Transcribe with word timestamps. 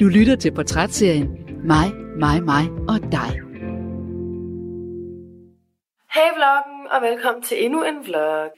Du 0.00 0.08
lytter 0.08 0.36
til 0.36 0.52
portrætserien 0.52 1.28
Mig, 1.64 1.92
mig, 2.16 2.42
mig 2.42 2.64
og 2.88 3.00
dig. 3.12 3.40
Hej 6.14 6.28
vloggen, 6.36 6.86
og 6.90 7.02
velkommen 7.02 7.42
til 7.42 7.64
endnu 7.64 7.82
en 7.82 7.94
vlog. 8.04 8.50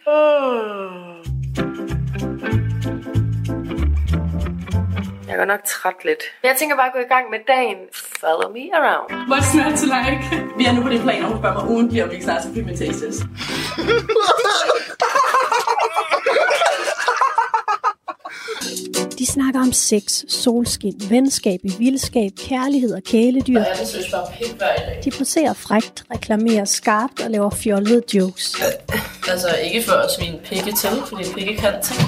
Jeg 5.27 5.33
er 5.35 5.37
godt 5.37 5.49
nok 5.49 5.65
træt 5.65 6.05
lidt. 6.05 6.23
Jeg 6.43 6.55
tænker 6.59 6.77
bare 6.77 6.87
at 6.87 6.93
gå 6.93 6.99
i 6.99 7.11
gang 7.15 7.31
med 7.31 7.39
dagen. 7.47 7.79
Follow 8.21 8.53
me 8.57 8.65
around. 8.79 9.09
What's 9.33 9.57
not 9.61 9.73
to 9.81 9.87
like? 9.97 10.23
Vi 10.59 10.65
er 10.65 10.73
nu 10.73 10.83
på 10.83 10.89
det 10.89 11.01
plan, 11.01 11.23
og 11.23 11.29
hun 11.29 11.39
spørger 11.39 11.61
mig 11.61 11.71
ugentligt, 11.75 12.05
om 12.05 12.09
vi 12.11 12.15
ikke 12.15 12.25
snart 12.25 12.43
skal 12.43 12.55
pigmentations. 12.55 13.17
De 13.19 13.27
snakker 19.33 19.61
om 19.61 19.73
sex, 19.73 20.25
solskin, 20.29 21.03
venskab 21.11 21.61
i 21.65 21.73
vildskab, 21.79 22.33
kærlighed 22.37 22.95
og 22.95 23.03
kæledyr. 23.03 23.61
Ja, 23.61 23.65
det 23.81 23.89
synes 23.89 24.11
bare 24.11 24.27
pik 24.39 24.53
hver 24.57 24.77
dag. 24.77 25.01
De 25.05 25.11
poserer 25.11 25.53
frægt, 25.53 26.05
reklamerer 26.15 26.65
skarpt 26.65 27.21
og 27.25 27.31
laver 27.31 27.51
fjollede 27.51 28.03
jokes. 28.15 28.55
Altså 29.29 29.49
ikke 29.65 29.83
for 29.83 29.93
at 29.93 30.11
svine 30.19 30.39
pikke 30.45 30.73
til, 30.73 30.91
fordi 31.07 31.25
pikke 31.35 31.57
kan 31.57 31.73
ting. 31.83 32.01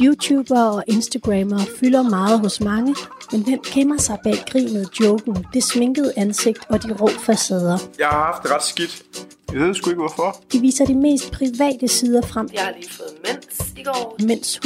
YouTubere 0.00 0.70
og 0.70 0.84
Instagrammere 0.86 1.66
fylder 1.80 2.02
meget 2.02 2.40
hos 2.40 2.60
mange, 2.60 2.94
men 3.32 3.44
hvem 3.44 3.60
gemmer 3.74 3.98
sig 3.98 4.18
bag 4.24 4.44
grinet, 4.50 4.88
joken, 5.00 5.46
det 5.54 5.64
sminkede 5.64 6.12
ansigt 6.16 6.58
og 6.68 6.82
de 6.82 6.92
rå 7.00 7.08
facader? 7.08 7.78
Jeg 7.98 8.06
har 8.06 8.32
haft 8.32 8.42
det 8.42 8.50
ret 8.50 8.64
skidt. 8.64 9.04
Jeg 9.54 9.62
ved 9.62 9.74
sgu 9.74 9.90
ikke 9.90 10.00
hvorfor. 10.00 10.36
De 10.52 10.60
viser 10.60 10.84
de 10.84 10.94
mest 10.94 11.32
private 11.32 11.88
sider 11.88 12.22
frem, 12.22 12.48
Jeg 12.54 12.62
har 12.62 12.72
lige 12.80 12.90
fået 12.90 13.14
mens 13.26 13.72
i 13.76 13.82
går. 13.82 14.16
mens 14.22 14.60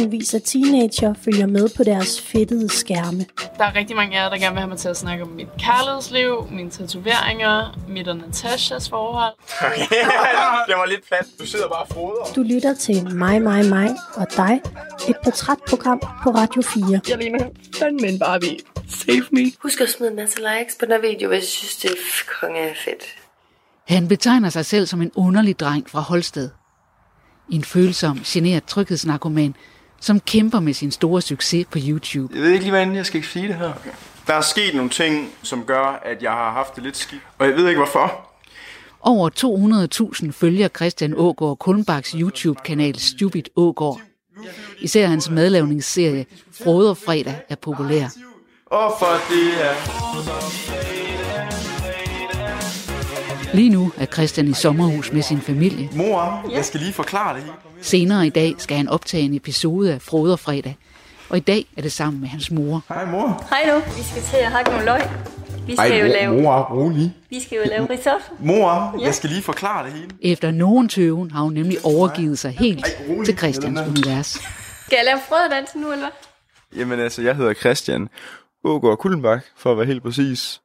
100.000 0.00 0.08
vis 0.08 0.34
af 0.34 0.40
teenager 0.44 1.14
følger 1.24 1.46
med 1.46 1.68
på 1.76 1.84
deres 1.84 2.20
fedtede 2.20 2.68
skærme. 2.68 3.26
Der 3.58 3.64
er 3.64 3.74
rigtig 3.76 3.96
mange 3.96 4.18
af 4.18 4.22
jer, 4.22 4.28
der 4.28 4.38
gerne 4.38 4.52
vil 4.52 4.60
have 4.60 4.68
mig 4.68 4.78
til 4.78 4.88
at 4.88 4.96
snakke 4.96 5.24
om 5.24 5.30
mit 5.30 5.46
kærlighedsliv, 5.58 6.46
mine 6.50 6.70
tatoveringer, 6.70 7.78
mit 7.88 8.08
og 8.08 8.16
Natashas 8.16 8.88
forhold. 8.88 9.34
det 10.68 10.74
var 10.76 10.86
lidt 10.88 11.08
plat. 11.08 11.26
Du 11.40 11.46
sidder 11.46 11.68
bare 11.68 11.82
og 11.82 11.88
froder. 11.88 12.24
Du 12.36 12.42
lytter 12.42 12.74
til 12.74 13.14
Mig, 13.14 13.42
mig, 13.42 13.64
mig 13.66 13.90
og 14.14 14.26
dig, 14.36 14.60
et 15.08 15.16
portrætprogram 15.24 16.00
på 16.22 16.30
Radio 16.30 16.62
4. 16.62 17.00
Jeg 17.08 17.18
ligner 17.18 17.46
fandme 17.78 18.08
en 18.08 18.18
Barbie. 18.18 18.58
Save 18.88 19.24
me. 19.32 19.52
Husk 19.62 19.80
at 19.80 19.88
smide 19.88 20.10
en 20.10 20.16
masse 20.16 20.36
likes 20.38 20.74
på 20.80 20.84
den 20.86 20.92
her 20.92 21.00
video, 21.10 21.28
hvis 21.28 21.44
I 21.44 21.56
synes, 21.56 21.76
det 21.76 21.90
er 21.90 21.94
konge 22.40 22.74
fedt. 22.84 23.04
Han 23.88 24.08
betegner 24.08 24.48
sig 24.48 24.66
selv 24.66 24.86
som 24.86 25.02
en 25.02 25.10
underlig 25.14 25.60
dreng 25.60 25.90
fra 25.90 26.00
Holsted. 26.00 26.50
En 27.48 27.64
følsom, 27.64 28.20
generet 28.24 28.64
tryghedsnarkoman, 28.64 29.54
som 30.00 30.20
kæmper 30.20 30.60
med 30.60 30.74
sin 30.74 30.90
store 30.90 31.22
succes 31.22 31.66
på 31.70 31.78
YouTube. 31.86 32.34
Jeg 32.34 32.42
ved 32.42 32.50
ikke 32.50 32.64
lige, 32.64 32.70
hvordan 32.70 32.94
jeg 32.94 33.06
skal 33.06 33.24
sige 33.24 33.48
det 33.48 33.54
her. 33.54 33.72
Der 34.26 34.34
er 34.34 34.40
sket 34.40 34.74
nogle 34.74 34.90
ting, 34.90 35.30
som 35.42 35.64
gør, 35.64 36.00
at 36.04 36.22
jeg 36.22 36.30
har 36.30 36.52
haft 36.52 36.74
det 36.74 36.82
lidt 36.82 36.96
skidt. 36.96 37.22
Og 37.38 37.46
jeg 37.46 37.56
ved 37.56 37.68
ikke 37.68 37.78
hvorfor. 37.78 38.30
Over 39.00 39.30
200.000 40.24 40.30
følger 40.32 40.68
Christian 40.68 41.14
Ågaard 41.16 41.58
Kulmbaks 41.58 42.10
YouTube-kanal 42.10 42.98
Stupid 42.98 43.44
Ågaard. 43.56 44.00
Især 44.80 45.06
hans 45.06 45.30
madlavningsserie 45.30 46.26
Froder 46.64 46.94
Fredag 46.94 47.40
er 47.48 47.54
populær. 47.54 48.08
Og 48.66 48.92
for 48.98 49.06
det 49.30 49.66
er... 49.66 50.97
Lige 53.54 53.70
nu 53.70 53.92
er 53.96 54.06
Christian 54.06 54.48
i 54.48 54.52
sommerhus 54.52 55.12
med 55.12 55.22
sin 55.22 55.40
familie. 55.40 55.88
Mor, 55.92 56.50
jeg 56.52 56.64
skal 56.64 56.80
lige 56.80 56.92
forklare 56.92 57.36
det. 57.36 57.44
Senere 57.80 58.26
i 58.26 58.30
dag 58.30 58.54
skal 58.58 58.76
han 58.76 58.88
optage 58.88 59.22
en 59.22 59.34
episode 59.34 59.92
af 59.94 60.02
Froder 60.02 60.36
Fredag. 60.36 60.76
Og 61.28 61.36
i 61.36 61.40
dag 61.40 61.66
er 61.76 61.82
det 61.82 61.92
sammen 61.92 62.20
med 62.20 62.28
hans 62.28 62.50
mor. 62.50 62.84
Hej 62.88 63.04
mor. 63.04 63.46
Hej 63.50 63.70
du. 63.74 63.92
Vi 63.96 64.02
skal 64.02 64.22
til 64.22 64.36
at 64.36 64.50
hakke 64.52 64.70
nogle 64.70 64.84
løg. 64.84 65.00
Vi 65.66 65.76
skal 65.76 66.00
jo 66.00 66.06
lave, 66.06 66.42
mor, 66.42 66.60
rolig. 66.62 67.14
vi 67.30 67.40
skal 67.40 67.56
jo 67.56 67.62
lave 67.70 67.90
risotto. 67.90 68.34
Mor, 68.38 69.00
jeg 69.04 69.14
skal 69.14 69.30
lige 69.30 69.42
forklare 69.42 69.84
det 69.86 69.92
hele. 69.92 70.08
Efter 70.22 70.50
nogen 70.50 70.88
tøven 70.88 71.30
har 71.30 71.40
hun 71.42 71.52
nemlig 71.52 71.78
overgivet 71.84 72.38
sig 72.38 72.50
helt 72.50 72.84
Ej, 72.86 72.90
rolig. 73.08 73.24
til 73.26 73.38
Christians 73.38 73.80
univers. 73.80 74.26
Skal 74.86 74.96
jeg 74.96 75.04
lave 75.04 75.18
frøddansen 75.28 75.80
nu, 75.80 75.92
eller 75.92 76.04
hvad? 76.04 76.80
Jamen 76.80 77.00
altså, 77.00 77.22
jeg 77.22 77.36
hedder 77.36 77.54
Christian 77.54 78.08
Ågaard 78.64 78.98
Kullenbak, 78.98 79.40
for 79.56 79.70
at 79.72 79.76
være 79.78 79.86
helt 79.86 80.02
præcis. 80.02 80.60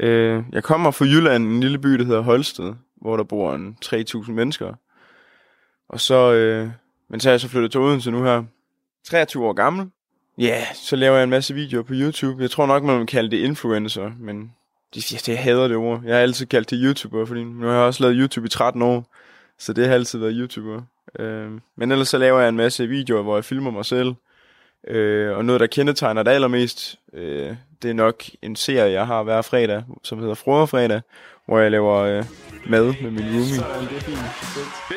Øh, 0.00 0.42
jeg 0.52 0.62
kommer 0.64 0.90
fra 0.90 1.04
Jylland, 1.04 1.44
en 1.44 1.60
lille 1.60 1.78
by, 1.78 1.88
der 1.88 2.04
hedder 2.04 2.20
Holsted, 2.20 2.74
hvor 3.00 3.16
der 3.16 3.24
bor 3.24 3.54
en 3.54 3.76
3.000 3.84 4.32
mennesker. 4.32 4.74
Og 5.88 6.00
så, 6.00 6.32
øh, 6.32 6.68
men 7.10 7.20
så 7.20 7.28
er 7.28 7.32
jeg 7.32 7.40
så 7.40 7.48
flyttet 7.48 7.70
til 7.70 7.80
Odense 7.80 8.10
nu 8.10 8.22
her. 8.22 8.44
23 9.08 9.46
år 9.46 9.52
gammel. 9.52 9.90
Ja, 10.38 10.44
yeah, 10.44 10.74
så 10.74 10.96
laver 10.96 11.16
jeg 11.16 11.24
en 11.24 11.30
masse 11.30 11.54
videoer 11.54 11.82
på 11.82 11.92
YouTube. 11.96 12.42
Jeg 12.42 12.50
tror 12.50 12.66
nok, 12.66 12.82
man 12.82 12.98
vil 12.98 13.06
kalde 13.06 13.30
det 13.30 13.36
influencer, 13.36 14.10
men 14.18 14.52
det, 14.94 15.12
jeg, 15.12 15.28
jeg 15.28 15.44
hader 15.44 15.68
det 15.68 15.76
ord. 15.76 16.02
Jeg 16.04 16.14
har 16.14 16.22
altid 16.22 16.46
kaldt 16.46 16.70
det 16.70 16.78
YouTuber, 16.82 17.24
fordi 17.24 17.44
nu 17.44 17.66
har 17.66 17.74
jeg 17.74 17.82
også 17.82 18.02
lavet 18.02 18.16
YouTube 18.18 18.46
i 18.46 18.48
13 18.48 18.82
år. 18.82 19.14
Så 19.58 19.72
det 19.72 19.86
har 19.86 19.94
altid 19.94 20.18
været 20.18 20.34
YouTuber. 20.36 20.82
Øh, 21.18 21.50
men 21.76 21.92
ellers 21.92 22.08
så 22.08 22.18
laver 22.18 22.40
jeg 22.40 22.48
en 22.48 22.56
masse 22.56 22.86
videoer, 22.86 23.22
hvor 23.22 23.36
jeg 23.36 23.44
filmer 23.44 23.70
mig 23.70 23.84
selv. 23.84 24.14
Øh, 24.88 25.36
og 25.36 25.44
noget, 25.44 25.60
der 25.60 25.66
kendetegner 25.66 26.22
det 26.22 26.30
allermest, 26.30 26.98
øh, 27.12 27.56
det 27.82 27.90
er 27.90 27.94
nok 27.94 28.24
en 28.42 28.56
serie, 28.56 28.92
jeg 28.92 29.06
har 29.06 29.22
hver 29.22 29.42
fredag, 29.42 29.84
som 30.02 30.18
hedder 30.18 30.34
Froderfredag, 30.34 31.00
hvor 31.46 31.58
jeg 31.58 31.70
laver 31.70 31.94
øh, 31.96 32.24
mad 32.66 32.94
med 33.02 33.10
min 33.10 33.24
roomie. 33.24 33.64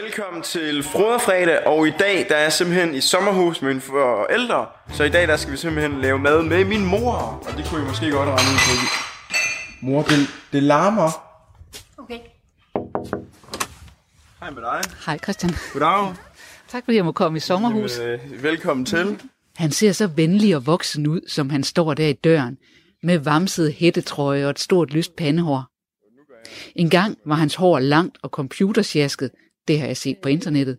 Velkommen 0.01 0.41
til 0.41 0.83
Froderfredag, 0.83 1.67
og 1.67 1.87
i 1.87 1.91
dag 1.99 2.25
der 2.29 2.35
er 2.35 2.41
jeg 2.41 2.53
simpelthen 2.53 2.95
i 2.95 3.01
sommerhus 3.01 3.61
med 3.61 3.69
mine 3.69 3.81
forældre. 3.81 4.65
Så 4.93 5.03
i 5.03 5.09
dag 5.09 5.27
der 5.27 5.37
skal 5.37 5.51
vi 5.51 5.57
simpelthen 5.57 6.01
lave 6.01 6.19
mad 6.19 6.43
med 6.43 6.65
min 6.65 6.85
mor, 6.85 7.11
og 7.47 7.57
det 7.57 7.65
kunne 7.69 7.81
I 7.81 7.87
måske 7.87 8.11
godt 8.11 8.29
regne 8.29 8.49
ud 8.51 8.59
på. 8.67 8.95
Mor, 9.81 10.01
det, 10.01 10.27
det 10.51 10.63
larmer. 10.63 11.23
Okay. 11.97 12.19
Hej 14.39 14.49
med 14.51 14.61
dig. 14.61 14.81
Hej 15.05 15.17
Christian. 15.17 15.51
Goddag. 15.73 16.13
Tak 16.67 16.83
fordi 16.85 16.97
jeg 16.97 17.05
må 17.05 17.11
komme 17.11 17.37
i 17.37 17.39
sommerhus. 17.39 17.99
Jamen, 17.99 18.19
øh, 18.33 18.43
velkommen 18.43 18.85
til. 18.85 19.19
Han 19.59 19.71
ser 19.71 19.91
så 19.91 20.07
venlig 20.07 20.55
og 20.55 20.65
voksen 20.65 21.07
ud, 21.07 21.21
som 21.27 21.49
han 21.49 21.63
står 21.63 21.93
der 21.93 22.07
i 22.07 22.13
døren, 22.13 22.57
med 23.03 23.17
vamset 23.17 23.73
hættetrøje 23.73 24.45
og 24.45 24.49
et 24.49 24.59
stort 24.59 24.93
lyst 24.93 25.15
pandehår. 25.15 25.63
En 26.75 26.89
gang 26.89 27.17
var 27.25 27.35
hans 27.35 27.55
hår 27.55 27.79
langt 27.79 28.17
og 28.21 28.29
computersjasket, 28.29 29.31
det 29.67 29.79
har 29.79 29.87
jeg 29.87 29.97
set 29.97 30.17
på 30.17 30.29
internettet. 30.29 30.77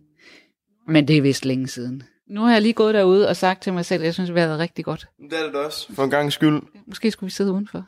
Men 0.87 1.07
det 1.07 1.17
er 1.17 1.21
vist 1.21 1.45
længe 1.45 1.67
siden. 1.67 2.03
Nu 2.29 2.41
har 2.41 2.51
jeg 2.51 2.61
lige 2.61 2.73
gået 2.73 2.93
derude 2.93 3.27
og 3.29 3.35
sagt 3.35 3.63
til 3.63 3.73
mig 3.73 3.85
selv, 3.85 4.01
at 4.01 4.05
jeg 4.05 4.13
synes, 4.13 4.29
det 4.29 4.39
har 4.39 4.47
været 4.47 4.59
rigtig 4.59 4.85
godt. 4.85 5.07
Det 5.31 5.39
er 5.39 5.43
det 5.43 5.53
da 5.53 5.57
også. 5.57 5.93
For 5.93 6.03
en 6.03 6.09
gang 6.09 6.33
skyld. 6.33 6.61
Måske 6.87 7.11
skulle 7.11 7.27
vi 7.27 7.31
sidde 7.31 7.51
udenfor. 7.51 7.85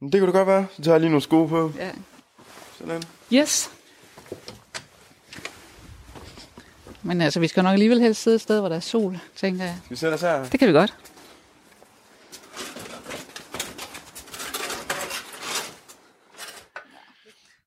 Det 0.00 0.12
kunne 0.12 0.26
det 0.26 0.32
godt 0.32 0.48
være. 0.48 0.66
Så 0.76 0.82
tager 0.82 0.94
jeg 0.94 1.00
lige 1.00 1.10
nogle 1.10 1.22
sko 1.22 1.46
på. 1.46 1.72
Ja. 1.78 1.90
Sådan. 2.78 3.02
Yes. 3.32 3.70
Men 7.04 7.20
altså, 7.20 7.40
vi 7.40 7.48
skal 7.48 7.62
nok 7.62 7.72
alligevel 7.72 8.00
helst 8.00 8.22
sidde 8.22 8.34
et 8.34 8.40
sted, 8.40 8.60
hvor 8.60 8.68
der 8.68 8.76
er 8.76 8.80
sol, 8.80 9.18
tænker 9.36 9.64
jeg. 9.64 9.76
Skal 9.84 9.90
vi 9.90 9.96
sætte 9.96 10.14
os 10.14 10.20
her? 10.20 10.44
Det 10.44 10.60
kan 10.60 10.68
vi 10.68 10.72
godt. 10.72 10.94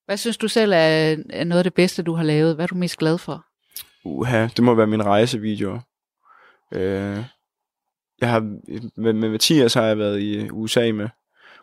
Hvad 0.05 0.17
synes 0.17 0.37
du 0.37 0.47
selv 0.47 0.73
er 0.75 1.43
noget 1.43 1.59
af 1.59 1.63
det 1.63 1.73
bedste, 1.73 2.03
du 2.03 2.13
har 2.13 2.23
lavet? 2.23 2.55
Hvad 2.55 2.65
er 2.65 2.67
du 2.67 2.75
mest 2.75 2.97
glad 2.97 3.17
for? 3.17 3.45
Uha, 4.05 4.47
det 4.47 4.63
må 4.63 4.75
være 4.75 4.87
min 4.87 5.05
rejsevideoer. 5.05 5.79
Øh, 6.73 7.23
jeg 8.21 8.29
har, 8.29 8.39
med, 9.01 9.13
med 9.13 9.29
Mathias 9.29 9.73
har 9.73 9.83
jeg 9.83 9.97
været 9.97 10.19
i 10.19 10.49
USA 10.49 10.91
med, 10.91 11.09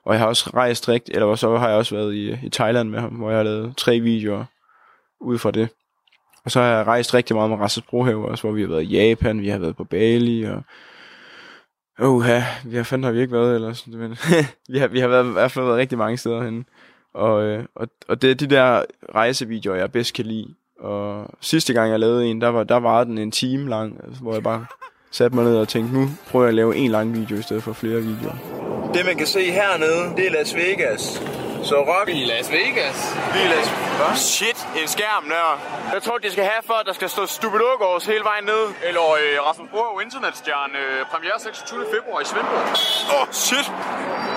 og 0.05 0.15
jeg 0.15 0.21
har 0.21 0.27
også 0.27 0.51
rejst 0.55 0.89
rigtigt, 0.89 1.17
eller 1.17 1.35
så 1.35 1.56
har 1.56 1.69
jeg 1.69 1.77
også 1.77 1.95
været 1.95 2.15
i, 2.15 2.47
i 2.47 2.49
Thailand 2.49 2.89
med 2.89 3.01
ham, 3.01 3.12
hvor 3.12 3.31
jeg 3.31 3.39
har 3.39 3.45
lavet 3.45 3.77
tre 3.77 4.01
videoer 4.01 4.45
ud 5.21 5.39
fra 5.39 5.51
det. 5.51 5.69
Og 6.44 6.50
så 6.50 6.60
har 6.60 6.77
jeg 6.77 6.87
rejst 6.87 7.15
rigtig 7.15 7.37
meget 7.37 7.50
med 7.50 7.59
Rasmus 7.59 7.87
Brohave 7.87 8.28
også, 8.28 8.43
hvor 8.43 8.53
vi 8.53 8.60
har 8.60 8.69
været 8.69 8.82
i 8.82 8.87
Japan, 8.87 9.41
vi 9.41 9.49
har 9.49 9.59
været 9.59 9.77
på 9.77 9.84
Bali, 9.84 10.43
og 10.43 10.62
Uha, 12.00 12.41
vi 12.64 12.76
har 12.76 12.82
fandme 12.82 13.06
har 13.06 13.12
vi 13.12 13.20
ikke 13.20 13.32
været 13.32 13.55
ellers, 13.55 13.87
men 13.87 14.11
vi 14.73 14.79
har, 14.79 14.87
vi 14.87 15.00
har 15.00 15.08
været, 15.08 15.29
i 15.29 15.32
hvert 15.32 15.50
fald 15.50 15.64
været 15.64 15.79
rigtig 15.79 15.99
mange 15.99 16.17
steder 16.17 16.44
henne. 16.44 16.64
Og, 17.14 17.43
øh, 17.43 17.64
og, 17.75 17.88
og 18.08 18.23
det 18.23 18.31
er 18.31 18.35
de 18.35 18.46
der 18.46 18.82
rejsevideoer, 19.14 19.76
jeg 19.76 19.93
bedst 19.93 20.14
kan 20.14 20.26
lide. 20.26 20.55
Og 20.81 21.26
sidste 21.41 21.73
gang 21.73 21.91
jeg 21.91 22.00
lavede 22.00 22.26
en, 22.26 22.41
der 22.41 22.49
var, 22.49 22.64
der 22.64 22.76
var 22.76 23.05
den 23.05 23.19
en 23.19 23.31
time 23.31 23.69
lang, 23.70 24.00
altså, 24.05 24.23
hvor 24.23 24.32
jeg 24.32 24.43
bare 24.43 24.67
satte 25.11 25.37
mig 25.37 25.44
ned 25.44 25.56
og 25.56 25.69
tænkte, 25.69 25.94
nu 25.94 26.08
prøver 26.31 26.44
jeg 26.44 26.49
at 26.49 26.55
lave 26.55 26.76
en 26.76 26.90
lang 26.90 27.14
video 27.20 27.38
i 27.38 27.43
stedet 27.43 27.62
for 27.62 27.73
flere 27.73 28.00
videoer. 28.00 28.35
Det 28.94 29.06
man 29.06 29.17
kan 29.17 29.26
se 29.26 29.50
hernede, 29.50 30.17
det 30.17 30.26
er 30.26 30.31
Las 30.31 30.55
Vegas. 30.55 31.23
Så 31.70 31.78
rock 31.93 32.08
I 32.08 32.25
Las 32.32 32.46
Vegas. 32.52 32.96
vi 33.34 33.38
er 33.44 33.49
Las 33.55 33.69
Hvad? 33.99 34.16
Shit, 34.16 34.58
en 34.82 34.88
skærm 34.94 35.25
der. 35.34 35.49
Jeg 35.94 36.02
tror, 36.02 36.19
de 36.19 36.31
skal 36.31 36.44
have 36.44 36.62
for, 36.70 36.75
at 36.82 36.87
der 36.87 36.93
skal 36.93 37.08
stå 37.08 37.22
Stupid 37.26 37.61
Ågaards 37.72 38.06
hele 38.06 38.25
vejen 38.31 38.44
ned. 38.44 38.62
Eller 38.88 39.05
øh, 39.20 39.46
Rasmus 39.49 39.69
Brohøv 39.72 40.00
Internetstjerne. 40.06 40.78
Øh, 40.84 41.06
premiere 41.12 41.38
26. 41.40 41.84
februar 41.94 42.20
i 42.20 42.26
Svendborg. 42.31 42.66
Åh, 43.14 43.22
oh, 43.22 43.26
shit! 43.44 43.66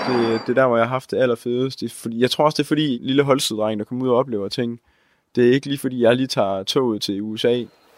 Det, 0.08 0.40
det 0.44 0.50
er 0.54 0.58
der, 0.60 0.66
hvor 0.68 0.76
jeg 0.76 0.86
har 0.86 0.94
haft 0.98 1.10
det 1.10 1.18
allerfedeste. 1.24 1.86
Er 1.86 1.90
fordi, 2.02 2.16
jeg 2.24 2.30
tror 2.30 2.44
også, 2.44 2.56
det 2.56 2.64
er 2.66 2.72
fordi 2.74 2.98
lille 3.08 3.22
holstedreng, 3.30 3.78
der 3.80 3.84
kommer 3.84 4.04
ud 4.04 4.10
og 4.10 4.16
oplever 4.16 4.48
ting. 4.48 4.80
Det 5.34 5.48
er 5.48 5.52
ikke 5.52 5.66
lige 5.66 5.78
fordi, 5.78 6.02
jeg 6.02 6.16
lige 6.16 6.26
tager 6.26 6.62
toget 6.62 7.02
til 7.02 7.22
USA 7.22 7.54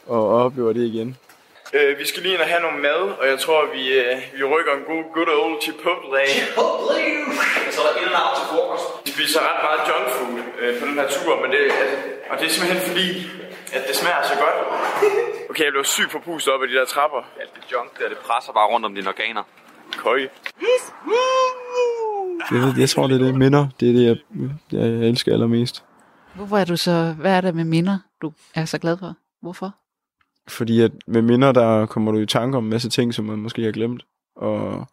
og, 0.07 0.29
og 0.29 0.37
oplever 0.47 0.73
det 0.73 0.85
igen. 0.93 1.17
Øh, 1.77 1.99
vi 2.01 2.05
skal 2.11 2.23
lige 2.23 2.35
ind 2.35 2.43
og 2.47 2.51
have 2.53 2.63
noget 2.67 2.81
mad, 2.89 3.03
og 3.21 3.25
jeg 3.33 3.39
tror, 3.45 3.61
vi, 3.77 3.83
øh, 4.01 4.17
vi 4.39 4.43
rykker 4.53 4.73
en 4.79 4.85
god 4.93 5.05
good 5.17 5.31
old 5.41 5.57
Chipotle. 5.65 6.21
Chipotle! 6.37 6.99
Og 7.67 7.73
så 7.75 7.81
er 7.87 7.93
der 7.93 8.01
ind 8.05 8.13
og 8.21 8.33
til 8.39 8.47
frokost. 8.53 8.87
Vi 9.07 9.11
spiser 9.17 9.41
ret 9.49 9.61
meget 9.67 9.81
junk 9.89 10.07
food 10.17 10.37
øh, 10.61 10.73
på 10.81 10.85
den 10.89 10.95
her 11.01 11.09
tur, 11.17 11.33
men 11.43 11.49
det, 11.55 11.63
altså, 11.83 11.97
og 12.31 12.35
det 12.39 12.45
er 12.49 12.53
simpelthen 12.57 12.83
fordi, 12.91 13.09
at 13.77 13.83
det 13.89 13.95
smager 14.01 14.23
så 14.33 14.37
godt. 14.45 14.57
Okay, 15.51 15.65
jeg 15.69 15.73
blev 15.77 15.85
sygt 15.97 16.11
forpustet 16.17 16.51
op 16.55 16.63
af 16.65 16.69
de 16.69 16.75
der 16.79 16.87
trapper. 16.95 17.21
Alt 17.43 17.53
det 17.57 17.65
junk 17.73 17.89
der, 17.99 18.09
det 18.13 18.19
presser 18.27 18.53
bare 18.59 18.69
rundt 18.73 18.85
om 18.89 18.93
dine 18.95 19.09
organer. 19.15 19.45
Køj. 20.05 20.21
Jeg, 22.53 22.61
ved, 22.65 22.73
jeg 22.83 22.89
tror, 22.93 23.07
det 23.07 23.17
er 23.21 23.25
det 23.27 23.35
minder. 23.45 23.63
Det 23.81 23.87
er 23.91 23.93
det, 23.99 24.05
jeg, 24.11 24.17
jeg, 24.73 24.81
jeg 24.81 25.09
elsker 25.11 25.33
allermest. 25.33 25.85
Hvorfor 26.35 26.57
er 26.59 26.65
du 26.65 26.77
så, 26.77 27.15
hvad 27.21 27.33
er 27.37 27.41
det 27.41 27.55
med 27.55 27.65
minder, 27.65 27.99
du 28.23 28.33
er 28.55 28.65
så 28.65 28.79
glad 28.79 28.97
for? 28.99 29.15
Hvorfor? 29.43 29.71
Fordi 30.49 30.81
at 30.81 30.93
med 31.07 31.23
minder, 31.23 31.53
der 31.53 31.87
kommer 31.87 32.13
du 32.13 32.19
i 32.19 32.27
tanke 32.27 32.59
om 32.59 32.65
en 32.65 32.71
masse 32.71 32.89
ting, 32.89 33.15
som 33.15 33.25
man 33.25 33.39
måske 33.39 33.65
har 33.65 33.73
glemt. 33.73 34.03
Og, 34.37 34.87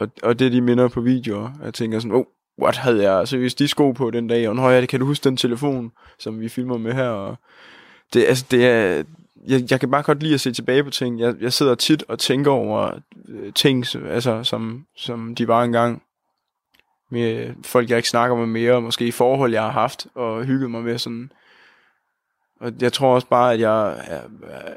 og, 0.00 0.08
og 0.22 0.38
det 0.38 0.46
er 0.46 0.50
de 0.50 0.60
minder 0.60 0.88
på 0.88 1.00
videoer. 1.00 1.50
Jeg 1.64 1.74
tænker 1.74 1.98
sådan, 1.98 2.16
oh, 2.16 2.24
what 2.62 2.76
havde 2.76 3.10
jeg 3.10 3.28
seriøst 3.28 3.58
de 3.58 3.68
sko 3.68 3.92
på 3.92 4.10
den 4.10 4.26
dag? 4.26 4.48
Og 4.48 4.56
nå 4.56 4.68
ja, 4.68 4.86
kan 4.86 5.00
du 5.00 5.06
huske 5.06 5.24
den 5.24 5.36
telefon, 5.36 5.92
som 6.18 6.40
vi 6.40 6.48
filmer 6.48 6.78
med 6.78 6.92
her? 6.92 7.08
Og 7.08 7.36
det, 8.12 8.24
altså, 8.24 8.46
det 8.50 8.66
er, 8.66 9.02
jeg, 9.46 9.70
jeg 9.70 9.80
kan 9.80 9.90
bare 9.90 10.02
godt 10.02 10.22
lide 10.22 10.34
at 10.34 10.40
se 10.40 10.52
tilbage 10.52 10.84
på 10.84 10.90
ting. 10.90 11.20
Jeg, 11.20 11.34
jeg 11.40 11.52
sidder 11.52 11.74
tit 11.74 12.04
og 12.08 12.18
tænker 12.18 12.50
over 12.50 12.90
øh, 13.28 13.52
ting, 13.52 13.84
altså, 14.08 14.44
som, 14.44 14.86
som 14.96 15.34
de 15.34 15.48
var 15.48 15.62
engang. 15.62 16.02
Med 17.10 17.54
folk, 17.64 17.90
jeg 17.90 17.96
ikke 17.96 18.08
snakker 18.08 18.36
med 18.36 18.46
mere, 18.46 18.80
måske 18.80 19.06
i 19.06 19.10
forhold, 19.10 19.52
jeg 19.52 19.62
har 19.62 19.70
haft, 19.70 20.06
og 20.14 20.44
hygget 20.44 20.70
mig 20.70 20.82
med 20.82 20.98
sådan. 20.98 21.32
Og 22.60 22.72
jeg 22.80 22.92
tror 22.92 23.14
også 23.14 23.26
bare, 23.26 23.52
at 23.52 23.60
jeg 23.60 23.96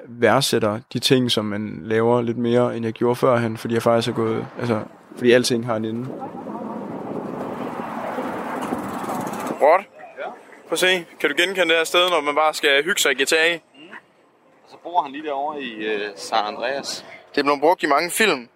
værdsætter 0.05 0.79
de 0.93 0.99
ting, 0.99 1.31
som 1.31 1.45
man 1.45 1.81
laver 1.83 2.21
lidt 2.21 2.37
mere, 2.37 2.75
end 2.75 2.85
jeg 2.85 2.93
gjorde 2.93 3.15
førhen, 3.15 3.57
fordi 3.57 3.73
jeg 3.73 3.83
faktisk 3.83 4.09
er 4.09 4.13
gået, 4.13 4.47
altså, 4.59 4.81
fordi 5.15 5.31
alting 5.31 5.65
har 5.65 5.75
en 5.75 5.85
ende. 5.85 6.07
What? 9.61 9.85
Prøv 10.67 10.71
at 10.71 10.79
se, 10.79 11.05
kan 11.19 11.29
du 11.29 11.35
genkende 11.37 11.69
det 11.69 11.77
her 11.77 11.83
sted, 11.83 12.09
når 12.09 12.21
man 12.21 12.35
bare 12.35 12.53
skal 12.53 12.83
hygge 12.83 13.01
sig 13.01 13.11
i 13.11 13.23
GTA? 13.23 13.57
Så 14.69 14.77
bor 14.83 15.01
han 15.01 15.11
lige 15.11 15.23
derovre 15.23 15.61
i 15.61 15.85
øh, 15.85 16.09
San 16.15 16.45
Andreas. 16.45 17.05
Det 17.31 17.37
er 17.37 17.43
blevet 17.43 17.61
brugt 17.61 17.83
i 17.83 17.87
mange 17.87 18.11
film. 18.11 18.47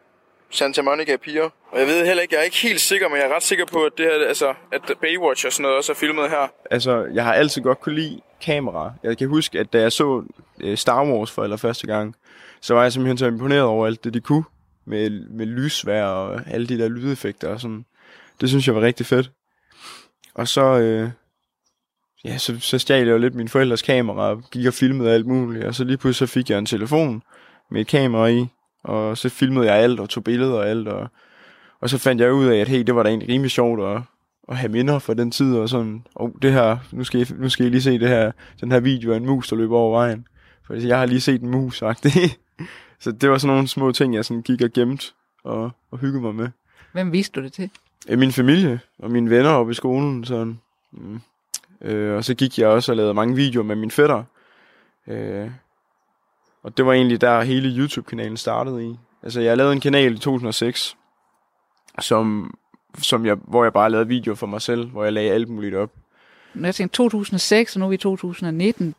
Santa 0.50 0.82
Monica 0.82 1.18
Pier. 1.18 1.50
Og 1.72 1.80
jeg 1.80 1.88
ved 1.88 2.06
heller 2.06 2.22
ikke, 2.22 2.36
jeg 2.36 2.40
er 2.40 2.44
ikke 2.44 2.58
helt 2.58 2.82
sikker, 2.82 3.10
men 3.10 3.18
jeg 3.18 3.26
er 3.30 3.36
ret 3.36 3.44
sikker 3.44 3.66
på, 3.66 3.84
at 3.84 3.92
det 3.98 4.06
her, 4.06 4.28
altså, 4.28 4.54
at 4.72 4.82
Baywatch 5.02 5.46
og 5.46 5.52
sådan 5.52 5.62
noget 5.62 5.78
også 5.78 5.92
er 5.92 5.96
filmet 5.96 6.30
her. 6.30 6.48
Altså, 6.72 7.08
jeg 7.14 7.24
har 7.24 7.34
altid 7.34 7.62
godt 7.62 7.82
kunne 7.82 7.96
lide 7.96 8.22
kamera. 8.46 8.94
Jeg 9.04 9.18
kan 9.18 9.28
huske, 9.30 9.60
at 9.60 9.74
da 9.74 9.82
jeg 9.82 9.92
så 9.92 10.24
øh, 10.60 10.78
Star 10.78 11.06
Wars 11.06 11.32
for 11.32 11.44
eller 11.44 11.58
første 11.58 11.88
gang, 11.88 12.16
så 12.62 12.74
var 12.74 12.82
jeg 12.82 12.94
simpelthen 12.94 13.18
så 13.18 13.26
imponeret 13.26 13.64
over 13.64 13.86
alt 13.88 14.04
det, 14.04 14.14
de 14.14 14.20
kunne. 14.20 14.44
Med, 14.86 15.10
med 15.30 15.46
lysvær 15.46 16.06
og 16.06 16.42
alle 16.48 16.68
de 16.68 16.78
der 16.78 16.88
lydeffekter 16.88 17.48
og 17.48 17.62
sådan. 17.62 17.86
Det 18.42 18.50
synes 18.50 18.68
jeg 18.68 18.76
var 18.76 18.82
rigtig 18.82 19.06
fedt. 19.06 19.32
Og 20.36 20.48
så, 20.48 20.62
øh, 20.62 21.10
ja, 22.26 22.38
så, 22.38 22.60
så 22.60 22.80
stjal 22.80 23.08
jeg 23.08 23.14
jo 23.14 23.18
lidt 23.18 23.36
min 23.36 23.50
forældres 23.50 23.82
kamera 23.82 24.30
og 24.30 24.44
gik 24.52 24.66
og 24.66 24.74
filmede 24.74 25.12
alt 25.12 25.26
muligt. 25.26 25.66
Og 25.66 25.76
så 25.76 25.84
lige 25.84 25.98
pludselig 25.98 26.30
så 26.30 26.34
fik 26.34 26.50
jeg 26.50 26.60
en 26.60 26.66
telefon 26.66 27.24
med 27.72 27.82
et 27.82 27.88
kamera 27.88 28.28
i, 28.28 28.48
og 28.84 29.18
så 29.18 29.30
filmede 29.30 29.66
jeg 29.66 29.76
alt 29.76 30.00
og 30.00 30.10
tog 30.10 30.24
billeder 30.24 30.54
og 30.54 30.68
alt. 30.68 30.88
Og, 30.88 31.08
og 31.82 31.90
så 31.90 31.98
fandt 31.98 32.22
jeg 32.22 32.34
ud 32.34 32.46
af, 32.46 32.58
at 32.58 32.68
hey, 32.68 32.84
det 32.84 32.96
var 32.96 33.04
da 33.04 33.10
egentlig 33.10 33.30
rimelig 33.30 33.52
sjovt 33.52 33.82
at, 33.84 34.02
at 34.50 34.58
have 34.58 34.72
minder 34.72 35.00
fra 35.00 35.14
den 35.14 35.32
tid. 35.32 35.56
Og 35.56 35.70
sådan, 35.70 36.06
oh, 36.16 36.32
det 36.42 36.54
her, 36.54 36.78
nu 36.92 37.04
skal, 37.04 37.22
I, 37.22 37.26
nu 37.38 37.50
skal 37.50 37.66
I 37.66 37.70
lige 37.70 37.82
se 37.82 38.00
det 38.00 38.10
her, 38.10 38.32
den 38.62 38.72
her 38.72 38.80
video 38.80 39.14
af 39.14 39.18
en 39.18 39.26
mus, 39.26 39.48
der 39.48 39.56
løber 39.56 39.78
over 39.78 39.98
vejen. 39.98 40.28
For 40.68 40.74
jeg 40.74 41.00
har 41.00 41.06
lige 41.06 41.22
set 41.22 41.42
en 41.42 41.50
mus, 41.50 41.78
sagt. 41.78 42.06
Så 43.00 43.12
det 43.12 43.30
var 43.30 43.38
sådan 43.38 43.54
nogle 43.54 43.68
små 43.68 43.92
ting, 43.92 44.16
jeg 44.16 44.26
sådan 44.26 44.42
gik 44.42 44.62
og 44.62 44.72
gemte 44.74 45.06
og, 45.44 45.72
og 45.92 45.98
hyggede 45.98 46.22
mig 46.22 46.36
med. 46.36 46.50
Hvem 46.92 47.12
viste 47.12 47.40
du 47.40 47.44
det 47.46 47.54
til? 47.54 47.70
Min 48.10 48.32
familie 48.32 48.80
og 49.00 49.12
mine 49.12 49.30
venner 49.30 49.50
oppe 49.50 49.72
i 49.72 49.76
skolen. 49.76 50.26
Sådan. 50.26 50.60
Mm. 50.92 51.20
Øh, 51.82 52.18
og 52.18 52.24
så 52.24 52.34
gik 52.34 52.60
jeg 52.60 52.68
også 52.68 52.92
og 52.92 52.96
lavede 52.96 53.14
mange 53.14 53.36
videoer 53.36 53.64
med 53.64 53.76
mine 53.76 53.92
fætter. 53.92 54.24
Øh, 55.08 55.50
og 56.64 56.78
det 56.78 56.86
var 56.86 56.94
egentlig 56.94 57.22
der 57.22 57.42
hele 57.42 57.78
YouTube-kanalen 57.78 58.38
startede 58.38 58.86
i. 58.86 58.96
Altså 59.24 59.42
jeg 59.42 59.58
lavede 59.58 59.74
en 59.74 59.80
kanal 59.80 60.14
i 60.14 60.18
2006, 60.18 60.98
som, 62.00 62.54
som 63.02 63.26
jeg, 63.26 63.38
hvor 63.48 63.64
jeg 63.64 63.74
bare 63.74 63.90
lavede 63.90 64.08
videoer 64.08 64.36
for 64.36 64.48
mig 64.48 64.62
selv, 64.62 64.86
hvor 64.90 65.04
jeg 65.04 65.14
lagde 65.14 65.32
alt 65.32 65.50
muligt 65.50 65.76
op. 65.76 65.92
Når 66.54 66.68
jeg 66.68 66.76
tænkte 66.76 66.98
2006, 66.98 67.76
og 67.76 67.80
nu 67.80 67.86
er 67.86 67.90
vi 67.90 67.96
i 67.96 67.98
2019. 67.98 68.96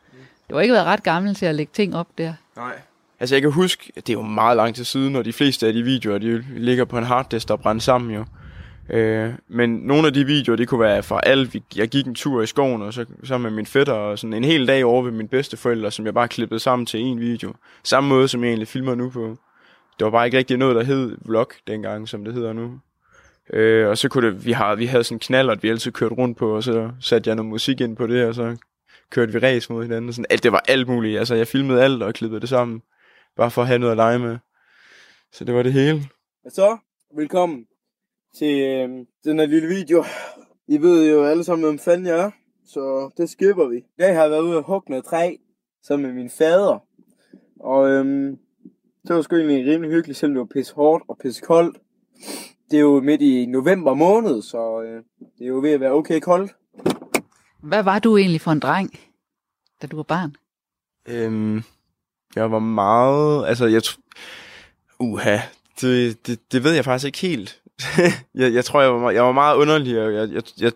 Det 0.49 0.55
var 0.55 0.61
ikke 0.61 0.75
været 0.75 0.87
ret 0.87 1.03
gammel 1.03 1.35
til 1.35 1.47
at 1.47 1.55
lægge 1.55 1.71
ting 1.75 1.97
op 1.97 2.09
der. 2.19 2.35
Nej. 2.57 2.73
Altså 3.21 3.35
jeg 3.35 3.43
kan 3.43 3.53
huske, 3.53 3.93
det 3.97 4.09
er 4.09 4.13
jo 4.13 4.23
meget 4.23 4.57
lang 4.57 4.75
tid 4.75 4.85
siden, 4.85 5.17
og 5.17 5.25
de 5.25 5.33
fleste 5.33 5.67
af 5.67 5.73
de 5.73 5.83
videoer, 5.83 6.19
de 6.19 6.45
ligger 6.57 6.85
på 6.85 6.99
en 6.99 7.05
harddisk, 7.05 7.49
der 7.49 7.57
brænder 7.57 7.81
sammen 7.81 8.15
jo. 8.15 8.25
Øh, 8.91 9.33
men 9.49 9.71
nogle 9.71 10.07
af 10.07 10.13
de 10.13 10.25
videoer, 10.25 10.57
det 10.57 10.69
kunne 10.69 10.81
være 10.81 11.03
fra 11.03 11.21
alt. 11.23 11.57
Jeg 11.77 11.89
gik 11.89 12.07
en 12.07 12.15
tur 12.15 12.43
i 12.43 12.47
skoven, 12.47 12.83
og 12.83 12.95
så 12.95 13.05
sammen 13.25 13.51
med 13.51 13.57
min 13.57 13.67
fætter, 13.67 13.93
og 13.93 14.19
sådan 14.19 14.35
en 14.35 14.45
hel 14.45 14.69
dag 14.69 14.85
over 14.85 15.03
ved 15.03 15.13
mine 15.13 15.29
bedsteforældre, 15.29 15.91
som 15.91 16.07
jeg 16.07 16.15
bare 16.15 16.29
klippede 16.29 16.61
sammen 16.61 16.87
til 16.87 17.01
en 17.01 17.21
video. 17.21 17.55
Samme 17.85 18.09
måde, 18.09 18.29
som 18.29 18.43
jeg 18.43 18.49
egentlig 18.49 18.69
filmer 18.69 18.95
nu 18.95 19.11
på. 19.11 19.39
Det 19.99 20.05
var 20.05 20.11
bare 20.11 20.27
ikke 20.27 20.39
rigtig 20.39 20.57
noget, 20.57 20.77
der 20.77 20.83
hed 20.83 21.17
vlog 21.25 21.51
dengang, 21.67 22.09
som 22.09 22.25
det 22.25 22.35
hedder 22.35 22.53
nu. 22.53 22.81
Øh, 23.53 23.89
og 23.89 23.99
så 23.99 24.09
kunne 24.09 24.27
det, 24.27 24.47
vi, 24.47 24.53
har, 24.53 24.75
vi 24.75 24.87
havde 24.87 25.05
sådan 25.05 25.17
en 25.17 25.21
knallert, 25.21 25.63
vi 25.63 25.69
altid 25.69 25.93
kørte 25.93 26.15
rundt 26.15 26.39
på, 26.39 26.57
og 26.57 26.63
så 26.63 26.91
satte 27.01 27.29
jeg 27.29 27.37
noget 27.37 27.51
musik 27.51 27.81
ind 27.81 27.97
på 27.97 28.07
det, 28.07 28.27
og 28.27 28.35
så 28.35 28.57
kørte 29.11 29.33
vi 29.33 29.39
race 29.39 29.73
mod 29.73 29.83
hinanden. 29.83 30.13
Sådan, 30.13 30.27
alt, 30.31 30.43
det 30.43 30.53
var 30.53 30.65
alt 30.69 30.89
muligt. 30.89 31.19
Altså, 31.19 31.35
jeg 31.35 31.49
filmede 31.49 31.83
alt 31.83 32.03
og 32.03 32.15
klippede 32.15 32.41
det 32.41 32.49
sammen. 32.49 32.83
Bare 33.37 33.51
for 33.51 33.63
at 33.63 33.69
have 33.69 33.79
noget 33.79 33.91
at 33.91 33.97
lege 33.97 34.19
med. 34.19 34.39
Så 35.33 35.45
det 35.45 35.55
var 35.55 35.63
det 35.63 35.73
hele. 35.73 36.03
Og 36.45 36.51
så, 36.51 36.77
velkommen 37.17 37.67
til 38.39 38.61
øh, 38.61 38.89
den 39.25 39.39
her 39.39 39.47
lille 39.47 39.69
video. 39.69 40.05
I 40.69 40.79
ved 40.79 41.11
jo 41.11 41.25
alle 41.25 41.45
sammen, 41.45 41.65
hvem 41.65 41.79
fanden 41.79 42.07
jeg 42.07 42.19
er, 42.19 42.31
så 42.67 43.11
det 43.17 43.31
skipper 43.31 43.69
vi. 43.69 43.85
Jeg 43.99 44.17
har 44.17 44.29
været 44.29 44.41
ude 44.41 44.57
og 44.57 44.63
hugge 44.63 44.91
noget 44.91 45.05
træ 45.05 45.37
sammen 45.83 46.07
med 46.07 46.15
min 46.15 46.31
fader. 46.31 46.79
Og 47.61 47.91
øhm, 47.91 48.39
det 49.09 49.17
var 49.17 49.23
sgu 49.23 49.37
egentlig 49.37 49.73
rimelig 49.73 49.91
hyggeligt, 49.91 50.19
selvom 50.19 50.35
det 50.35 50.41
var 50.41 50.61
pisse 50.61 50.75
hårdt 50.75 51.05
og 51.09 51.19
pisse 51.19 51.43
koldt. 51.43 51.79
Det 52.71 52.77
er 52.77 52.81
jo 52.81 53.01
midt 53.01 53.23
i 53.23 53.47
november 53.47 53.95
måned, 53.95 54.43
så 54.43 54.83
øh, 54.83 55.03
det 55.39 55.45
er 55.45 55.49
jo 55.49 55.61
ved 55.61 55.71
at 55.71 55.81
være 55.81 55.93
okay 55.93 56.21
koldt. 56.21 56.53
Hvad 57.63 57.83
var 57.83 57.99
du 57.99 58.17
egentlig 58.17 58.41
for 58.41 58.53
en 58.53 58.61
dreng, 58.61 58.99
da 59.83 59.87
du 59.87 59.97
var 59.97 60.03
barn? 60.03 60.37
Øhm, 61.09 61.63
jeg 62.37 62.51
var 62.51 62.59
meget... 62.59 63.47
Altså, 63.47 63.67
jeg... 63.67 63.83
Uha, 65.01 65.39
det, 65.81 66.27
det, 66.27 66.53
det 66.53 66.65
ved 66.65 66.73
jeg 66.73 66.85
faktisk 66.85 67.07
ikke 67.07 67.19
helt. 67.19 67.63
jeg, 68.35 68.55
jeg 68.55 68.65
tror, 68.65 68.81
jeg 68.81 68.93
var, 68.93 69.11
jeg 69.11 69.23
var 69.23 69.33
meget 69.33 69.57
underlig, 69.57 70.01
og 70.01 70.15
jeg, 70.15 70.29
jeg, 70.33 70.43
jeg, 70.61 70.73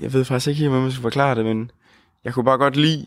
jeg 0.00 0.12
ved 0.12 0.24
faktisk 0.24 0.48
ikke 0.48 0.58
helt, 0.58 0.70
hvordan 0.70 0.82
man 0.82 0.92
skal 0.92 1.02
forklare 1.02 1.34
det, 1.34 1.44
men 1.44 1.70
jeg 2.24 2.34
kunne 2.34 2.44
bare 2.44 2.58
godt 2.58 2.76
lide 2.76 3.06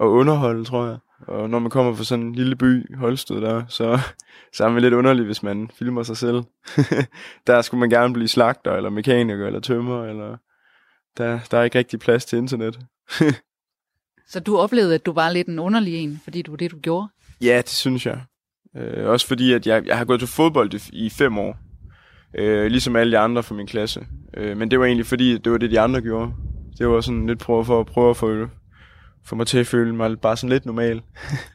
at 0.00 0.04
underholde, 0.04 0.64
tror 0.64 0.86
jeg. 0.86 0.98
Og 1.26 1.50
når 1.50 1.58
man 1.58 1.70
kommer 1.70 1.94
fra 1.94 2.04
sådan 2.04 2.24
en 2.24 2.34
lille 2.34 2.56
by, 2.56 2.96
Holsted 2.96 3.40
der, 3.40 3.64
så, 3.68 3.98
så 4.52 4.64
er 4.64 4.68
man 4.68 4.82
lidt 4.82 4.94
underlig, 4.94 5.24
hvis 5.24 5.42
man 5.42 5.70
filmer 5.78 6.02
sig 6.02 6.16
selv. 6.16 6.42
der 7.46 7.62
skulle 7.62 7.80
man 7.80 7.90
gerne 7.90 8.14
blive 8.14 8.28
slagter, 8.28 8.72
eller 8.72 8.90
mekaniker, 8.90 9.46
eller 9.46 9.60
tømmer, 9.60 10.04
eller 10.04 10.36
der, 11.16 11.38
der 11.50 11.58
er 11.58 11.62
ikke 11.62 11.78
rigtig 11.78 12.00
plads 12.00 12.24
til 12.24 12.38
internet. 12.38 12.78
så 14.32 14.40
du 14.40 14.58
oplevede, 14.58 14.94
at 14.94 15.06
du 15.06 15.12
var 15.12 15.30
lidt 15.30 15.48
en 15.48 15.58
underlig 15.58 15.94
en, 15.94 16.20
fordi 16.24 16.42
du 16.42 16.52
var 16.52 16.56
det, 16.56 16.70
du 16.70 16.78
gjorde? 16.78 17.08
Ja, 17.40 17.56
det 17.56 17.68
synes 17.68 18.06
jeg. 18.06 18.20
Øh, 18.76 19.08
også 19.08 19.26
fordi, 19.26 19.52
at 19.52 19.66
jeg, 19.66 19.86
jeg 19.86 19.98
har 19.98 20.04
gået 20.04 20.20
til 20.20 20.28
fodbold 20.28 20.74
i, 20.74 21.06
i 21.06 21.10
fem 21.10 21.38
år. 21.38 21.56
Øh, 22.38 22.66
ligesom 22.66 22.96
alle 22.96 23.12
de 23.12 23.18
andre 23.18 23.42
fra 23.42 23.54
min 23.54 23.66
klasse. 23.66 24.06
Øh, 24.36 24.56
men 24.56 24.70
det 24.70 24.80
var 24.80 24.86
egentlig 24.86 25.06
fordi, 25.06 25.38
det 25.38 25.52
var 25.52 25.58
det, 25.58 25.70
de 25.70 25.80
andre 25.80 26.00
gjorde. 26.00 26.32
Det 26.78 26.88
var 26.88 27.00
sådan 27.00 27.26
lidt 27.26 27.38
prøve 27.38 27.64
for 27.64 27.80
at 27.80 27.86
prøve 27.86 28.10
at 28.10 28.16
få, 28.16 28.48
få 29.26 29.36
mig 29.36 29.46
til 29.46 29.58
at 29.58 29.66
føle 29.66 29.94
mig 29.94 30.20
bare 30.20 30.36
sådan 30.36 30.50
lidt 30.50 30.66
normal. 30.66 31.02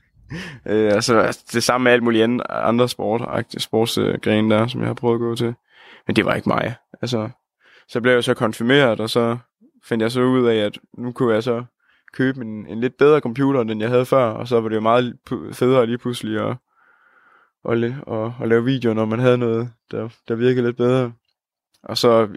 øh, 0.69 0.93
altså, 0.93 1.19
altså, 1.19 1.43
det 1.53 1.63
samme 1.63 1.83
med 1.83 1.91
alt 1.91 2.03
muligt 2.03 2.23
andet, 2.23 2.41
andre 2.49 2.89
sport, 2.89 3.45
sportsgrene 3.57 4.55
der, 4.55 4.67
som 4.67 4.81
jeg 4.81 4.89
har 4.89 4.93
prøvet 4.93 5.15
at 5.15 5.19
gå 5.19 5.35
til. 5.35 5.53
Men 6.07 6.15
det 6.15 6.25
var 6.25 6.33
ikke 6.33 6.49
mig. 6.49 6.75
Altså, 7.01 7.29
så 7.88 8.01
blev 8.01 8.13
jeg 8.13 8.23
så 8.23 8.33
konfirmeret, 8.33 8.99
og 8.99 9.09
så 9.09 9.38
fandt 9.85 10.01
jeg 10.01 10.11
så 10.11 10.21
ud 10.21 10.47
af, 10.47 10.55
at 10.55 10.79
nu 10.97 11.11
kunne 11.11 11.33
jeg 11.33 11.43
så 11.43 11.63
købe 12.13 12.41
en, 12.41 12.67
en 12.67 12.79
lidt 12.79 12.97
bedre 12.97 13.19
computer, 13.19 13.61
end 13.61 13.81
jeg 13.81 13.89
havde 13.89 14.05
før, 14.05 14.25
og 14.25 14.47
så 14.47 14.61
var 14.61 14.69
det 14.69 14.75
jo 14.75 14.81
meget 14.81 15.17
federe 15.53 15.85
lige 15.85 15.97
pludselig 15.97 16.49
at 16.49 16.57
og, 17.63 17.75
at, 17.75 17.93
og 18.38 18.47
lave 18.47 18.65
videoer, 18.65 18.93
når 18.93 19.05
man 19.05 19.19
havde 19.19 19.38
noget, 19.38 19.71
der, 19.91 20.09
der 20.27 20.35
virkede 20.35 20.65
lidt 20.65 20.77
bedre. 20.77 21.13
Og 21.83 21.97
så 21.97 22.27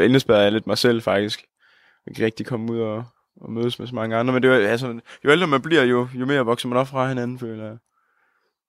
indespærrede 0.00 0.44
jeg 0.44 0.52
lidt 0.52 0.66
mig 0.66 0.78
selv 0.78 1.02
faktisk. 1.02 1.44
Jeg 2.06 2.16
kan 2.16 2.24
rigtig 2.24 2.46
komme 2.46 2.72
ud 2.72 2.78
og, 2.78 3.04
og 3.40 3.52
mødes 3.52 3.78
med 3.78 3.86
så 3.86 3.94
mange 3.94 4.16
andre. 4.16 4.32
Men 4.32 4.42
det 4.42 4.50
var, 4.50 4.56
altså, 4.56 5.00
jo 5.24 5.30
ældre 5.30 5.46
man 5.46 5.62
bliver, 5.62 5.82
jo, 5.82 6.08
jo 6.14 6.26
mere 6.26 6.44
vokser 6.44 6.68
man 6.68 6.78
op 6.78 6.88
fra 6.88 7.08
hinanden, 7.08 7.38
føler 7.38 7.64
jeg. 7.64 7.76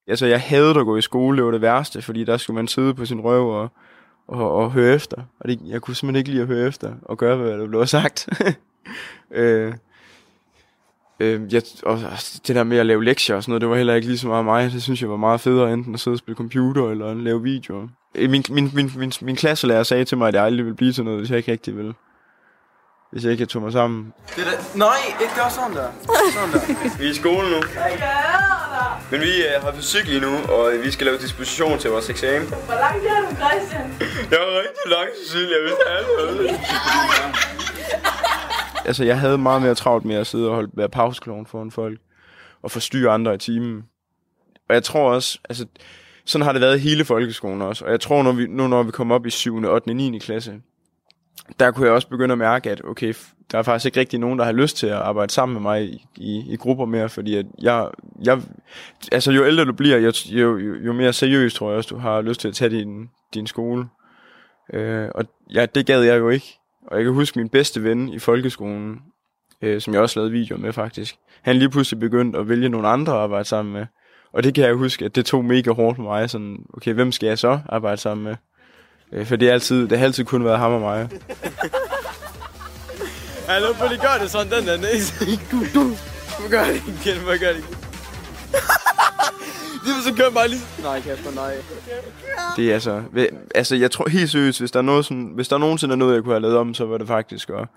Altså, 0.07 0.25
jeg 0.25 0.41
havde 0.41 0.69
at 0.69 0.85
gå 0.85 0.97
i 0.97 1.01
skole, 1.01 1.37
det 1.37 1.45
var 1.45 1.51
det 1.51 1.61
værste, 1.61 2.01
fordi 2.01 2.23
der 2.23 2.37
skulle 2.37 2.55
man 2.55 2.67
sidde 2.67 2.93
på 2.93 3.05
sin 3.05 3.21
røv 3.21 3.49
og, 3.49 3.69
og, 4.27 4.55
og 4.55 4.71
høre 4.71 4.95
efter. 4.95 5.17
Og 5.39 5.49
det, 5.49 5.59
jeg 5.65 5.81
kunne 5.81 5.95
simpelthen 5.95 6.19
ikke 6.19 6.29
lide 6.29 6.41
at 6.41 6.47
høre 6.47 6.67
efter 6.67 6.93
og 7.01 7.17
gøre, 7.17 7.37
hvad 7.37 7.57
der 7.57 7.67
blev 7.67 7.85
sagt. 7.85 8.29
øh, 9.31 9.73
Øh, 11.21 11.53
jeg, 11.53 11.61
og 11.83 11.99
det 12.47 12.55
der 12.55 12.63
med 12.63 12.77
at 12.77 12.85
lave 12.85 13.03
lektier 13.03 13.35
og 13.35 13.43
sådan 13.43 13.51
noget, 13.51 13.61
det 13.61 13.69
var 13.69 13.75
heller 13.75 13.93
ikke 13.93 14.07
lige 14.07 14.17
så 14.17 14.27
meget 14.27 14.45
mig. 14.45 14.71
Det 14.71 14.83
synes 14.83 15.01
jeg 15.01 15.09
var 15.09 15.17
meget 15.17 15.41
federe, 15.41 15.73
enten 15.73 15.93
at 15.93 15.99
sidde 15.99 16.15
og 16.15 16.19
spille 16.19 16.35
computer 16.35 16.89
eller 16.89 17.13
lave 17.13 17.43
videoer. 17.43 17.87
Min, 18.15 18.43
min, 18.49 18.71
min, 18.73 18.91
min, 18.97 19.11
min 19.21 19.35
klasselærer 19.35 19.83
sagde 19.83 20.05
til 20.05 20.17
mig, 20.17 20.27
at 20.27 20.33
jeg 20.33 20.43
aldrig 20.43 20.65
ville 20.65 20.75
blive 20.75 20.91
til 20.91 21.03
noget, 21.03 21.19
hvis 21.19 21.29
jeg 21.29 21.37
ikke 21.37 21.51
rigtig 21.51 21.77
ville. 21.77 21.93
Hvis 23.11 23.23
jeg 23.23 23.31
ikke 23.31 23.45
tog 23.45 23.61
mig 23.61 23.71
sammen. 23.71 24.13
Det 24.35 24.45
der, 24.45 24.77
nej, 24.77 24.97
ikke 25.21 25.33
gør 25.35 25.49
sådan 25.49 25.75
der. 25.77 25.89
Sådan 26.33 26.51
der. 26.53 26.97
Vi 26.99 27.05
er 27.05 27.11
i 27.11 27.13
skole 27.13 27.49
nu. 27.51 27.61
Men 29.11 29.21
vi 29.21 29.31
uh, 29.57 29.63
har 29.63 29.73
fysik 29.75 30.07
lige 30.07 30.21
nu, 30.21 30.33
og 30.55 30.71
vi 30.83 30.91
skal 30.91 31.05
lave 31.05 31.17
disposition 31.17 31.79
til 31.79 31.89
vores 31.89 32.09
eksamen. 32.09 32.47
Hvor 32.47 32.79
langt 32.85 33.05
er 33.05 33.19
du, 33.21 33.35
Christian? 33.35 33.85
Jeg 34.31 34.39
er 34.39 34.59
rigtig 34.59 34.85
langt, 34.97 35.11
Cecilia. 35.23 35.55
Jeg 35.57 35.63
vidste 35.63 35.83
alt. 35.89 36.61
altså, 38.87 39.03
jeg 39.03 39.19
havde 39.19 39.37
meget 39.37 39.61
mere 39.61 39.75
travlt 39.75 40.05
med 40.05 40.15
at 40.15 40.27
sidde 40.27 40.47
og 40.47 40.55
holde, 40.55 40.71
være 40.73 40.89
pausekloven 40.89 41.45
foran 41.45 41.71
folk. 41.71 41.99
Og 42.63 42.71
forstyrre 42.71 43.11
andre 43.11 43.33
i 43.35 43.37
timen. 43.37 43.83
Og 44.69 44.75
jeg 44.75 44.83
tror 44.83 45.11
også, 45.11 45.39
altså, 45.49 45.65
sådan 46.25 46.45
har 46.45 46.51
det 46.51 46.61
været 46.61 46.81
hele 46.81 47.05
folkeskolen 47.05 47.61
også. 47.61 47.85
Og 47.85 47.91
jeg 47.91 47.99
tror, 47.99 48.23
når 48.23 48.31
vi, 48.31 48.47
nu 48.47 48.67
når 48.67 48.83
vi 48.83 48.91
kommer 48.91 49.15
op 49.15 49.25
i 49.25 49.29
7., 49.29 49.63
8., 49.65 49.93
9. 49.93 50.19
klasse, 50.19 50.53
der 51.59 51.71
kunne 51.71 51.85
jeg 51.85 51.93
også 51.93 52.07
begynde 52.07 52.31
at 52.31 52.37
mærke, 52.37 52.71
at 52.71 52.81
okay, 52.85 53.13
der 53.51 53.57
er 53.57 53.63
faktisk 53.63 53.85
ikke 53.85 53.99
rigtig 53.99 54.19
nogen, 54.19 54.39
der 54.39 54.45
har 54.45 54.51
lyst 54.51 54.77
til 54.77 54.87
at 54.87 54.93
arbejde 54.93 55.33
sammen 55.33 55.53
med 55.53 55.61
mig 55.61 55.83
i, 55.83 56.05
i, 56.15 56.53
i 56.53 56.55
grupper 56.55 56.85
mere, 56.85 57.09
fordi 57.09 57.35
at 57.35 57.45
jeg, 57.61 57.87
jeg, 58.23 58.41
altså 59.11 59.31
jo 59.31 59.45
ældre 59.45 59.65
du 59.65 59.73
bliver, 59.73 59.97
jo, 59.97 60.11
jo, 60.57 60.75
jo 60.75 60.93
mere 60.93 61.13
seriøst 61.13 61.55
tror 61.55 61.69
jeg 61.69 61.77
også, 61.77 61.95
du 61.95 61.97
har 61.97 62.21
lyst 62.21 62.39
til 62.39 62.47
at 62.47 62.53
tage 62.53 62.69
din, 62.69 63.09
din 63.33 63.47
skole. 63.47 63.85
Øh, 64.73 65.09
og 65.15 65.25
ja, 65.53 65.65
det 65.65 65.85
gad 65.85 66.01
jeg 66.01 66.19
jo 66.19 66.29
ikke. 66.29 66.59
Og 66.87 66.97
jeg 66.97 67.05
kan 67.05 67.13
huske 67.13 67.39
min 67.39 67.49
bedste 67.49 67.83
ven 67.83 68.09
i 68.09 68.19
folkeskolen, 68.19 68.99
øh, 69.61 69.81
som 69.81 69.93
jeg 69.93 70.01
også 70.01 70.19
lavede 70.19 70.31
videoer 70.31 70.59
med 70.59 70.73
faktisk. 70.73 71.15
Han 71.41 71.55
lige 71.55 71.69
pludselig 71.69 71.99
begyndte 71.99 72.39
at 72.39 72.49
vælge 72.49 72.69
nogle 72.69 72.87
andre 72.87 73.13
at 73.13 73.19
arbejde 73.19 73.45
sammen 73.45 73.73
med. 73.73 73.85
Og 74.33 74.43
det 74.43 74.55
kan 74.55 74.63
jeg 74.63 74.73
huske, 74.73 75.05
at 75.05 75.15
det 75.15 75.25
tog 75.25 75.45
mega 75.45 75.71
hårdt 75.71 75.95
for 75.95 76.03
mig. 76.03 76.29
Sådan, 76.29 76.57
okay, 76.73 76.93
hvem 76.93 77.11
skal 77.11 77.27
jeg 77.27 77.37
så 77.37 77.59
arbejde 77.69 77.97
sammen 77.97 78.23
med? 78.23 78.35
Øh, 79.11 79.25
for 79.25 79.35
det, 79.35 79.49
er 79.49 79.53
altid, 79.53 79.87
det 79.87 79.97
har 79.97 80.05
altid 80.05 80.25
kun 80.25 80.45
været 80.45 80.59
ham 80.59 80.71
og 80.71 80.81
mig. 80.81 81.09
Nu 83.61 83.73
får 83.73 83.87
de 83.87 83.97
gøre 83.97 84.19
det 84.21 84.31
sådan, 84.31 84.51
den 84.51 84.67
der 84.67 84.77
næse. 84.77 85.25
Du, 85.51 85.57
du. 85.73 85.83
Må 86.41 86.49
gøre 86.49 86.67
det 86.67 86.81
igen, 86.87 87.21
må 87.21 87.27
gøre 87.27 87.53
det 87.53 87.59
igen. 87.59 87.75
Det 89.85 89.95
vil 89.95 90.03
så 90.03 90.13
køre 90.17 90.31
bare 90.31 90.47
lige... 90.47 90.61
Nej, 90.83 91.01
Kasper, 91.01 91.31
nej. 91.31 91.55
Det 92.57 92.69
er 92.69 92.73
altså... 92.73 93.03
Altså, 93.55 93.75
jeg 93.75 93.91
tror 93.91 94.09
helt 94.09 94.29
seriøst, 94.29 94.59
hvis 94.59 94.71
der, 94.71 94.79
er 94.79 94.83
noget 94.83 95.05
sådan, 95.05 95.31
hvis 95.35 95.47
der 95.47 95.57
nogensinde 95.57 95.93
er 95.93 95.95
noget, 95.95 96.15
jeg 96.15 96.23
kunne 96.23 96.33
have 96.33 96.41
lavet 96.41 96.57
om, 96.57 96.73
så 96.73 96.85
var 96.85 96.97
det 96.97 97.07
faktisk 97.07 97.49
at, 97.49 97.67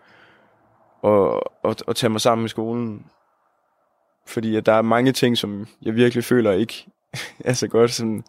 at, 1.05 1.41
at, 1.65 1.83
at 1.89 1.97
tage 1.97 2.11
mig 2.11 2.21
sammen 2.21 2.45
i 2.45 2.49
skolen. 2.49 3.03
Fordi 4.27 4.57
at 4.57 4.67
der 4.67 4.73
er 4.73 4.83
mange 4.83 5.13
ting, 5.13 5.39
som 5.39 5.67
jeg 5.83 5.95
virkelig 5.95 6.25
føler 6.25 6.53
ikke 6.53 6.87
er 7.45 7.53
så 7.53 7.69
godt. 7.69 7.91
Sådan, 7.91 8.25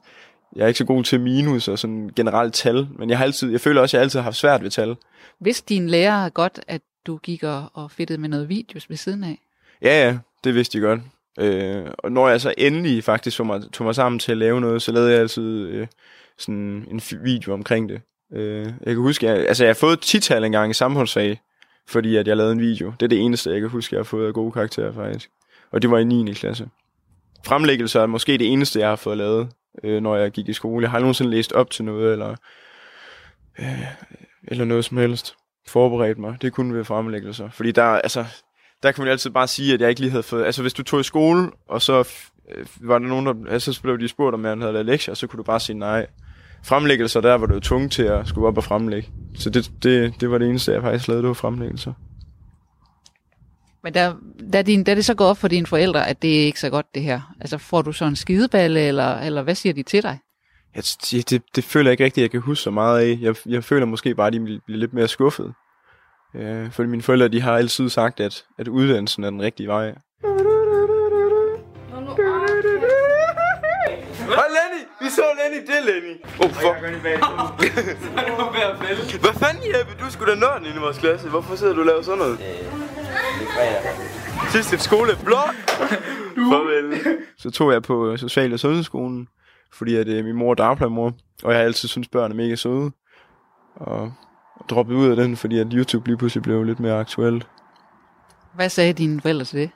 jeg 0.56 0.64
er 0.64 0.68
ikke 0.68 0.78
så 0.78 0.86
god 0.86 1.04
til 1.04 1.20
minus 1.20 1.68
og 1.68 1.80
sådan 1.80 2.10
generelt 2.16 2.54
tal, 2.54 2.88
men 3.00 3.10
jeg, 3.10 3.18
har 3.18 3.26
altid, 3.26 3.52
jeg 3.52 3.62
føler 3.62 3.82
også, 3.82 3.98
at 3.98 4.00
jeg 4.00 4.04
altid 4.04 4.20
har 4.20 4.24
haft 4.24 4.38
svært 4.38 4.64
ved 4.64 4.70
tal. 4.70 4.96
Vidste 5.40 5.74
din 5.74 5.90
lærer 5.90 6.30
godt, 6.30 6.60
at 6.68 6.82
du 7.08 7.18
gik 7.18 7.44
og, 7.44 7.66
og 7.74 7.92
fedtede 7.92 8.22
med 8.22 8.30
noget 8.30 8.50
videos 8.50 8.90
ved 8.90 8.98
siden 8.98 9.24
af? 9.24 9.40
Ja, 9.82 10.06
ja, 10.06 10.18
det 10.44 10.56
vidste 10.56 10.78
de 10.78 10.84
godt. 10.84 11.00
Øh, 11.40 11.86
og 11.98 12.12
når 12.12 12.30
jeg 12.30 12.42
så 12.42 12.54
endelig 12.58 13.04
faktisk 13.04 13.38
tog 13.38 13.46
mig, 13.46 13.62
tog 13.72 13.86
mig 13.86 13.96
sammen 13.96 14.20
til 14.20 14.32
at 14.32 14.38
lave 14.38 14.62
noget, 14.62 14.82
så 14.82 14.92
lavede 14.92 15.12
jeg 15.12 15.20
altid 15.20 15.68
øh, 15.68 15.88
sådan 16.38 16.88
en 16.92 17.02
video 17.24 17.54
omkring 17.54 17.90
det. 17.90 18.02
Øh, 18.34 18.66
jeg 18.66 18.94
kan 18.94 18.98
huske, 18.98 19.26
jeg, 19.26 19.36
altså 19.48 19.64
jeg 19.64 19.70
har 19.70 19.80
fået 19.80 20.00
tital 20.00 20.44
engang 20.44 20.72
i 20.72 20.74
samfundsfag, 20.74 21.42
fordi 21.88 22.16
at 22.16 22.28
jeg 22.28 22.38
lavede 22.38 22.54
en 22.54 22.60
video. 22.60 22.94
Det 23.00 23.06
er 23.06 23.10
det 23.10 23.20
eneste, 23.20 23.52
jeg 23.52 23.60
kan 23.60 23.70
huske, 23.70 23.96
jeg 23.96 24.00
har 24.00 24.04
fået 24.04 24.28
af 24.28 24.34
gode 24.34 24.52
karakterer 24.52 24.94
faktisk. 24.94 25.30
Og 25.72 25.82
det 25.82 25.92
var 25.92 25.98
i 25.98 26.04
9. 26.04 26.34
klasse. 26.34 26.68
Fremlæggelser 27.46 28.02
er 28.02 28.06
måske 28.06 28.38
det 28.38 28.52
eneste, 28.52 28.80
jeg 28.80 28.90
har 28.90 28.96
fået 28.96 29.18
lavet, 29.18 29.50
øh, 29.84 30.02
når 30.02 30.16
jeg 30.16 30.32
gik 30.32 30.50
i 30.50 30.54
skole. 30.54 30.84
Jeg 30.84 30.90
har 30.90 30.96
aldrig 30.96 31.06
nogensinde 31.06 31.32
læst 31.32 31.52
op 31.52 31.70
til 31.70 31.86
noget, 31.86 32.12
eller, 32.12 32.36
øh, 33.60 33.86
eller 34.48 34.66
noget 34.66 34.86
som 34.86 34.98
helst. 34.98 35.36
Forberedt 35.68 36.18
mig. 36.18 36.38
Det 36.42 36.54
kunne 36.54 36.74
ved 36.74 36.84
fremlæggelser. 36.84 37.50
Fordi 37.50 37.72
der, 37.72 37.84
altså, 37.84 38.26
der 38.84 38.92
kan 38.92 39.04
man 39.04 39.12
altid 39.12 39.30
bare 39.30 39.48
sige, 39.48 39.74
at 39.74 39.82
jeg 39.82 39.90
ikke 39.90 40.02
lige 40.02 40.12
havde 40.12 40.24
fået... 40.24 40.46
Altså, 40.46 40.62
hvis 40.62 40.74
du 40.74 40.84
tog 40.84 41.00
i 41.00 41.04
skole, 41.04 41.52
og 41.68 41.82
så 41.82 42.00
øh, 42.52 42.66
var 42.82 43.00
der 43.00 43.08
nogen, 43.08 43.26
der... 43.26 43.34
Altså, 43.50 43.74
så 43.74 43.82
blev 43.82 44.00
de 44.00 44.08
spurgt, 44.08 44.34
om 44.34 44.46
jeg 44.46 44.58
havde 44.58 44.74
lavet 44.74 44.86
lektier, 44.86 45.14
så 45.14 45.28
kunne 45.28 45.38
du 45.38 45.44
bare 45.44 45.60
sige 45.60 45.78
nej. 45.80 46.08
Fremlæggelser, 46.64 47.22
der 47.22 47.34
var 47.34 47.46
du 47.46 47.54
jo 47.54 47.60
tvunget 47.60 47.92
til 47.92 48.04
at 48.04 48.28
skulle 48.28 48.48
op 48.48 48.58
og 48.58 48.64
fremlægge. 48.64 49.10
Så 49.36 49.50
det, 49.50 49.72
det, 49.84 50.14
det 50.20 50.32
var 50.32 50.38
det 50.38 50.50
eneste, 50.50 50.72
jeg 50.72 50.82
faktisk 50.82 51.08
lavede, 51.08 51.22
det 51.22 51.28
var 51.28 51.34
fremlæggelser. 51.34 51.94
Men 53.84 53.94
der, 53.94 54.16
der, 54.54 54.62
din, 54.62 54.84
der 54.84 54.96
det 54.96 55.06
så 55.06 55.14
går 55.14 55.26
op 55.26 55.38
for 55.38 55.48
dine 55.48 55.66
forældre, 55.66 56.08
at 56.08 56.22
det 56.22 56.42
er 56.42 56.46
ikke 56.46 56.60
så 56.60 56.70
godt 56.70 56.86
det 56.96 57.04
her. 57.04 57.36
Altså 57.42 57.58
får 57.58 57.82
du 57.82 57.92
så 57.92 58.06
en 58.06 58.16
skideballe, 58.16 58.80
eller, 58.80 59.20
eller 59.20 59.42
hvad 59.42 59.56
siger 59.56 59.74
de 59.74 59.84
til 59.84 60.04
dig? 60.04 60.20
Ja, 60.76 60.82
det, 61.30 61.44
det 61.56 61.64
føler 61.64 61.90
jeg 61.90 61.94
ikke 61.94 62.04
rigtigt, 62.04 62.22
jeg 62.22 62.32
kan 62.32 62.42
huske 62.42 62.64
så 62.64 62.72
meget 62.72 63.00
af. 63.00 63.18
Jeg, 63.22 63.36
jeg 63.46 63.64
føler 63.64 63.86
måske 63.86 64.16
bare, 64.16 64.28
at 64.28 64.34
de 64.34 64.40
bliver 64.40 64.80
lidt 64.80 64.94
mere 64.94 65.08
skuffet. 65.08 65.54
Ja, 66.36 66.68
fordi 66.72 66.90
mine 66.90 67.04
forældre, 67.04 67.28
de 67.28 67.42
har 67.42 67.58
altid 67.58 67.90
sagt, 67.90 68.20
at, 68.20 68.44
at 68.60 68.68
uddannelsen 68.68 69.24
er 69.24 69.30
den 69.30 69.42
rigtige 69.42 69.68
vej. 69.68 69.86
Hej 74.36 74.48
Lenny! 74.56 74.84
Vi 75.02 75.10
så 75.10 75.22
Lenny, 75.40 75.62
det 75.68 75.76
er 75.80 75.84
Lenny. 75.86 76.16
Oh, 76.44 76.50
fuck. 76.50 76.76
Hvad 79.24 79.34
fanden, 79.34 79.64
Jeppe? 79.64 79.94
Du 80.06 80.12
skulle 80.12 80.34
da 80.34 80.40
nørden 80.40 80.66
inde 80.66 80.78
i 80.78 80.80
vores 80.80 80.98
klasse. 80.98 81.30
Hvorfor 81.30 81.56
sidder 81.56 81.74
du 81.74 81.80
og 81.80 81.86
laver 81.86 82.02
sådan 82.02 82.20
noget? 82.20 82.40
Sidste 84.52 84.80
skole. 84.80 85.12
Blok! 85.24 85.56
Farvel. 86.36 87.18
Så 87.38 87.52
tog 87.52 87.74
jeg 87.74 87.84
på 87.84 88.18
Social- 88.18 88.54
og 88.54 88.60
Sundhedsskolen, 88.60 89.28
fordi 89.74 89.96
at, 89.96 90.08
øh, 90.08 90.26
min 90.26 90.36
mor 90.36 90.52
er 90.52 90.56
dagplejemor, 90.56 91.14
og 91.44 91.52
jeg 91.52 91.60
har 91.60 91.66
altid 91.66 91.90
synes 91.90 92.08
børn 92.08 92.32
er 92.32 92.36
mega 92.36 92.56
søde. 92.56 92.92
Og 93.76 94.14
droppet 94.70 94.96
ud 94.96 95.10
af 95.10 95.16
den, 95.16 95.38
fordi 95.38 95.60
at 95.60 95.68
YouTube 95.74 96.08
lige 96.08 96.18
pludselig 96.18 96.44
blev 96.44 96.64
lidt 96.64 96.80
mere 96.80 97.00
aktuelt. 97.00 97.48
Hvad 98.56 98.70
sagde 98.70 98.94
dine 98.94 99.22
forældre 99.22 99.46
til 99.46 99.60
det? 99.60 99.70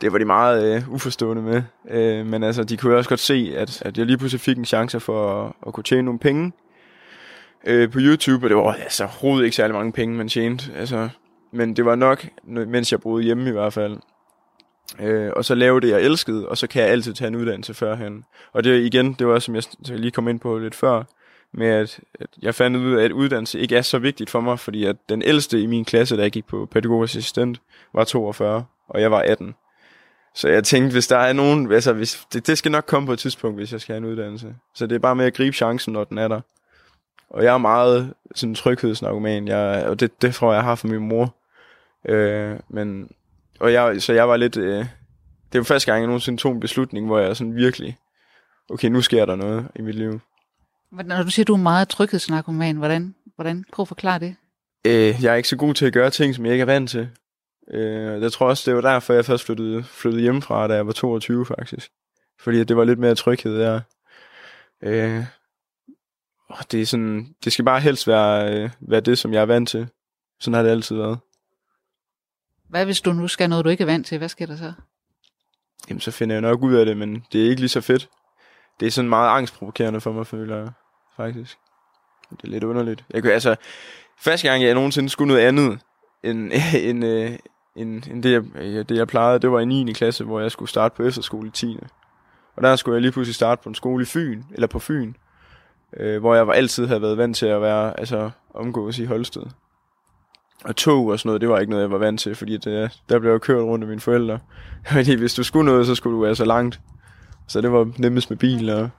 Det 0.00 0.12
var 0.12 0.18
de 0.18 0.24
meget 0.24 0.76
øh, 0.76 0.94
uforstående 0.94 1.42
med. 1.42 1.62
Øh, 1.90 2.26
men 2.26 2.42
altså, 2.42 2.64
de 2.64 2.76
kunne 2.76 2.96
også 2.96 3.08
godt 3.08 3.20
se, 3.20 3.52
at, 3.56 3.82
at 3.82 3.98
jeg 3.98 4.06
lige 4.06 4.18
pludselig 4.18 4.40
fik 4.40 4.58
en 4.58 4.64
chance 4.64 5.00
for 5.00 5.44
at, 5.44 5.52
at 5.66 5.74
kunne 5.74 5.84
tjene 5.84 6.02
nogle 6.02 6.18
penge 6.18 6.52
øh, 7.66 7.90
på 7.90 7.98
YouTube, 8.02 8.46
og 8.46 8.50
det 8.50 8.56
var 8.56 8.72
altså 8.72 9.04
overhovedet 9.04 9.44
ikke 9.44 9.56
særlig 9.56 9.74
mange 9.74 9.92
penge, 9.92 10.16
man 10.16 10.28
tjente. 10.28 10.72
Altså, 10.74 11.08
men 11.52 11.76
det 11.76 11.84
var 11.84 11.94
nok, 11.94 12.26
mens 12.44 12.92
jeg 12.92 13.00
boede 13.00 13.24
hjemme 13.24 13.48
i 13.48 13.52
hvert 13.52 13.72
fald. 13.72 13.96
Øh, 15.00 15.32
og 15.36 15.44
så 15.44 15.54
lave 15.54 15.80
det, 15.80 15.90
jeg 15.90 16.02
elskede, 16.02 16.48
og 16.48 16.58
så 16.58 16.66
kan 16.66 16.82
jeg 16.82 16.90
altid 16.90 17.14
tage 17.14 17.28
en 17.28 17.36
uddannelse 17.36 17.74
førhen. 17.74 18.24
Og 18.52 18.64
det 18.64 18.84
igen, 18.84 19.12
det 19.12 19.26
var 19.26 19.38
som 19.38 19.54
jeg 19.54 19.64
lige 19.88 20.10
kom 20.10 20.28
ind 20.28 20.40
på 20.40 20.58
lidt 20.58 20.74
før, 20.74 21.02
med 21.52 21.66
at, 21.66 22.00
at 22.20 22.26
jeg 22.42 22.54
fandt 22.54 22.76
ud 22.76 22.94
af, 22.94 23.04
at 23.04 23.12
uddannelse 23.12 23.60
ikke 23.60 23.76
er 23.76 23.82
så 23.82 23.98
vigtigt 23.98 24.30
for 24.30 24.40
mig, 24.40 24.58
fordi 24.58 24.84
at 24.84 24.96
den 25.08 25.22
ældste 25.22 25.60
i 25.60 25.66
min 25.66 25.84
klasse, 25.84 26.16
der 26.16 26.22
jeg 26.22 26.32
gik 26.32 26.46
på 26.46 26.66
pædagogisk 26.66 27.16
assistent, 27.16 27.60
var 27.94 28.04
42, 28.04 28.64
og 28.88 29.00
jeg 29.00 29.10
var 29.10 29.20
18. 29.22 29.54
Så 30.34 30.48
jeg 30.48 30.64
tænkte, 30.64 30.92
hvis 30.92 31.06
der 31.06 31.16
er 31.16 31.32
nogen, 31.32 31.72
altså 31.72 31.92
hvis, 31.92 32.26
det, 32.32 32.46
det 32.46 32.58
skal 32.58 32.72
nok 32.72 32.84
komme 32.86 33.06
på 33.06 33.12
et 33.12 33.18
tidspunkt, 33.18 33.58
hvis 33.58 33.72
jeg 33.72 33.80
skal 33.80 33.92
have 33.92 33.98
en 33.98 34.12
uddannelse. 34.12 34.54
Så 34.74 34.86
det 34.86 34.94
er 34.94 34.98
bare 34.98 35.16
med 35.16 35.24
at 35.24 35.34
gribe 35.34 35.56
chancen, 35.56 35.92
når 35.92 36.04
den 36.04 36.18
er 36.18 36.28
der. 36.28 36.40
Og 37.30 37.44
jeg 37.44 37.54
er 37.54 37.58
meget 37.58 38.14
sådan 38.34 38.50
en 38.50 38.54
tryghedsnarkoman, 38.54 39.48
jeg, 39.48 39.86
og 39.86 40.00
det, 40.00 40.22
det 40.22 40.34
tror 40.34 40.52
jeg, 40.52 40.56
jeg 40.56 40.64
har 40.64 40.74
fra 40.74 40.88
min 40.88 41.08
mor. 41.08 41.34
Øh, 42.08 42.58
men, 42.68 43.10
og 43.60 43.72
jeg, 43.72 44.02
så 44.02 44.12
jeg 44.12 44.28
var 44.28 44.36
lidt, 44.36 44.56
øh, 44.56 44.86
det 45.52 45.58
var 45.58 45.64
første 45.64 45.92
gang, 45.92 46.00
jeg 46.00 46.06
nogensinde 46.06 46.38
tog 46.38 46.52
en 46.52 46.60
beslutning, 46.60 47.06
hvor 47.06 47.18
jeg 47.18 47.36
sådan 47.36 47.56
virkelig, 47.56 47.98
okay, 48.70 48.88
nu 48.88 49.00
sker 49.00 49.24
der 49.24 49.36
noget 49.36 49.68
i 49.76 49.82
mit 49.82 49.94
liv. 49.94 50.20
Når 50.92 51.22
du 51.22 51.30
siger, 51.30 51.44
du 51.44 51.52
er 51.52 51.58
meget 51.58 51.88
tryghedsnarkoman, 51.88 52.76
hvordan, 52.76 53.14
hvordan? 53.34 53.64
Prøv 53.72 53.82
at 53.82 53.88
forklare 53.88 54.18
det. 54.18 54.36
Øh, 54.86 55.24
jeg 55.24 55.32
er 55.32 55.34
ikke 55.34 55.48
så 55.48 55.56
god 55.56 55.74
til 55.74 55.86
at 55.86 55.92
gøre 55.92 56.10
ting, 56.10 56.34
som 56.34 56.44
jeg 56.44 56.52
ikke 56.52 56.62
er 56.62 56.66
vant 56.66 56.90
til. 56.90 57.08
Øh, 57.70 58.22
jeg 58.22 58.32
tror 58.32 58.48
også, 58.48 58.70
det 58.70 58.76
var 58.84 58.92
derfor, 58.92 59.14
jeg 59.14 59.24
først 59.24 59.46
flyttede, 59.46 59.84
flyttede 59.84 60.22
hjemmefra, 60.22 60.68
da 60.68 60.74
jeg 60.74 60.86
var 60.86 60.92
22 60.92 61.46
faktisk. 61.46 61.90
Fordi 62.40 62.64
det 62.64 62.76
var 62.76 62.84
lidt 62.84 62.98
mere 62.98 63.14
tryghed 63.14 63.58
der. 63.58 63.80
Øh, 64.82 65.24
det, 66.70 66.82
er 66.82 66.86
sådan, 66.86 67.34
det 67.44 67.52
skal 67.52 67.64
bare 67.64 67.80
helst 67.80 68.06
være, 68.06 68.54
øh, 68.54 68.70
være 68.80 69.00
det, 69.00 69.18
som 69.18 69.32
jeg 69.32 69.40
er 69.40 69.46
vant 69.46 69.68
til. 69.68 69.88
Sådan 70.40 70.54
har 70.54 70.62
det 70.62 70.70
altid 70.70 70.96
været. 70.96 71.18
Hvad 72.68 72.84
hvis 72.84 73.00
du 73.00 73.12
nu 73.12 73.28
skal 73.28 73.48
noget, 73.48 73.64
du 73.64 73.70
ikke 73.70 73.82
er 73.82 73.86
vant 73.86 74.06
til? 74.06 74.18
Hvad 74.18 74.28
sker 74.28 74.46
der 74.46 74.56
så? 74.56 74.72
Jamen, 75.88 76.00
så 76.00 76.10
finder 76.10 76.34
jeg 76.34 76.42
nok 76.42 76.62
ud 76.62 76.74
af 76.74 76.86
det, 76.86 76.96
men 76.96 77.24
det 77.32 77.44
er 77.44 77.48
ikke 77.48 77.60
lige 77.60 77.68
så 77.68 77.80
fedt. 77.80 78.08
Det 78.80 78.86
er 78.86 78.90
sådan 78.90 79.08
meget 79.08 79.30
angstprovokerende 79.30 80.00
for 80.00 80.12
mig, 80.12 80.26
føler 80.26 80.56
jeg 80.56 80.70
faktisk. 81.16 81.58
Det 82.30 82.44
er 82.44 82.48
lidt 82.48 82.64
underligt. 82.64 83.04
Jeg 83.10 83.22
kunne, 83.22 83.32
altså, 83.32 83.56
første 84.20 84.48
gang 84.48 84.62
jeg 84.62 84.74
nogensinde 84.74 85.08
skulle 85.08 85.28
noget 85.34 85.46
andet, 85.46 85.78
end, 86.24 86.52
end, 86.74 87.04
end, 87.04 87.38
end, 87.76 88.10
end 88.10 88.22
det, 88.22 88.52
jeg, 88.54 88.88
det, 88.88 88.96
jeg 88.96 89.08
plejede, 89.08 89.38
det 89.38 89.50
var 89.50 89.60
i 89.60 89.64
9. 89.64 89.92
klasse, 89.92 90.24
hvor 90.24 90.40
jeg 90.40 90.50
skulle 90.50 90.68
starte 90.68 90.96
på 90.96 91.02
efterskole 91.02 91.48
i 91.48 91.50
10. 91.50 91.78
Og 92.56 92.62
der 92.62 92.76
skulle 92.76 92.94
jeg 92.94 93.02
lige 93.02 93.12
pludselig 93.12 93.34
starte 93.34 93.62
på 93.62 93.68
en 93.68 93.74
skole 93.74 94.02
i 94.02 94.06
Fyn, 94.06 94.42
eller 94.54 94.66
på 94.66 94.78
Fyn, 94.78 95.14
øh, 95.96 96.20
hvor 96.20 96.34
jeg 96.34 96.46
var, 96.46 96.52
altid 96.52 96.86
havde 96.86 97.02
været 97.02 97.18
vant 97.18 97.36
til 97.36 97.46
at 97.46 97.62
være, 97.62 98.00
altså 98.00 98.30
omgås 98.54 98.98
i 98.98 99.04
Holsted. 99.04 99.42
Og 100.64 100.76
tog 100.76 101.06
og 101.06 101.18
sådan 101.18 101.28
noget, 101.28 101.40
det 101.40 101.48
var 101.48 101.58
ikke 101.58 101.70
noget, 101.70 101.82
jeg 101.82 101.90
var 101.90 101.98
vant 101.98 102.20
til, 102.20 102.34
fordi 102.34 102.56
det, 102.56 103.00
der 103.08 103.18
blev 103.18 103.30
jeg 103.30 103.40
kørt 103.40 103.62
rundt 103.62 103.84
af 103.84 103.88
mine 103.88 104.00
forældre. 104.00 104.38
Fordi 104.92 105.14
hvis 105.14 105.34
du 105.34 105.42
skulle 105.42 105.66
noget, 105.66 105.86
så 105.86 105.94
skulle 105.94 106.16
du 106.16 106.22
være 106.22 106.36
så 106.36 106.44
langt. 106.44 106.80
Så 107.48 107.60
det 107.60 107.72
var 107.72 107.92
nemmest 107.98 108.30
med 108.30 108.38
bil. 108.38 108.70
Og... 108.70 108.90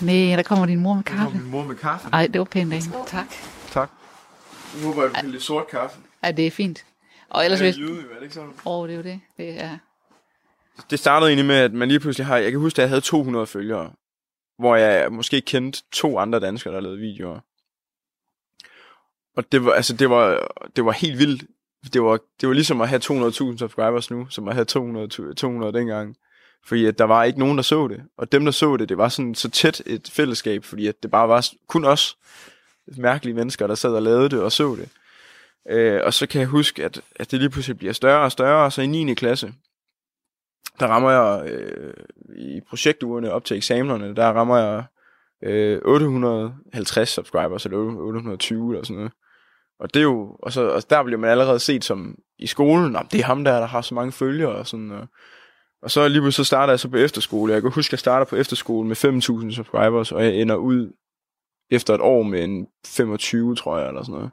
Nej, 0.00 0.36
der 0.36 0.42
kommer 0.42 0.66
din 0.66 0.80
mor 0.80 0.94
med 0.94 1.02
kaffe. 1.02 1.38
min 1.38 1.50
mor 1.50 1.64
med 1.64 1.76
kaffe. 1.76 2.08
Ej, 2.12 2.26
det 2.26 2.38
var 2.38 2.44
pænt 2.44 2.72
af. 2.72 2.80
Tak. 3.06 3.26
Tak. 3.70 3.90
Nu 4.82 4.86
håber 4.86 5.02
jeg, 5.02 5.24
du 5.24 5.28
lidt 5.28 5.42
sort 5.42 5.66
kaffe. 5.66 5.98
Ej, 6.22 6.32
det 6.32 6.46
er 6.46 6.50
fint. 6.50 6.84
Og 7.30 7.44
ellers 7.44 7.60
Det 7.60 7.68
er 7.68 7.78
jyde, 7.78 8.00
er 8.00 8.14
det 8.14 8.22
ikke 8.22 8.34
sådan? 8.34 8.50
Åh, 8.66 8.78
oh, 8.78 8.88
det 8.88 8.92
er 8.92 8.96
jo 8.96 9.02
det. 9.02 9.20
Det 9.36 9.62
er... 9.62 9.78
Det 10.90 10.98
startede 10.98 11.30
egentlig 11.30 11.46
med, 11.46 11.56
at 11.56 11.72
man 11.72 11.88
lige 11.88 12.00
pludselig 12.00 12.26
har... 12.26 12.36
Jeg 12.36 12.50
kan 12.50 12.60
huske, 12.60 12.76
at 12.76 12.82
jeg 12.82 12.88
havde 12.88 13.00
200 13.00 13.46
følgere. 13.46 13.90
Hvor 14.60 14.76
jeg 14.76 15.12
måske 15.12 15.40
kendte 15.40 15.82
to 15.92 16.18
andre 16.18 16.40
danskere, 16.40 16.74
der 16.74 16.80
lavede 16.80 16.98
videoer. 16.98 17.40
Og 19.36 19.52
det 19.52 19.64
var, 19.64 19.72
altså, 19.72 19.96
det 19.96 20.10
var, 20.10 20.52
det 20.76 20.84
var 20.84 20.92
helt 20.92 21.18
vildt. 21.18 21.44
Det 21.92 22.02
var, 22.02 22.18
det 22.40 22.48
var 22.48 22.54
ligesom 22.54 22.80
at 22.80 22.88
have 22.88 23.00
200.000 23.04 23.58
subscribers 23.58 24.10
nu, 24.10 24.26
som 24.30 24.48
at 24.48 24.54
have 24.54 24.64
200, 24.64 25.34
200 25.34 25.72
dengang. 25.72 26.16
Fordi 26.66 26.86
at 26.86 26.98
der 26.98 27.04
var 27.04 27.24
ikke 27.24 27.38
nogen, 27.38 27.56
der 27.56 27.62
så 27.62 27.88
det. 27.88 28.02
Og 28.18 28.32
dem, 28.32 28.44
der 28.44 28.52
så 28.52 28.76
det, 28.76 28.88
det 28.88 28.98
var 28.98 29.08
sådan 29.08 29.34
så 29.34 29.50
tæt 29.50 29.82
et 29.86 30.10
fællesskab, 30.12 30.64
fordi 30.64 30.86
at 30.86 31.02
det 31.02 31.10
bare 31.10 31.28
var 31.28 31.48
kun 31.68 31.84
os 31.84 32.16
mærkelige 32.86 33.34
mennesker, 33.34 33.66
der 33.66 33.74
sad 33.74 33.90
og 33.90 34.02
lavede 34.02 34.28
det 34.28 34.42
og 34.42 34.52
så 34.52 34.76
det. 34.76 34.88
Øh, 35.70 36.00
og 36.04 36.14
så 36.14 36.26
kan 36.26 36.40
jeg 36.40 36.48
huske, 36.48 36.84
at, 36.84 37.00
at 37.16 37.30
det 37.30 37.38
lige 37.38 37.50
pludselig 37.50 37.78
bliver 37.78 37.92
større 37.92 38.24
og 38.24 38.32
større, 38.32 38.64
og 38.64 38.72
så 38.72 38.82
i 38.82 38.86
9. 38.86 39.14
klasse, 39.14 39.52
der 40.80 40.86
rammer 40.86 41.10
jeg 41.10 41.50
øh, 41.50 41.94
i 42.36 42.60
projektugerne 42.68 43.32
op 43.32 43.44
til 43.44 43.56
eksamenerne, 43.56 44.16
der 44.16 44.26
rammer 44.26 44.56
jeg 44.56 44.84
øh, 45.44 45.80
850 45.84 47.08
subscribers, 47.08 47.64
eller 47.64 47.78
820 47.78 48.72
eller 48.72 48.84
sådan 48.84 48.96
noget. 48.96 49.12
Og 49.80 49.94
det 49.94 50.00
er 50.00 50.04
jo, 50.04 50.36
og, 50.42 50.52
så, 50.52 50.68
og 50.68 50.90
der 50.90 51.02
bliver 51.02 51.18
man 51.18 51.30
allerede 51.30 51.58
set 51.58 51.84
som 51.84 52.14
i 52.38 52.46
skolen, 52.46 52.96
om 52.96 53.06
det 53.06 53.20
er 53.20 53.24
ham 53.24 53.44
der, 53.44 53.58
der 53.58 53.66
har 53.66 53.80
så 53.80 53.94
mange 53.94 54.12
følgere 54.12 54.54
og 54.54 54.66
sådan 54.66 54.90
og, 54.90 55.06
og 55.82 55.90
så 55.90 56.08
lige 56.08 56.20
pludselig 56.20 56.46
så 56.46 56.48
starter 56.48 56.72
jeg 56.72 56.80
så 56.80 56.88
på 56.88 56.96
efterskole. 56.96 57.52
Jeg 57.52 57.62
kan 57.62 57.70
huske, 57.70 57.88
at 57.88 57.92
jeg 57.92 57.98
starter 57.98 58.26
på 58.26 58.36
efterskole 58.36 58.88
med 58.88 58.96
5.000 58.96 59.54
subscribers, 59.54 60.12
og 60.12 60.24
jeg 60.24 60.34
ender 60.34 60.56
ud 60.56 60.92
efter 61.70 61.94
et 61.94 62.00
år 62.00 62.22
med 62.22 62.44
en 62.44 62.66
25, 62.86 63.56
tror 63.56 63.78
jeg, 63.78 63.88
eller 63.88 64.02
sådan 64.02 64.14
noget. 64.14 64.30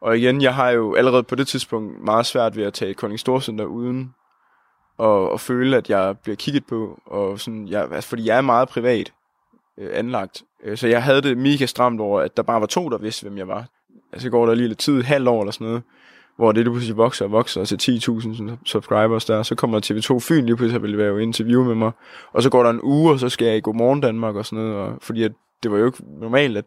Og 0.00 0.18
igen, 0.18 0.42
jeg 0.42 0.54
har 0.54 0.70
jo 0.70 0.94
allerede 0.94 1.22
på 1.22 1.34
det 1.34 1.48
tidspunkt 1.48 2.04
meget 2.04 2.26
svært 2.26 2.56
ved 2.56 2.64
at 2.64 2.74
tage 2.74 2.94
Kolding 2.94 3.20
Storcenter 3.20 3.64
uden 3.64 4.14
og, 4.98 5.30
og 5.30 5.40
føle, 5.40 5.76
at 5.76 5.90
jeg 5.90 6.18
bliver 6.18 6.36
kigget 6.36 6.66
på, 6.66 7.00
og 7.06 7.40
sådan, 7.40 7.68
jeg, 7.68 7.88
altså, 7.92 8.08
fordi 8.08 8.26
jeg 8.26 8.36
er 8.36 8.42
meget 8.42 8.68
privat 8.68 9.12
øh, 9.78 9.90
anlagt. 9.92 10.42
Øh, 10.64 10.76
så 10.76 10.88
jeg 10.88 11.02
havde 11.02 11.22
det 11.22 11.38
mega 11.38 11.66
stramt 11.66 12.00
over, 12.00 12.20
at 12.20 12.36
der 12.36 12.42
bare 12.42 12.60
var 12.60 12.66
to, 12.66 12.88
der 12.88 12.98
vidste, 12.98 13.22
hvem 13.22 13.38
jeg 13.38 13.48
var. 13.48 13.66
Altså 14.12 14.30
går 14.30 14.46
der 14.46 14.54
lige 14.54 14.68
lidt 14.68 14.78
tid, 14.78 14.98
et 14.98 15.04
halvt 15.04 15.28
år 15.28 15.40
eller 15.40 15.52
sådan 15.52 15.66
noget, 15.66 15.82
hvor 16.36 16.52
det 16.52 16.64
lige 16.64 16.72
pludselig 16.72 16.96
vokser 16.96 17.24
og 17.24 17.32
vokser 17.32 17.60
altså 17.60 17.76
til 17.76 18.00
10.000 18.08 18.50
subscribers 18.64 19.24
der. 19.24 19.42
Så 19.42 19.54
kommer 19.54 19.80
TV2 19.80 20.18
Fyn 20.28 20.46
lige 20.46 20.56
pludselig 20.56 20.82
vil 20.82 20.98
være 20.98 21.22
interview 21.22 21.64
med 21.64 21.74
mig. 21.74 21.92
Og 22.32 22.42
så 22.42 22.50
går 22.50 22.62
der 22.62 22.70
en 22.70 22.80
uge, 22.82 23.12
og 23.12 23.18
så 23.18 23.28
skal 23.28 23.46
jeg 23.46 23.56
i 23.56 23.60
Godmorgen 23.60 24.00
Danmark 24.00 24.36
og 24.36 24.46
sådan 24.46 24.64
noget. 24.64 24.76
Og, 24.76 24.98
fordi 25.00 25.22
at 25.22 25.32
det 25.62 25.70
var 25.70 25.78
jo 25.78 25.86
ikke 25.86 25.98
normalt, 26.20 26.56
at, 26.56 26.64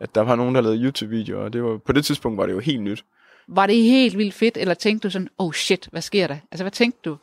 at 0.00 0.14
der 0.14 0.20
var 0.20 0.36
nogen, 0.36 0.54
der 0.54 0.60
lavede 0.60 0.84
YouTube-videoer. 0.84 1.44
Og 1.44 1.52
det 1.52 1.62
var, 1.62 1.78
på 1.86 1.92
det 1.92 2.04
tidspunkt 2.04 2.38
var 2.38 2.46
det 2.46 2.52
jo 2.52 2.58
helt 2.58 2.82
nyt. 2.82 3.04
Var 3.48 3.66
det 3.66 3.76
helt 3.76 4.18
vildt 4.18 4.34
fedt, 4.34 4.56
eller 4.56 4.74
tænkte 4.74 5.08
du 5.08 5.12
sådan, 5.12 5.28
oh 5.38 5.52
shit, 5.52 5.88
hvad 5.92 6.02
sker 6.02 6.26
der? 6.26 6.36
Altså, 6.52 6.64
hvad 6.64 6.72
tænkte 6.72 7.00
du? 7.04 7.16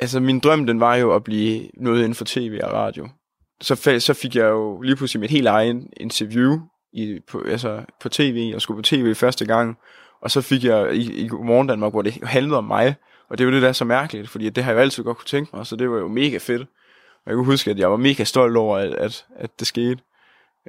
Altså 0.00 0.20
min 0.20 0.40
drøm, 0.40 0.66
den 0.66 0.80
var 0.80 0.94
jo 0.94 1.14
at 1.14 1.24
blive 1.24 1.70
noget 1.76 1.98
inden 1.98 2.14
for 2.14 2.24
tv 2.24 2.60
og 2.62 2.72
radio. 2.72 3.08
Så, 3.60 3.96
så 3.98 4.14
fik 4.14 4.36
jeg 4.36 4.50
jo 4.50 4.80
lige 4.80 4.96
pludselig 4.96 5.20
mit 5.20 5.30
helt 5.30 5.46
egen 5.46 5.88
interview 5.96 6.58
i, 6.92 7.20
på, 7.28 7.42
altså, 7.48 7.84
på 8.00 8.08
tv, 8.08 8.52
og 8.54 8.62
skulle 8.62 8.78
på 8.78 8.82
tv 8.82 9.14
første 9.14 9.46
gang. 9.46 9.78
Og 10.22 10.30
så 10.30 10.40
fik 10.40 10.64
jeg 10.64 10.94
i, 10.94 11.24
i 11.24 11.28
Godmorgen 11.28 11.68
Danmark, 11.68 11.92
hvor 11.92 12.02
det 12.02 12.18
handlede 12.22 12.58
om 12.58 12.64
mig. 12.64 12.94
Og 13.28 13.38
det 13.38 13.44
er 13.44 13.48
jo 13.48 13.54
det, 13.54 13.62
der 13.62 13.68
er 13.68 13.72
så 13.72 13.84
mærkeligt, 13.84 14.28
fordi 14.28 14.50
det 14.50 14.64
har 14.64 14.70
jeg 14.70 14.76
jo 14.76 14.80
altid 14.80 15.02
godt 15.02 15.16
kunne 15.16 15.26
tænke 15.26 15.56
mig, 15.56 15.66
så 15.66 15.76
det 15.76 15.90
var 15.90 15.98
jo 15.98 16.08
mega 16.08 16.38
fedt. 16.38 16.62
Og 17.24 17.26
jeg 17.26 17.34
kunne 17.34 17.46
huske, 17.46 17.70
at 17.70 17.78
jeg 17.78 17.90
var 17.90 17.96
mega 17.96 18.24
stolt 18.24 18.56
over, 18.56 18.78
at, 18.78 18.94
at, 18.94 19.26
at 19.36 19.50
det 19.60 19.66
skete. 19.66 20.02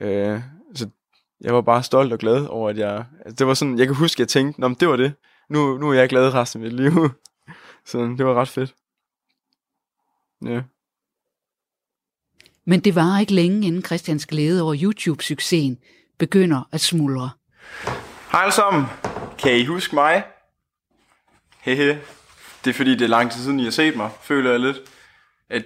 Øh, 0.02 0.40
så 0.76 0.90
jeg 1.42 1.54
var 1.54 1.62
bare 1.62 1.84
stolt 1.84 2.14
og 2.14 2.20
glad 2.20 2.46
over, 2.46 2.70
at 2.70 2.78
jeg... 2.78 3.06
Altså, 3.26 3.36
det 3.36 3.48
var 3.48 3.54
sådan, 3.54 3.78
jeg 3.78 3.88
kan 3.88 3.96
huske, 3.96 4.16
at 4.16 4.20
jeg 4.20 4.28
tænkte, 4.28 4.62
Nå, 4.62 4.68
men 4.68 4.78
det 4.80 4.88
var 4.88 4.96
det. 4.96 5.14
Nu, 5.50 5.78
nu 5.78 5.90
er 5.90 5.94
jeg 5.94 6.10
glad 6.10 6.34
resten 6.34 6.64
af 6.64 6.72
mit 6.72 6.82
liv. 6.82 6.92
så 7.90 7.98
det 8.18 8.26
var 8.26 8.34
ret 8.34 8.48
fedt. 8.48 8.74
Ja. 10.46 10.62
Men 12.66 12.80
det 12.80 12.96
var 12.96 13.20
ikke 13.20 13.34
længe, 13.34 13.68
inden 13.68 13.86
Christians 13.86 14.26
glæde 14.26 14.62
over 14.62 14.76
YouTube-succesen 14.76 15.78
begynder 16.20 16.70
at 16.72 16.82
smuldre. 16.82 17.30
Hej 18.32 18.42
alle 18.42 18.54
sammen. 18.54 18.86
Kan 19.40 19.58
I 19.58 19.66
huske 19.66 19.96
mig? 19.96 20.24
Hehe. 21.60 22.02
Det 22.64 22.70
er 22.70 22.74
fordi, 22.74 22.92
det 22.92 23.02
er 23.02 23.08
lang 23.08 23.32
tid 23.32 23.44
siden, 23.44 23.60
I 23.60 23.64
har 23.64 23.72
set 23.72 23.96
mig, 23.96 24.10
føler 24.22 24.52
jeg 24.52 24.60
lidt. 24.60 24.78
At... 25.50 25.64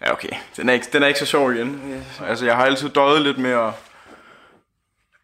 Ja, 0.00 0.12
okay. 0.12 0.28
Den 0.56 0.68
er, 0.68 0.72
ikke, 0.72 0.86
den 0.92 1.02
er 1.02 1.06
ikke 1.06 1.18
så 1.18 1.26
sjov 1.26 1.52
igen. 1.52 2.02
Altså, 2.20 2.44
jeg 2.44 2.56
har 2.56 2.64
altid 2.64 2.88
døjet 2.88 3.22
lidt 3.22 3.38
med 3.38 3.50
at... 3.50 3.72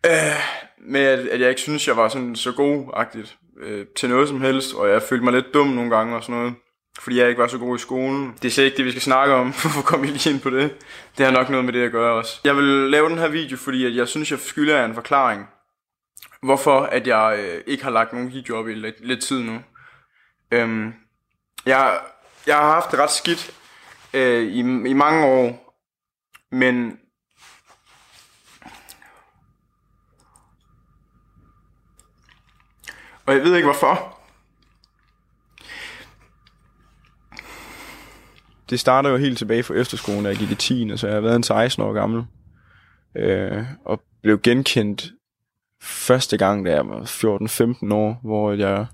Øh, 0.07 0.41
med 0.79 1.01
at, 1.01 1.19
at 1.19 1.41
jeg 1.41 1.49
ikke 1.49 1.61
synes, 1.61 1.89
jeg 1.89 1.97
var 1.97 2.09
sådan 2.09 2.37
så 2.37 2.53
god-agtigt 2.53 3.39
øh, 3.57 3.87
til 3.97 4.09
noget 4.09 4.29
som 4.29 4.41
helst, 4.41 4.75
og 4.75 4.89
jeg 4.89 5.03
følte 5.03 5.25
mig 5.25 5.33
lidt 5.33 5.55
dum 5.55 5.67
nogle 5.67 5.97
gange 5.97 6.17
og 6.17 6.23
sådan 6.23 6.37
noget, 6.37 6.55
fordi 7.01 7.19
jeg 7.19 7.29
ikke 7.29 7.41
var 7.41 7.49
så 7.49 7.59
god 7.59 7.77
i 7.77 7.81
skolen. 7.81 8.35
Det 8.43 8.49
er 8.49 8.53
slet 8.53 8.65
ikke 8.65 8.77
det, 8.77 8.85
vi 8.85 8.91
skal 8.91 9.03
snakke 9.03 9.35
om, 9.35 9.47
hvorfor 9.63 9.83
kom 9.83 10.05
I 10.05 10.07
lige 10.07 10.31
ind 10.31 10.41
på 10.41 10.51
det? 10.51 10.75
Det 11.19 11.27
har 11.27 11.33
nok 11.33 11.49
noget 11.49 11.65
med 11.65 11.73
det 11.73 11.85
at 11.85 11.93
gøre 11.93 12.15
også. 12.15 12.41
Jeg 12.45 12.57
vil 12.57 12.65
lave 12.65 13.09
den 13.09 13.19
her 13.19 13.29
video, 13.29 13.57
fordi 13.57 13.87
at 13.87 13.97
jeg 13.97 14.09
synes, 14.09 14.31
jeg 14.31 14.39
skylder 14.39 14.77
jer 14.77 14.85
en 14.85 14.95
forklaring 14.95 15.47
hvorfor 16.43 16.81
at 16.81 17.07
jeg 17.07 17.39
øh, 17.39 17.65
ikke 17.67 17.85
har 17.85 17.91
lagt 17.91 18.13
nogen 18.13 18.33
video 18.33 18.59
op 18.59 18.69
i 18.69 18.75
lidt, 18.75 19.07
lidt 19.07 19.23
tid 19.23 19.43
nu. 19.43 19.63
Øhm, 20.51 20.95
jeg, 21.67 22.01
jeg 22.47 22.57
har 22.57 22.73
haft 22.73 22.91
det 22.91 22.99
ret 22.99 23.11
skidt 23.11 23.51
øh, 24.15 24.43
i, 24.43 24.59
i 24.61 24.93
mange 24.93 25.27
år, 25.27 25.77
men 26.51 26.99
og 33.27 33.35
jeg 33.35 33.45
ved 33.45 33.57
ikke 33.57 33.67
hvorfor. 33.67 34.12
Det 38.73 38.81
starter 38.81 39.11
jo 39.11 39.17
helt 39.17 39.39
tilbage 39.39 39.63
fra 39.63 39.75
efterskolen, 39.75 40.23
da 40.23 40.29
jeg 40.29 40.39
gik 40.39 40.51
i 40.51 40.55
10. 40.55 40.93
Så 40.97 41.07
jeg 41.07 41.17
har 41.17 41.21
været 41.21 41.37
en 41.37 41.43
16 41.43 41.83
år 41.83 41.93
gammel. 41.93 42.25
Øh, 43.17 43.65
og 43.85 44.03
blev 44.23 44.41
genkendt 44.41 45.13
første 45.83 46.39
gang, 46.39 46.67
da 46.67 46.75
jeg 46.75 46.89
var 46.89 47.01
14-15 47.03 47.95
år, 47.95 48.21
hvor 48.23 48.53
jeg... 48.53 48.87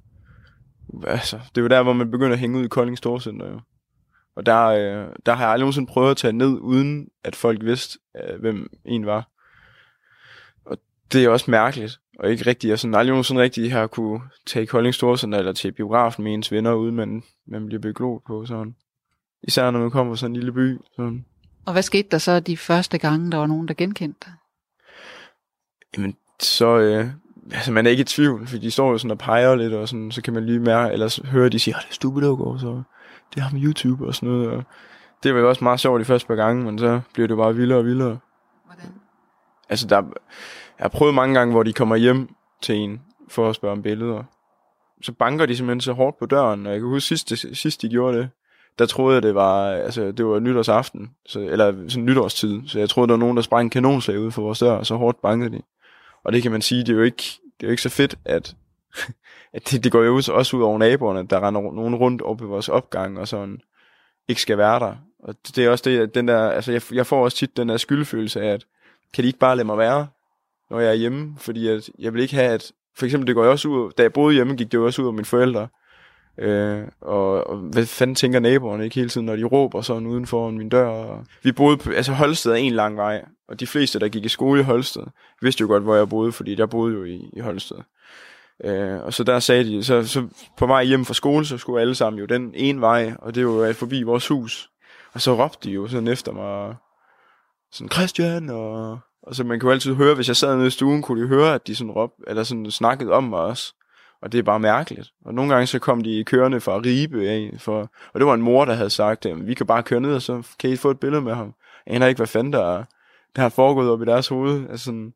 Altså, 1.06 1.40
det 1.54 1.62
var 1.62 1.68
der, 1.68 1.82
hvor 1.82 1.92
man 1.92 2.10
begyndte 2.10 2.32
at 2.32 2.38
hænge 2.38 2.58
ud 2.58 2.64
i 2.64 2.68
Kolding 2.68 2.98
Storcenter, 2.98 3.50
jo. 3.50 3.60
Og 4.36 4.46
der, 4.46 4.66
øh, 4.66 5.06
der 5.26 5.32
har 5.32 5.44
jeg 5.44 5.52
aldrig 5.52 5.60
nogensinde 5.60 5.86
prøvet 5.86 6.10
at 6.10 6.16
tage 6.16 6.32
ned, 6.32 6.58
uden 6.60 7.08
at 7.24 7.36
folk 7.36 7.64
vidste, 7.64 7.98
øh, 8.16 8.40
hvem 8.40 8.70
en 8.84 9.06
var. 9.06 9.28
Og 10.64 10.78
det 11.12 11.24
er 11.24 11.28
også 11.28 11.50
mærkeligt, 11.50 12.00
og 12.18 12.30
ikke 12.30 12.46
rigtigt. 12.46 12.70
jeg 12.70 12.78
sådan 12.78 12.94
aldrig 12.94 13.10
nogensinde 13.10 13.42
rigtig 13.42 13.72
har 13.72 13.86
kunne 13.86 14.20
tage 14.46 14.62
i 14.62 14.66
Kolding 14.66 14.94
Storcenter, 14.94 15.38
eller 15.38 15.52
til 15.52 15.72
biografen 15.72 16.24
med 16.24 16.34
ens 16.34 16.52
venner, 16.52 16.72
uden 16.72 16.96
man, 16.96 17.22
man 17.46 17.66
bliver 17.66 17.80
beglot 17.80 18.22
på 18.26 18.46
sådan. 18.46 18.74
Især 19.42 19.70
når 19.70 19.80
man 19.80 19.90
kommer 19.90 20.12
fra 20.12 20.16
sådan 20.16 20.30
en 20.30 20.36
lille 20.36 20.52
by. 20.52 20.78
Sådan. 20.96 21.24
Og 21.66 21.72
hvad 21.72 21.82
skete 21.82 22.08
der 22.10 22.18
så 22.18 22.40
de 22.40 22.56
første 22.56 22.98
gange, 22.98 23.30
der 23.30 23.38
var 23.38 23.46
nogen, 23.46 23.68
der 23.68 23.74
genkendte 23.74 24.20
dig? 24.24 24.32
Jamen, 25.96 26.16
så 26.40 26.78
øh, 26.78 27.06
altså 27.52 27.72
man 27.72 27.86
er 27.86 27.90
ikke 27.90 28.00
i 28.00 28.04
tvivl, 28.04 28.46
for 28.46 28.58
de 28.58 28.70
står 28.70 28.90
jo 28.90 28.98
sådan 28.98 29.10
og 29.10 29.18
peger 29.18 29.54
lidt, 29.54 29.72
og 29.72 29.88
sådan, 29.88 30.10
så 30.10 30.22
kan 30.22 30.34
man 30.34 30.46
lige 30.46 30.60
mærke, 30.60 30.92
eller 30.92 31.26
høre, 31.26 31.48
de 31.48 31.58
siger, 31.58 31.76
det 31.76 31.88
er 31.90 31.94
Stupidog, 31.94 32.60
så 32.60 32.82
det 33.34 33.42
har 33.42 33.50
med 33.52 33.62
YouTube 33.62 34.06
og 34.06 34.14
sådan 34.14 34.28
noget, 34.28 34.50
og 34.50 34.64
det 35.22 35.34
var 35.34 35.40
jo 35.40 35.48
også 35.48 35.64
meget 35.64 35.80
sjovt 35.80 36.00
de 36.00 36.04
første 36.04 36.26
par 36.26 36.34
gange, 36.34 36.64
men 36.64 36.78
så 36.78 37.00
bliver 37.14 37.28
det 37.28 37.36
bare 37.36 37.54
vildere 37.54 37.78
og 37.78 37.84
vildere. 37.84 38.18
Hvordan? 38.66 38.94
Altså, 39.68 39.86
der, 39.86 39.96
jeg 39.96 40.84
har 40.84 40.88
prøvet 40.88 41.14
mange 41.14 41.38
gange, 41.38 41.52
hvor 41.52 41.62
de 41.62 41.72
kommer 41.72 41.96
hjem 41.96 42.28
til 42.62 42.74
en, 42.74 43.00
for 43.28 43.48
at 43.48 43.54
spørge 43.54 43.72
om 43.72 43.82
billeder. 43.82 44.22
Så 45.02 45.12
banker 45.12 45.46
de 45.46 45.56
simpelthen 45.56 45.80
så 45.80 45.92
hårdt 45.92 46.18
på 46.18 46.26
døren, 46.26 46.66
og 46.66 46.72
jeg 46.72 46.80
kan 46.80 46.88
huske 46.88 47.06
sidst, 47.06 47.56
sidst 47.56 47.82
de 47.82 47.88
gjorde 47.88 48.18
det, 48.18 48.30
der 48.78 48.86
troede 48.86 49.14
jeg, 49.14 49.22
det 49.22 49.34
var, 49.34 49.70
altså, 49.72 50.12
det 50.12 50.26
var 50.26 50.38
nytårsaften, 50.38 51.10
så, 51.26 51.40
eller 51.40 51.88
sådan 51.88 52.04
nytårstid, 52.04 52.60
så 52.66 52.78
jeg 52.78 52.88
troede, 52.88 53.08
der 53.08 53.14
var 53.14 53.18
nogen, 53.18 53.36
der 53.36 53.42
sprang 53.42 53.66
en 53.66 53.70
kanonslag 53.70 54.20
ud 54.20 54.30
for 54.30 54.42
vores 54.42 54.58
dør, 54.58 54.72
og 54.72 54.86
så 54.86 54.96
hårdt 54.96 55.22
bankede 55.22 55.56
de. 55.56 55.62
Og 56.24 56.32
det 56.32 56.42
kan 56.42 56.52
man 56.52 56.62
sige, 56.62 56.80
det 56.80 56.88
er 56.88 56.96
jo 56.96 57.02
ikke, 57.02 57.22
det 57.42 57.62
er 57.62 57.66
jo 57.66 57.70
ikke 57.70 57.82
så 57.82 57.88
fedt, 57.88 58.14
at, 58.24 58.54
at 59.54 59.70
det, 59.70 59.84
det 59.84 59.92
går 59.92 60.02
jo 60.02 60.16
også 60.16 60.56
ud 60.56 60.62
over 60.62 60.78
naboerne, 60.78 61.26
der 61.26 61.46
render 61.46 61.60
nogen 61.60 61.94
rundt 61.94 62.22
op 62.22 62.40
i 62.40 62.44
vores 62.44 62.68
opgang, 62.68 63.18
og 63.18 63.28
sådan 63.28 63.60
ikke 64.28 64.42
skal 64.42 64.58
være 64.58 64.80
der. 64.80 64.96
Og 65.18 65.34
det 65.56 65.64
er 65.64 65.70
også 65.70 65.90
det, 65.90 65.98
at 65.98 66.14
den 66.14 66.28
der, 66.28 66.50
altså 66.50 66.72
jeg, 66.72 66.82
jeg 66.92 67.06
får 67.06 67.24
også 67.24 67.36
tit 67.36 67.56
den 67.56 67.68
der 67.68 67.76
skyldfølelse 67.76 68.40
af, 68.40 68.52
at 68.52 68.66
kan 69.12 69.22
de 69.22 69.26
ikke 69.26 69.38
bare 69.38 69.56
lade 69.56 69.66
mig 69.66 69.78
være, 69.78 70.06
når 70.70 70.80
jeg 70.80 70.90
er 70.90 70.94
hjemme? 70.94 71.34
Fordi 71.38 71.68
at 71.68 71.90
jeg 71.98 72.14
vil 72.14 72.22
ikke 72.22 72.34
have, 72.34 72.50
at 72.50 72.72
for 72.96 73.04
eksempel 73.04 73.26
det 73.26 73.34
går 73.34 73.44
jo 73.44 73.50
også 73.50 73.68
ud, 73.68 73.92
da 73.98 74.02
jeg 74.02 74.12
boede 74.12 74.34
hjemme, 74.34 74.56
gik 74.56 74.72
det 74.72 74.78
jo 74.78 74.86
også 74.86 75.02
ud 75.02 75.06
af 75.06 75.12
mine 75.12 75.24
forældre. 75.24 75.68
Øh, 76.38 76.82
og, 77.00 77.46
og 77.46 77.56
hvad 77.56 77.86
fanden 77.86 78.14
tænker 78.14 78.40
naboerne 78.40 78.84
ikke 78.84 78.94
hele 78.94 79.08
tiden, 79.08 79.26
når 79.26 79.36
de 79.36 79.44
råber 79.44 79.80
sådan 79.80 80.06
uden 80.06 80.26
for 80.26 80.50
min 80.50 80.68
dør. 80.68 80.86
Og 80.86 81.24
vi 81.42 81.52
boede 81.52 81.76
på, 81.76 81.90
altså 81.90 82.12
Holsted 82.12 82.52
er 82.52 82.56
en 82.56 82.72
lang 82.72 82.96
vej, 82.96 83.24
og 83.48 83.60
de 83.60 83.66
fleste, 83.66 83.98
der 83.98 84.08
gik 84.08 84.24
i 84.24 84.28
skole 84.28 84.60
i 84.60 84.64
Holsted, 84.64 85.02
vidste 85.42 85.60
jo 85.60 85.66
godt, 85.66 85.82
hvor 85.82 85.96
jeg 85.96 86.08
boede, 86.08 86.32
fordi 86.32 86.58
jeg 86.58 86.70
boede 86.70 86.94
jo 86.94 87.04
i, 87.04 87.30
i 87.32 87.40
Holsted. 87.40 87.76
Øh, 88.64 89.02
og 89.02 89.14
så 89.14 89.24
der 89.24 89.38
sagde 89.38 89.64
de, 89.64 89.84
så, 89.84 90.06
så 90.06 90.28
på 90.56 90.66
vej 90.66 90.84
hjem 90.84 91.04
fra 91.04 91.14
skole, 91.14 91.44
så 91.44 91.58
skulle 91.58 91.80
alle 91.80 91.94
sammen 91.94 92.20
jo 92.20 92.26
den 92.26 92.52
ene 92.54 92.80
vej, 92.80 93.12
og 93.18 93.34
det 93.34 93.46
var 93.46 93.66
jo 93.66 93.72
forbi 93.72 94.02
vores 94.02 94.28
hus. 94.28 94.70
Og 95.12 95.20
så 95.20 95.44
råbte 95.44 95.68
de 95.68 95.74
jo 95.74 95.88
sådan 95.88 96.08
efter 96.08 96.32
mig, 96.32 96.76
sådan, 97.72 97.90
Christian, 97.90 98.50
og, 98.50 98.98
og 99.22 99.34
så 99.34 99.44
man 99.44 99.60
kunne 99.60 99.72
altid 99.72 99.94
høre, 99.94 100.14
hvis 100.14 100.28
jeg 100.28 100.36
sad 100.36 100.56
nede 100.56 100.66
i 100.66 100.70
stuen, 100.70 101.02
kunne 101.02 101.22
de 101.22 101.28
høre, 101.28 101.54
at 101.54 101.66
de 101.66 101.76
sådan 101.76 101.90
råbte, 101.90 102.22
eller 102.26 102.42
sådan 102.42 102.70
snakkede 102.70 103.12
om 103.12 103.24
mig 103.24 103.40
også. 103.40 103.74
Og 104.22 104.32
det 104.32 104.38
er 104.38 104.42
bare 104.42 104.60
mærkeligt. 104.60 105.12
Og 105.24 105.34
nogle 105.34 105.52
gange 105.52 105.66
så 105.66 105.78
kom 105.78 106.02
de 106.02 106.24
kørende 106.24 106.60
fra 106.60 106.80
Ribe 106.84 107.28
af, 107.28 107.52
for, 107.58 107.90
og 108.12 108.20
det 108.20 108.26
var 108.26 108.34
en 108.34 108.42
mor, 108.42 108.64
der 108.64 108.74
havde 108.74 108.90
sagt, 108.90 109.26
at 109.26 109.46
vi 109.46 109.54
kan 109.54 109.66
bare 109.66 109.82
køre 109.82 110.00
ned, 110.00 110.14
og 110.14 110.22
så 110.22 110.42
kan 110.58 110.70
I 110.70 110.76
få 110.76 110.90
et 110.90 111.00
billede 111.00 111.22
med 111.22 111.34
ham. 111.34 111.54
Jeg 111.86 111.94
aner 111.94 112.06
ikke, 112.06 112.18
hvad 112.18 112.26
fanden 112.26 112.52
der, 112.52 112.78
er, 112.78 112.84
der 113.36 113.42
har 113.42 113.48
foregået 113.48 113.90
op 113.90 114.02
i 114.02 114.04
deres 114.04 114.28
hoved. 114.28 114.70
Altså 114.70 114.84
sådan, 114.84 115.12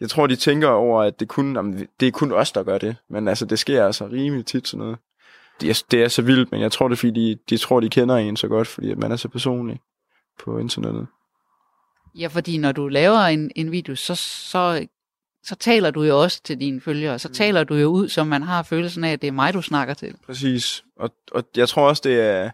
jeg 0.00 0.10
tror, 0.10 0.26
de 0.26 0.36
tænker 0.36 0.68
over, 0.68 1.02
at 1.02 1.20
det, 1.20 1.28
kun, 1.28 1.56
jamen, 1.56 1.86
det 2.00 2.08
er 2.08 2.12
kun 2.12 2.32
os, 2.32 2.52
der 2.52 2.62
gør 2.62 2.78
det. 2.78 2.96
Men 3.10 3.28
altså, 3.28 3.44
det 3.46 3.58
sker 3.58 3.86
altså 3.86 4.06
rimelig 4.06 4.46
tit 4.46 4.68
sådan 4.68 4.84
noget. 4.84 4.98
Det 5.60 5.70
er, 5.70 5.82
det 5.90 6.02
er 6.02 6.08
så 6.08 6.22
vildt, 6.22 6.52
men 6.52 6.60
jeg 6.60 6.72
tror 6.72 6.88
det 6.88 6.94
er, 6.94 6.98
fordi 6.98 7.10
de, 7.20 7.38
de 7.50 7.56
tror, 7.56 7.80
de 7.80 7.88
kender 7.88 8.16
en 8.16 8.36
så 8.36 8.48
godt, 8.48 8.68
fordi 8.68 8.94
man 8.94 9.12
er 9.12 9.16
så 9.16 9.28
personlig 9.28 9.80
på 10.44 10.58
internettet. 10.58 11.06
Ja, 12.14 12.26
fordi 12.26 12.58
når 12.58 12.72
du 12.72 12.88
laver 12.88 13.18
en, 13.18 13.50
en 13.56 13.72
video, 13.72 13.94
så, 13.96 14.14
så, 14.14 14.86
så 15.44 15.54
taler 15.56 15.90
du 15.90 16.02
jo 16.02 16.22
også 16.22 16.42
til 16.42 16.60
dine 16.60 16.80
følgere. 16.80 17.18
Så 17.18 17.28
mm. 17.28 17.34
taler 17.34 17.64
du 17.64 17.74
jo 17.74 17.88
ud, 17.88 18.08
som 18.08 18.26
man 18.26 18.42
har 18.42 18.62
følelsen 18.62 19.04
af, 19.04 19.12
at 19.12 19.22
det 19.22 19.28
er 19.28 19.32
mig, 19.32 19.54
du 19.54 19.62
snakker 19.62 19.94
til. 19.94 20.14
Præcis. 20.26 20.84
Og, 20.96 21.10
og 21.32 21.44
jeg 21.56 21.68
tror 21.68 21.88
også, 21.88 22.02
det 22.04 22.20
er, 22.20 22.50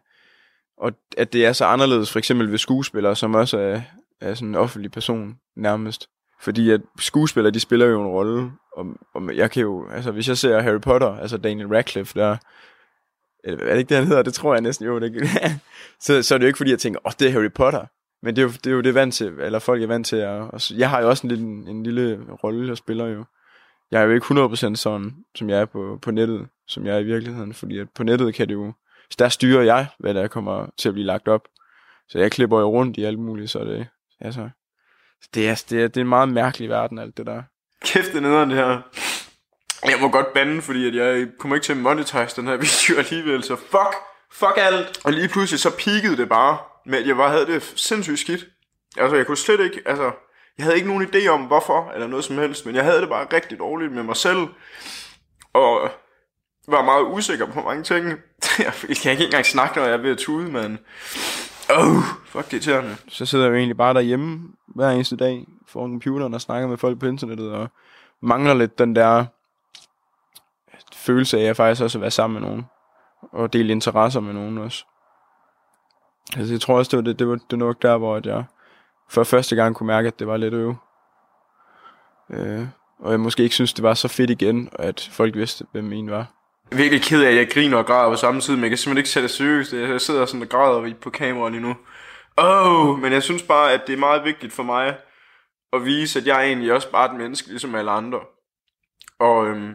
og 0.79 0.93
at 1.17 1.33
det 1.33 1.47
er 1.47 1.53
så 1.53 1.65
anderledes, 1.65 2.13
for 2.13 2.19
eksempel 2.19 2.51
ved 2.51 2.59
skuespillere, 2.59 3.17
som 3.17 3.35
også 3.35 3.59
er, 3.59 3.81
er 4.21 4.35
sådan 4.35 4.49
en 4.49 4.55
offentlig 4.55 4.93
person 4.93 5.37
nærmest. 5.57 6.09
Fordi 6.41 6.71
at 6.71 6.81
skuespillere, 6.99 7.55
de 7.55 7.61
spiller 7.61 7.87
jo 7.87 8.03
en 8.03 8.09
rolle, 8.09 8.53
og, 8.73 8.87
og 9.15 9.37
jeg 9.37 9.51
kan 9.51 9.63
jo, 9.63 9.89
altså 9.91 10.11
hvis 10.11 10.29
jeg 10.29 10.39
ser 10.39 10.61
Harry 10.61 10.81
Potter, 10.81 11.17
altså 11.17 11.37
Daniel 11.37 11.69
Radcliffe 11.69 12.21
der, 12.21 12.37
eller 13.45 13.65
er 13.65 13.71
det 13.71 13.79
ikke 13.79 13.89
det, 13.89 13.97
han 13.97 14.07
hedder? 14.07 14.23
Det 14.23 14.35
tror 14.35 14.55
jeg 14.55 14.61
næsten 14.61 14.87
jo. 14.87 15.01
Det, 15.01 15.31
så, 16.05 16.23
så 16.23 16.35
er 16.35 16.39
det 16.39 16.45
jo 16.45 16.47
ikke, 16.47 16.57
fordi 16.57 16.71
jeg 16.71 16.79
tænker, 16.79 17.01
åh, 17.01 17.07
oh, 17.07 17.13
det 17.19 17.29
er 17.29 17.33
Harry 17.33 17.53
Potter. 17.53 17.87
Men 18.25 18.37
det 18.37 18.43
er 18.43 18.47
jo 18.47 18.53
det, 18.53 18.67
er 18.67 18.71
jo 18.71 18.81
det 18.81 18.95
vant 18.95 19.15
til, 19.15 19.27
eller 19.27 19.59
folk 19.59 19.83
er 19.83 19.87
vant 19.87 20.07
til. 20.07 20.17
At, 20.17 20.41
og 20.41 20.61
jeg 20.71 20.91
har 20.91 21.01
jo 21.01 21.09
også 21.09 21.27
en 21.27 21.29
lille, 21.29 21.47
en 21.47 21.83
lille 21.83 22.21
rolle, 22.45 22.69
jeg 22.69 22.77
spiller 22.77 23.07
jo. 23.07 23.25
Jeg 23.91 24.03
er 24.03 24.05
jo 24.05 24.13
ikke 24.13 24.27
100% 24.27 24.75
sådan, 24.75 25.17
som 25.35 25.51
jeg 25.51 25.61
er 25.61 25.65
på, 25.65 25.99
på 26.03 26.11
nettet, 26.11 26.49
som 26.69 26.87
jeg 26.87 26.95
er 26.95 26.99
i 26.99 27.05
virkeligheden. 27.05 27.55
Fordi 27.55 27.79
at 27.79 27.91
på 27.95 28.03
nettet 28.03 28.35
kan 28.35 28.49
det 28.49 28.55
jo, 28.55 28.73
så 29.11 29.17
der 29.19 29.29
styrer 29.29 29.63
jeg, 29.63 29.87
hvad 29.99 30.15
der 30.15 30.29
kommer 30.29 30.67
til 30.79 30.89
at 30.89 30.95
blive 30.95 31.07
lagt 31.07 31.29
op. 31.29 31.41
Så 32.09 32.19
jeg 32.19 32.33
klipper 32.33 32.61
jo 32.61 32.71
rundt 32.71 32.97
i 32.97 33.05
alt 33.05 33.19
muligt, 33.19 33.51
så 33.51 33.65
det, 33.65 33.87
altså, 34.21 34.49
det 35.35 35.49
er, 35.49 35.65
det 35.71 35.83
er, 35.83 35.89
det 35.89 35.97
er 35.97 36.01
en 36.01 36.09
meget 36.09 36.29
mærkelig 36.29 36.69
verden, 36.69 36.99
alt 36.99 37.17
det 37.17 37.27
der. 37.27 37.43
Kæft, 37.85 38.13
det 38.13 38.23
nederen, 38.23 38.51
det 38.51 38.59
her. 38.59 38.81
Jeg 39.85 39.99
må 40.01 40.09
godt 40.09 40.33
bande, 40.35 40.63
fordi 40.63 40.87
at 40.89 40.95
jeg 40.95 41.29
kommer 41.39 41.57
ikke 41.57 41.65
til 41.65 41.73
at 41.73 41.79
monetize 41.79 42.37
den 42.37 42.47
her 42.47 42.57
video 42.67 42.99
alligevel, 42.99 43.43
så 43.43 43.57
fuck, 43.57 43.95
fuck 44.33 44.57
alt. 44.57 45.01
Og 45.05 45.13
lige 45.13 45.29
pludselig 45.29 45.61
så 45.61 45.71
peakede 45.85 46.17
det 46.17 46.29
bare, 46.29 46.59
men 46.87 47.07
jeg 47.07 47.17
bare 47.17 47.31
havde 47.31 47.47
det 47.47 47.63
sindssygt 47.77 48.19
skidt. 48.19 48.47
Altså, 48.97 49.17
jeg 49.17 49.27
kunne 49.27 49.37
slet 49.37 49.61
ikke, 49.61 49.83
altså, 49.87 50.13
jeg 50.59 50.65
havde 50.65 50.77
ikke 50.77 50.89
nogen 50.89 51.09
idé 51.09 51.29
om 51.29 51.41
hvorfor, 51.41 51.91
eller 51.95 52.07
noget 52.07 52.25
som 52.25 52.39
helst, 52.39 52.67
men 52.67 52.75
jeg 52.75 52.85
havde 52.85 53.01
det 53.01 53.09
bare 53.09 53.27
rigtig 53.33 53.59
dårligt 53.59 53.93
med 53.93 54.03
mig 54.03 54.17
selv, 54.17 54.47
og 55.53 55.91
var 56.69 56.85
meget 56.85 57.03
usikker 57.03 57.47
på 57.47 57.61
mange 57.61 57.83
ting. 57.83 58.09
jeg 58.59 58.97
kan 59.03 59.13
ikke 59.13 59.25
engang 59.25 59.47
snakke, 59.47 59.77
når 59.77 59.85
jeg 59.85 59.93
er 59.93 60.03
ved 60.03 60.11
at 60.11 60.19
tude, 60.19 60.53
men... 60.53 60.79
Oh, 61.71 62.03
fuck 62.27 62.45
det 62.45 62.53
irriterende. 62.53 62.97
Så 63.09 63.27
sidder 63.27 63.45
jeg 63.45 63.51
jo 63.51 63.57
egentlig 63.57 63.77
bare 63.77 63.95
derhjemme 63.95 64.49
hver 64.75 64.91
eneste 64.91 65.17
dag 65.17 65.47
foran 65.69 65.91
computeren 65.91 66.35
og 66.35 66.41
snakker 66.41 66.69
med 66.69 66.77
folk 66.77 67.01
på 67.01 67.07
internettet, 67.07 67.53
og 67.53 67.69
mangler 68.23 68.55
lidt 68.55 68.79
den 68.79 68.97
der 68.97 69.25
følelse 70.97 71.39
af 71.39 71.45
at 71.45 71.57
faktisk 71.57 71.83
også 71.83 71.99
at 71.99 72.03
være 72.03 72.11
sammen 72.11 72.41
med 72.41 72.49
nogen, 72.49 72.65
og 73.33 73.53
dele 73.53 73.73
interesser 73.73 74.21
med 74.21 74.33
nogen 74.33 74.59
også. 74.59 74.85
Altså, 76.37 76.55
jeg 76.55 76.61
tror 76.61 76.79
også, 76.79 76.91
det 76.91 76.97
var, 76.97 77.03
det, 77.03 77.19
det 77.19 77.29
var, 77.29 77.35
det 77.35 77.45
var 77.51 77.57
nok 77.57 77.83
der, 77.83 77.97
hvor 77.97 78.21
jeg 78.25 78.45
for 79.11 79.25
første 79.25 79.57
gang 79.57 79.75
kunne 79.75 79.87
mærke, 79.87 80.09
at 80.09 80.19
det 80.19 80.27
var 80.27 80.37
lidt 80.37 80.55
øve. 80.55 80.77
Øh, 82.31 82.67
og 82.99 83.11
jeg 83.11 83.21
måske 83.21 83.43
ikke 83.43 83.55
synes, 83.55 83.73
det 83.73 83.83
var 83.83 83.95
så 83.95 84.09
fedt 84.09 84.31
igen, 84.31 84.69
at 84.73 85.09
folk 85.13 85.35
vidste, 85.35 85.67
hvem 85.73 85.85
min 85.85 86.11
var. 86.11 86.27
Jeg 86.71 86.77
er 86.79 86.83
virkelig 86.83 87.03
ked 87.03 87.23
af, 87.23 87.31
at 87.31 87.37
jeg 87.37 87.51
griner 87.51 87.77
og 87.77 87.87
græder 87.87 88.11
på 88.11 88.17
samme 88.17 88.41
tid, 88.41 88.55
men 88.55 88.63
jeg 88.63 88.71
kan 88.71 88.79
simpelthen 88.79 88.99
ikke 88.99 89.11
sætte 89.11 89.29
det 89.29 89.37
seriøst. 89.37 89.73
Jeg 89.73 90.01
sidder 90.01 90.27
sådan 90.27 90.43
og 90.43 90.49
græder 90.49 90.95
på 91.01 91.11
kameraet 91.11 91.53
lige 91.53 91.63
nu. 91.63 91.77
Oh, 92.37 92.99
men 92.99 93.13
jeg 93.13 93.23
synes 93.23 93.43
bare, 93.43 93.73
at 93.73 93.87
det 93.87 93.93
er 93.93 93.99
meget 93.99 94.25
vigtigt 94.25 94.53
for 94.53 94.63
mig 94.63 94.97
at 95.73 95.85
vise, 95.85 96.19
at 96.19 96.27
jeg 96.27 96.37
er 96.37 96.43
egentlig 96.43 96.73
også 96.73 96.91
bare 96.91 97.13
et 97.13 97.19
menneske, 97.19 97.49
ligesom 97.49 97.75
alle 97.75 97.91
andre. 97.91 98.21
Og 99.19 99.47
øhm, 99.47 99.75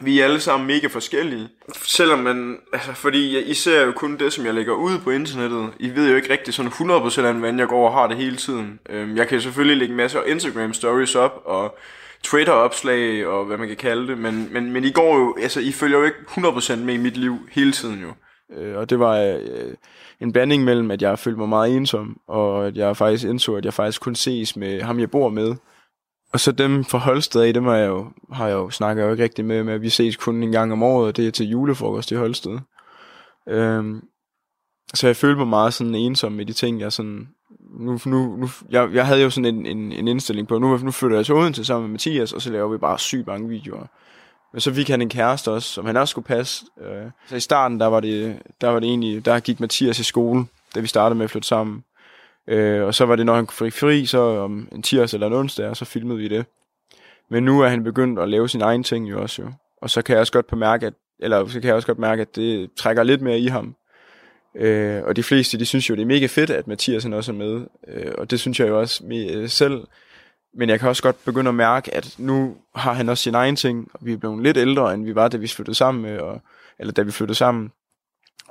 vi 0.00 0.20
er 0.20 0.24
alle 0.24 0.40
sammen 0.40 0.66
mega 0.66 0.86
forskellige. 0.86 1.48
Selvom 1.82 2.18
man, 2.18 2.56
altså 2.72 2.92
fordi 2.92 3.34
jeg, 3.34 3.48
I 3.48 3.54
ser 3.54 3.84
jo 3.84 3.92
kun 3.92 4.16
det, 4.16 4.32
som 4.32 4.46
jeg 4.46 4.54
lægger 4.54 4.72
ud 4.72 4.98
på 4.98 5.10
internettet. 5.10 5.70
I 5.78 5.90
ved 5.90 6.10
jo 6.10 6.16
ikke 6.16 6.32
rigtig 6.32 6.54
sådan 6.54 6.70
100% 6.70 7.20
af, 7.20 7.34
hvordan 7.34 7.58
jeg 7.58 7.68
går 7.68 7.88
og 7.88 7.94
har 7.94 8.06
det 8.06 8.16
hele 8.16 8.36
tiden. 8.36 8.80
Øhm, 8.88 9.16
jeg 9.16 9.28
kan 9.28 9.40
selvfølgelig 9.40 9.76
lægge 9.76 9.94
masser 9.94 10.20
af 10.20 10.24
Instagram 10.26 10.72
stories 10.72 11.14
op, 11.14 11.42
og 11.44 11.78
Twitter-opslag, 12.22 13.26
og 13.26 13.44
hvad 13.44 13.56
man 13.56 13.68
kan 13.68 13.76
kalde 13.76 14.06
det. 14.06 14.18
Men, 14.18 14.48
men, 14.52 14.72
men 14.72 14.84
I 14.84 14.90
går 14.90 15.18
jo, 15.18 15.36
altså 15.42 15.60
I 15.60 15.72
følger 15.72 15.98
jo 15.98 16.04
ikke 16.04 16.18
100% 16.28 16.76
med 16.76 16.94
i 16.94 16.96
mit 16.96 17.16
liv 17.16 17.38
hele 17.50 17.72
tiden 17.72 18.00
jo. 18.00 18.12
Øh, 18.56 18.76
og 18.76 18.90
det 18.90 18.98
var 18.98 19.16
øh, 19.16 19.74
en 20.20 20.32
blanding 20.32 20.64
mellem, 20.64 20.90
at 20.90 21.02
jeg 21.02 21.18
følte 21.18 21.38
mig 21.38 21.48
meget 21.48 21.76
ensom, 21.76 22.20
og 22.28 22.66
at 22.66 22.76
jeg 22.76 22.96
faktisk 22.96 23.24
indså, 23.24 23.54
at 23.54 23.64
jeg 23.64 23.74
faktisk 23.74 24.00
kun 24.00 24.14
ses 24.14 24.56
med 24.56 24.82
ham, 24.82 25.00
jeg 25.00 25.10
bor 25.10 25.28
med. 25.28 25.54
Og 26.32 26.40
så 26.40 26.52
dem 26.52 26.84
fra 26.84 26.98
Holsted 26.98 27.42
af, 27.42 27.54
dem 27.54 27.64
har 27.64 27.76
jeg 27.76 27.88
jo, 27.88 28.12
har 28.32 28.46
jeg 28.46 28.54
jo 28.54 28.70
snakket 28.70 29.02
jo 29.02 29.10
ikke 29.10 29.22
rigtig 29.22 29.44
med, 29.44 29.64
med, 29.64 29.74
at 29.74 29.82
vi 29.82 29.88
ses 29.88 30.16
kun 30.16 30.42
en 30.42 30.52
gang 30.52 30.72
om 30.72 30.82
året, 30.82 31.08
og 31.08 31.16
det 31.16 31.26
er 31.26 31.30
til 31.30 31.46
julefrokost 31.46 32.10
i 32.10 32.14
Holsted. 32.14 32.58
Øhm, 33.48 34.00
så 34.94 35.06
jeg 35.06 35.16
følte 35.16 35.38
mig 35.38 35.48
meget 35.48 35.74
sådan 35.74 35.94
ensom 35.94 36.32
med 36.32 36.46
de 36.46 36.52
ting, 36.52 36.80
jeg 36.80 36.92
sådan... 36.92 37.28
Nu, 37.80 37.98
nu, 38.06 38.36
nu, 38.36 38.48
jeg, 38.70 38.90
jeg 38.92 39.06
havde 39.06 39.22
jo 39.22 39.30
sådan 39.30 39.54
en, 39.54 39.66
en, 39.66 39.92
en 39.92 40.08
indstilling 40.08 40.48
på, 40.48 40.58
nu, 40.58 40.76
nu 40.76 40.90
flytter 40.90 41.16
jeg 41.16 41.26
til 41.26 41.34
Odense 41.34 41.64
sammen 41.64 41.88
med 41.88 41.92
Mathias, 41.92 42.32
og 42.32 42.42
så 42.42 42.50
laver 42.50 42.68
vi 42.68 42.78
bare 42.78 42.98
sygt 42.98 43.26
mange 43.26 43.48
videoer. 43.48 43.86
Men 44.52 44.60
så 44.60 44.74
fik 44.74 44.88
han 44.88 45.02
en 45.02 45.08
kæreste 45.08 45.50
også, 45.50 45.68
som 45.68 45.86
han 45.86 45.96
også 45.96 46.10
skulle 46.10 46.26
passe. 46.26 46.64
Øh, 46.80 47.10
så 47.28 47.36
i 47.36 47.40
starten, 47.40 47.80
der 47.80 47.86
var 47.86 48.00
det, 48.00 48.42
der 48.60 48.68
var 48.68 48.80
det 48.80 48.88
egentlig, 48.88 49.24
der 49.24 49.40
gik 49.40 49.60
Mathias 49.60 49.98
i 49.98 50.04
skole, 50.04 50.44
da 50.74 50.80
vi 50.80 50.86
startede 50.86 51.18
med 51.18 51.24
at 51.24 51.30
flytte 51.30 51.48
sammen. 51.48 51.84
Øh, 52.50 52.86
og 52.86 52.94
så 52.94 53.06
var 53.06 53.16
det, 53.16 53.26
når 53.26 53.34
han 53.34 53.46
fik 53.46 53.72
fri, 53.72 54.06
så 54.06 54.18
om 54.18 54.68
en 54.72 54.82
tirsdag 54.82 55.16
eller 55.16 55.26
en 55.26 55.32
onsdag, 55.32 55.68
og 55.68 55.76
så 55.76 55.84
filmede 55.84 56.18
vi 56.18 56.28
det. 56.28 56.44
Men 57.28 57.42
nu 57.42 57.60
er 57.60 57.68
han 57.68 57.84
begyndt 57.84 58.18
at 58.18 58.28
lave 58.28 58.48
sin 58.48 58.60
egen 58.60 58.82
ting 58.82 59.10
jo 59.10 59.22
også 59.22 59.42
jo. 59.42 59.52
Og 59.82 59.90
så 59.90 60.02
kan 60.02 60.12
jeg 60.12 60.20
også 60.20 60.32
godt 60.32 60.46
bemærke, 60.46 60.86
at, 60.86 60.94
eller 61.20 61.46
så 61.46 61.60
kan 61.60 61.68
jeg 61.68 61.74
også 61.74 61.86
godt 61.86 61.98
mærke, 61.98 62.22
at 62.22 62.36
det 62.36 62.70
trækker 62.76 63.02
lidt 63.02 63.22
mere 63.22 63.38
i 63.38 63.46
ham. 63.46 63.74
Øh, 64.54 65.02
og 65.04 65.16
de 65.16 65.22
fleste, 65.22 65.58
de 65.58 65.64
synes 65.64 65.90
jo, 65.90 65.94
det 65.94 66.02
er 66.02 66.06
mega 66.06 66.26
fedt, 66.26 66.50
at 66.50 66.66
Mathias 66.66 67.02
han 67.02 67.12
også 67.12 67.32
er 67.32 67.36
med. 67.36 67.66
Øh, 67.88 68.12
og 68.18 68.30
det 68.30 68.40
synes 68.40 68.60
jeg 68.60 68.68
jo 68.68 68.80
også 68.80 69.04
med, 69.04 69.30
øh, 69.30 69.48
selv. 69.48 69.86
Men 70.54 70.68
jeg 70.68 70.80
kan 70.80 70.88
også 70.88 71.02
godt 71.02 71.24
begynde 71.24 71.48
at 71.48 71.54
mærke, 71.54 71.94
at 71.94 72.14
nu 72.18 72.56
har 72.74 72.92
han 72.92 73.08
også 73.08 73.22
sin 73.22 73.34
egen 73.34 73.56
ting, 73.56 73.88
og 73.94 74.00
vi 74.02 74.12
er 74.12 74.16
blevet 74.16 74.42
lidt 74.42 74.56
ældre, 74.56 74.94
end 74.94 75.04
vi 75.04 75.14
var, 75.14 75.28
da 75.28 75.36
vi 75.36 75.48
flyttede 75.48 75.76
sammen, 75.76 76.02
med, 76.02 76.18
og, 76.18 76.40
eller 76.78 76.92
da 76.92 77.02
vi 77.02 77.10
flyttede 77.10 77.38
sammen. 77.38 77.72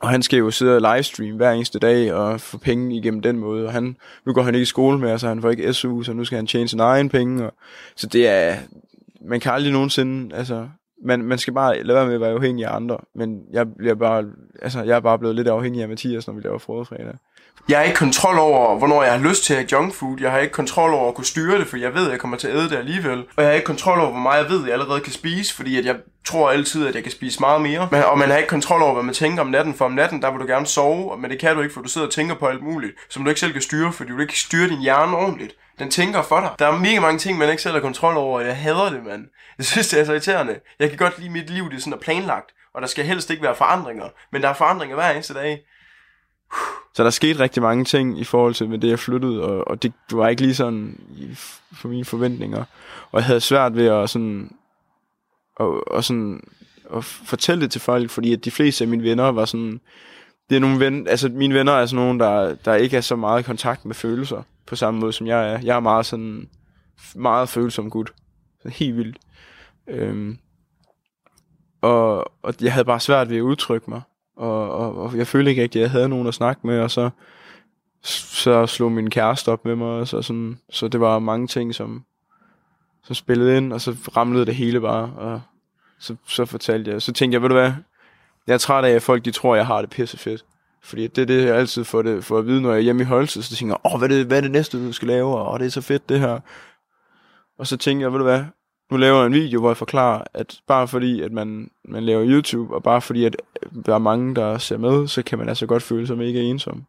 Og 0.01 0.09
han 0.09 0.21
skal 0.21 0.39
jo 0.39 0.51
sidde 0.51 0.75
og 0.75 0.95
livestream 0.95 1.35
hver 1.35 1.51
eneste 1.51 1.79
dag 1.79 2.13
og 2.13 2.41
få 2.41 2.57
penge 2.57 2.95
igennem 2.95 3.21
den 3.21 3.37
måde. 3.37 3.65
Og 3.65 3.71
han, 3.71 3.97
nu 4.25 4.33
går 4.33 4.41
han 4.41 4.55
ikke 4.55 4.63
i 4.63 4.65
skole 4.65 4.99
mere, 4.99 5.19
så 5.19 5.27
han 5.27 5.41
får 5.41 5.49
ikke 5.49 5.73
SU, 5.73 6.03
så 6.03 6.13
nu 6.13 6.25
skal 6.25 6.35
han 6.35 6.47
tjene 6.47 6.67
sin 6.67 6.79
egen 6.79 7.09
penge. 7.09 7.45
Og, 7.45 7.53
så 7.95 8.07
det 8.07 8.27
er, 8.27 8.55
man 9.21 9.39
kan 9.39 9.51
aldrig 9.51 9.73
nogensinde, 9.73 10.35
altså, 10.35 10.67
man, 11.05 11.21
man 11.21 11.37
skal 11.37 11.53
bare 11.53 11.83
lade 11.83 11.95
være 11.95 12.05
med 12.05 12.15
at 12.15 12.21
være 12.21 12.31
afhængig 12.31 12.65
af 12.65 12.75
andre. 12.75 12.97
Men 13.15 13.41
jeg, 13.51 13.73
bliver 13.73 13.95
bare, 13.95 14.25
altså, 14.61 14.83
jeg 14.83 14.95
er 14.95 14.99
bare 14.99 15.19
blevet 15.19 15.35
lidt 15.35 15.47
afhængig 15.47 15.81
af 15.81 15.89
Mathias, 15.89 16.27
når 16.27 16.33
vi 16.33 16.41
laver 16.41 16.57
frødefredag. 16.57 17.15
Jeg 17.69 17.77
har 17.77 17.83
ikke 17.83 17.97
kontrol 17.97 18.39
over, 18.39 18.77
hvornår 18.77 19.03
jeg 19.03 19.11
har 19.11 19.19
lyst 19.19 19.43
til 19.43 19.53
at 19.53 19.59
have 19.59 19.67
junk 19.71 19.93
food. 19.93 20.17
Jeg 20.21 20.31
har 20.31 20.39
ikke 20.39 20.53
kontrol 20.53 20.93
over 20.93 21.07
at 21.09 21.15
kunne 21.15 21.25
styre 21.25 21.59
det, 21.59 21.67
for 21.67 21.77
jeg 21.77 21.93
ved, 21.93 22.05
at 22.05 22.11
jeg 22.11 22.19
kommer 22.19 22.37
til 22.37 22.47
at 22.47 22.55
æde 22.55 22.69
det 22.69 22.77
alligevel. 22.77 23.19
Og 23.19 23.43
jeg 23.43 23.45
har 23.45 23.51
ikke 23.51 23.65
kontrol 23.65 23.99
over, 23.99 24.11
hvor 24.11 24.19
meget 24.19 24.43
jeg 24.43 24.51
ved, 24.51 24.63
jeg 24.63 24.73
allerede 24.73 25.01
kan 25.01 25.13
spise, 25.13 25.55
fordi 25.55 25.77
at 25.77 25.85
jeg 25.85 25.95
tror 26.25 26.51
altid, 26.51 26.87
at 26.87 26.95
jeg 26.95 27.03
kan 27.03 27.11
spise 27.11 27.39
meget 27.39 27.61
mere. 27.61 27.87
Men, 27.91 28.03
og 28.03 28.17
man 28.17 28.29
har 28.29 28.37
ikke 28.37 28.49
kontrol 28.49 28.81
over, 28.81 28.93
hvad 28.93 29.03
man 29.03 29.13
tænker 29.13 29.41
om 29.41 29.47
natten, 29.47 29.73
for 29.73 29.85
om 29.85 29.91
natten, 29.91 30.21
der 30.21 30.31
vil 30.31 30.39
du 30.39 30.45
gerne 30.45 30.67
sove, 30.67 31.17
men 31.17 31.31
det 31.31 31.39
kan 31.39 31.55
du 31.55 31.61
ikke, 31.61 31.73
for 31.73 31.81
du 31.81 31.89
sidder 31.89 32.07
og 32.07 32.13
tænker 32.13 32.35
på 32.35 32.47
alt 32.47 32.63
muligt, 32.63 32.93
som 33.09 33.23
du 33.23 33.29
ikke 33.29 33.39
selv 33.39 33.53
kan 33.53 33.61
styre, 33.61 33.93
fordi 33.93 34.11
du 34.11 34.19
ikke 34.19 34.31
kan 34.31 34.37
styre 34.37 34.69
din 34.69 34.81
hjerne 34.81 35.17
ordentligt. 35.17 35.53
Den 35.79 35.91
tænker 35.91 36.21
for 36.21 36.39
dig. 36.39 36.49
Der 36.59 36.67
er 36.67 36.79
mega 36.79 36.99
mange 36.99 37.19
ting, 37.19 37.37
man 37.37 37.49
ikke 37.49 37.61
selv 37.61 37.73
har 37.73 37.81
kontrol 37.81 38.17
over, 38.17 38.39
og 38.39 38.45
jeg 38.45 38.57
hader 38.57 38.89
det, 38.89 39.05
mand. 39.05 39.25
Jeg 39.57 39.65
synes, 39.65 39.87
det 39.87 39.99
er 39.99 40.05
så 40.05 40.11
irriterende. 40.11 40.59
Jeg 40.79 40.89
kan 40.89 40.97
godt 40.97 41.19
lide 41.19 41.29
mit 41.29 41.49
liv, 41.49 41.69
det 41.69 41.75
er 41.77 41.79
sådan 41.79 41.93
er 41.93 41.97
planlagt, 41.97 42.49
og 42.73 42.81
der 42.81 42.87
skal 42.87 43.05
helst 43.05 43.29
ikke 43.29 43.43
være 43.43 43.55
forandringer, 43.55 44.05
men 44.31 44.41
der 44.41 44.49
er 44.49 44.53
forandringer 44.53 44.95
hver 44.95 45.11
eneste 45.11 45.33
dag. 45.33 45.59
Så 46.93 47.03
der 47.03 47.09
skete 47.09 47.39
rigtig 47.39 47.63
mange 47.63 47.85
ting 47.85 48.19
i 48.19 48.23
forhold 48.23 48.53
til 48.53 48.69
med 48.69 48.79
det, 48.79 48.89
jeg 48.89 48.99
flyttede, 48.99 49.43
og, 49.43 49.67
og 49.67 49.83
det 49.83 49.93
var 50.11 50.27
ikke 50.27 50.41
lige 50.41 50.55
sådan 50.55 50.99
i, 51.11 51.35
for 51.73 51.87
mine 51.87 52.05
forventninger. 52.05 52.63
Og 53.11 53.19
jeg 53.19 53.25
havde 53.25 53.41
svært 53.41 53.75
ved 53.75 53.87
at 53.87 54.09
sådan, 54.09 54.51
og, 55.55 55.87
og 55.87 56.03
sådan, 56.03 56.43
at 56.95 57.03
fortælle 57.03 57.61
det 57.61 57.71
til 57.71 57.81
folk, 57.81 58.09
fordi 58.09 58.33
at 58.33 58.45
de 58.45 58.51
fleste 58.51 58.83
af 58.83 58.87
mine 58.87 59.03
venner 59.03 59.31
var 59.31 59.45
sådan, 59.45 59.81
det 60.49 60.55
er 60.55 60.59
nogle 60.59 60.79
ven, 60.79 61.07
altså 61.07 61.29
mine 61.29 61.53
venner 61.53 61.73
er 61.73 61.85
sådan 61.85 62.05
nogen, 62.05 62.19
der, 62.19 62.55
der 62.55 62.75
ikke 62.75 62.97
er 62.97 63.01
så 63.01 63.15
meget 63.15 63.39
i 63.39 63.43
kontakt 63.43 63.85
med 63.85 63.95
følelser, 63.95 64.43
på 64.65 64.75
samme 64.75 64.99
måde 64.99 65.13
som 65.13 65.27
jeg 65.27 65.53
er. 65.53 65.59
Jeg 65.63 65.75
er 65.75 65.79
meget 65.79 66.05
sådan, 66.05 66.49
meget 67.15 67.49
følsom 67.49 67.89
gut. 67.89 68.13
Helt 68.65 68.97
vildt. 68.97 69.17
Øhm, 69.87 70.37
og, 71.81 72.31
og 72.43 72.53
jeg 72.61 72.73
havde 72.73 72.85
bare 72.85 72.99
svært 72.99 73.29
ved 73.29 73.37
at 73.37 73.41
udtrykke 73.41 73.89
mig. 73.89 74.01
Og, 74.39 74.71
og, 74.71 74.97
og 74.97 75.17
jeg 75.17 75.27
følte 75.27 75.49
ikke 75.49 75.63
rigtig, 75.63 75.79
at 75.79 75.83
jeg 75.83 75.91
havde 75.91 76.09
nogen 76.09 76.27
at 76.27 76.33
snakke 76.33 76.67
med, 76.67 76.79
og 76.79 76.91
så, 76.91 77.09
så 78.03 78.67
slog 78.67 78.91
min 78.91 79.09
kæreste 79.09 79.49
op 79.51 79.65
med 79.65 79.75
mig 79.75 79.87
også, 79.87 80.17
og 80.17 80.23
sådan, 80.23 80.59
så 80.69 80.87
det 80.87 80.99
var 80.99 81.19
mange 81.19 81.47
ting, 81.47 81.75
som, 81.75 82.03
som 83.03 83.15
spillede 83.15 83.57
ind, 83.57 83.73
og 83.73 83.81
så 83.81 83.95
ramlede 84.17 84.45
det 84.45 84.55
hele 84.55 84.81
bare, 84.81 85.13
og 85.17 85.41
så, 85.99 86.15
så 86.27 86.45
fortalte 86.45 86.91
jeg, 86.91 87.01
så 87.01 87.13
tænkte 87.13 87.35
jeg, 87.35 87.41
ved 87.41 87.49
du 87.49 87.55
hvad, 87.55 87.73
jeg 88.47 88.53
er 88.53 88.57
træt 88.57 88.85
af, 88.85 88.89
at 88.89 89.01
folk 89.01 89.25
de 89.25 89.31
tror, 89.31 89.55
jeg 89.55 89.67
har 89.67 89.81
det 89.81 89.89
pisse 89.89 90.17
fedt. 90.17 90.45
Fordi 90.81 91.07
det 91.07 91.21
er 91.21 91.25
det, 91.25 91.45
jeg 91.45 91.55
altid 91.55 91.83
får, 91.83 92.01
det, 92.01 92.23
får 92.23 92.37
at 92.37 92.45
vide, 92.45 92.61
når 92.61 92.69
jeg 92.69 92.77
er 92.77 92.81
hjemme 92.83 93.01
i 93.01 93.05
Holse, 93.05 93.43
så 93.43 93.55
tænker 93.55 93.75
jeg, 93.75 93.93
åh, 93.93 93.99
hvad 93.99 94.09
er, 94.09 94.15
det, 94.15 94.25
hvad 94.25 94.37
er 94.37 94.41
det 94.41 94.51
næste, 94.51 94.87
du 94.87 94.91
skal 94.91 95.07
lave, 95.07 95.37
og 95.37 95.59
det 95.59 95.65
er 95.65 95.69
så 95.69 95.81
fedt 95.81 96.09
det 96.09 96.19
her. 96.19 96.39
Og 97.57 97.67
så 97.67 97.77
tænker 97.77 98.05
jeg, 98.05 98.11
ved 98.11 98.19
du 98.19 98.25
hvad, 98.25 98.43
nu 98.91 98.97
laver 98.97 99.17
jeg 99.17 99.25
en 99.25 99.33
video, 99.33 99.59
hvor 99.59 99.69
jeg 99.69 99.77
forklarer, 99.77 100.23
at 100.33 100.59
bare 100.67 100.87
fordi, 100.87 101.21
at 101.21 101.31
man, 101.31 101.71
man 101.85 102.03
laver 102.03 102.25
YouTube, 102.27 102.75
og 102.75 102.83
bare 102.83 103.01
fordi, 103.01 103.25
at 103.25 103.35
der 103.85 103.93
er 103.93 103.99
mange, 103.99 104.35
der 104.35 104.57
ser 104.57 104.77
med, 104.77 105.07
så 105.07 105.23
kan 105.23 105.37
man 105.37 105.49
altså 105.49 105.65
godt 105.65 105.83
føle 105.83 106.07
sig 106.07 106.17
mega 106.17 106.39
ensom. 106.39 106.85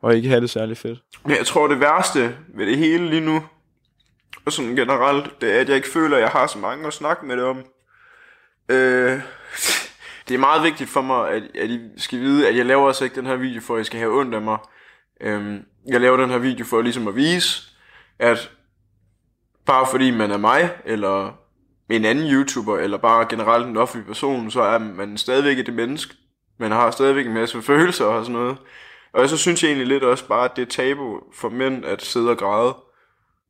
Og 0.00 0.16
ikke 0.16 0.28
have 0.28 0.40
det 0.40 0.50
særlig 0.50 0.76
fedt. 0.76 1.02
Jeg 1.28 1.46
tror, 1.46 1.66
det 1.66 1.80
værste 1.80 2.36
ved 2.48 2.66
det 2.66 2.78
hele 2.78 3.10
lige 3.10 3.20
nu, 3.20 3.42
og 4.46 4.52
sådan 4.52 4.76
generelt, 4.76 5.40
det 5.40 5.56
er, 5.56 5.60
at 5.60 5.68
jeg 5.68 5.76
ikke 5.76 5.88
føler, 5.88 6.16
at 6.16 6.22
jeg 6.22 6.30
har 6.30 6.46
så 6.46 6.58
mange 6.58 6.86
at 6.86 6.92
snakke 6.92 7.26
med 7.26 7.36
det 7.36 7.44
om. 7.44 7.56
Øh, 8.68 9.20
det 10.28 10.34
er 10.34 10.38
meget 10.38 10.62
vigtigt 10.62 10.90
for 10.90 11.02
mig, 11.02 11.30
at, 11.30 11.42
at 11.54 11.70
I 11.70 11.80
skal 11.96 12.18
vide, 12.18 12.48
at 12.48 12.56
jeg 12.56 12.66
laver 12.66 12.86
altså 12.86 13.04
ikke 13.04 13.16
den 13.16 13.26
her 13.26 13.36
video, 13.36 13.60
for 13.60 13.74
at 13.74 13.78
jeg 13.78 13.86
skal 13.86 13.98
have 13.98 14.20
ondt 14.20 14.34
af 14.34 14.42
mig. 14.42 14.58
Øh, 15.20 15.56
jeg 15.88 16.00
laver 16.00 16.16
den 16.16 16.30
her 16.30 16.38
video 16.38 16.64
for 16.64 16.82
ligesom 16.82 17.08
at 17.08 17.16
vise, 17.16 17.62
at 18.18 18.50
bare 19.66 19.86
fordi 19.90 20.10
man 20.10 20.30
er 20.30 20.36
mig, 20.36 20.70
eller 20.84 21.32
en 21.90 22.04
anden 22.04 22.30
YouTuber, 22.32 22.78
eller 22.78 22.98
bare 22.98 23.26
generelt 23.28 23.66
en 23.66 23.76
offentlig 23.76 24.06
person, 24.06 24.50
så 24.50 24.62
er 24.62 24.78
man 24.78 25.16
stadigvæk 25.16 25.58
et 25.58 25.74
menneske. 25.74 26.14
Man 26.58 26.70
har 26.72 26.90
stadigvæk 26.90 27.26
en 27.26 27.34
masse 27.34 27.62
følelser 27.62 28.04
og 28.04 28.24
sådan 28.24 28.40
noget. 28.40 28.56
Og 29.12 29.28
så 29.28 29.36
synes 29.36 29.62
jeg 29.62 29.68
egentlig 29.68 29.88
lidt 29.88 30.04
også 30.04 30.28
bare, 30.28 30.44
at 30.44 30.56
det 30.56 30.62
er 30.62 30.66
tabu 30.66 31.20
for 31.34 31.48
mænd 31.48 31.84
at 31.84 32.02
sidde 32.02 32.30
og 32.30 32.38
græde. 32.38 32.76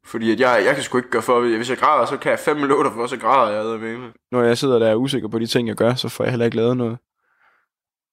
Fordi 0.04 0.32
at 0.32 0.40
jeg, 0.40 0.62
jeg 0.66 0.74
kan 0.74 0.84
sgu 0.84 0.98
ikke 0.98 1.10
gøre 1.10 1.22
for, 1.22 1.40
hvis 1.40 1.70
jeg 1.70 1.78
græder, 1.78 2.06
så 2.06 2.16
kan 2.16 2.30
jeg 2.30 2.38
fem 2.38 2.56
minutter 2.56 2.90
for, 2.90 3.06
så 3.06 3.16
græder 3.16 3.50
jeg 3.50 3.80
med. 3.80 4.10
Når 4.32 4.42
jeg 4.42 4.58
sidder 4.58 4.78
der 4.78 4.86
og 4.86 4.92
er 4.92 4.96
usikker 4.96 5.28
på 5.28 5.38
de 5.38 5.46
ting, 5.46 5.68
jeg 5.68 5.76
gør, 5.76 5.94
så 5.94 6.08
får 6.08 6.24
jeg 6.24 6.32
heller 6.32 6.44
ikke 6.44 6.56
lavet 6.56 6.76
noget. 6.76 6.98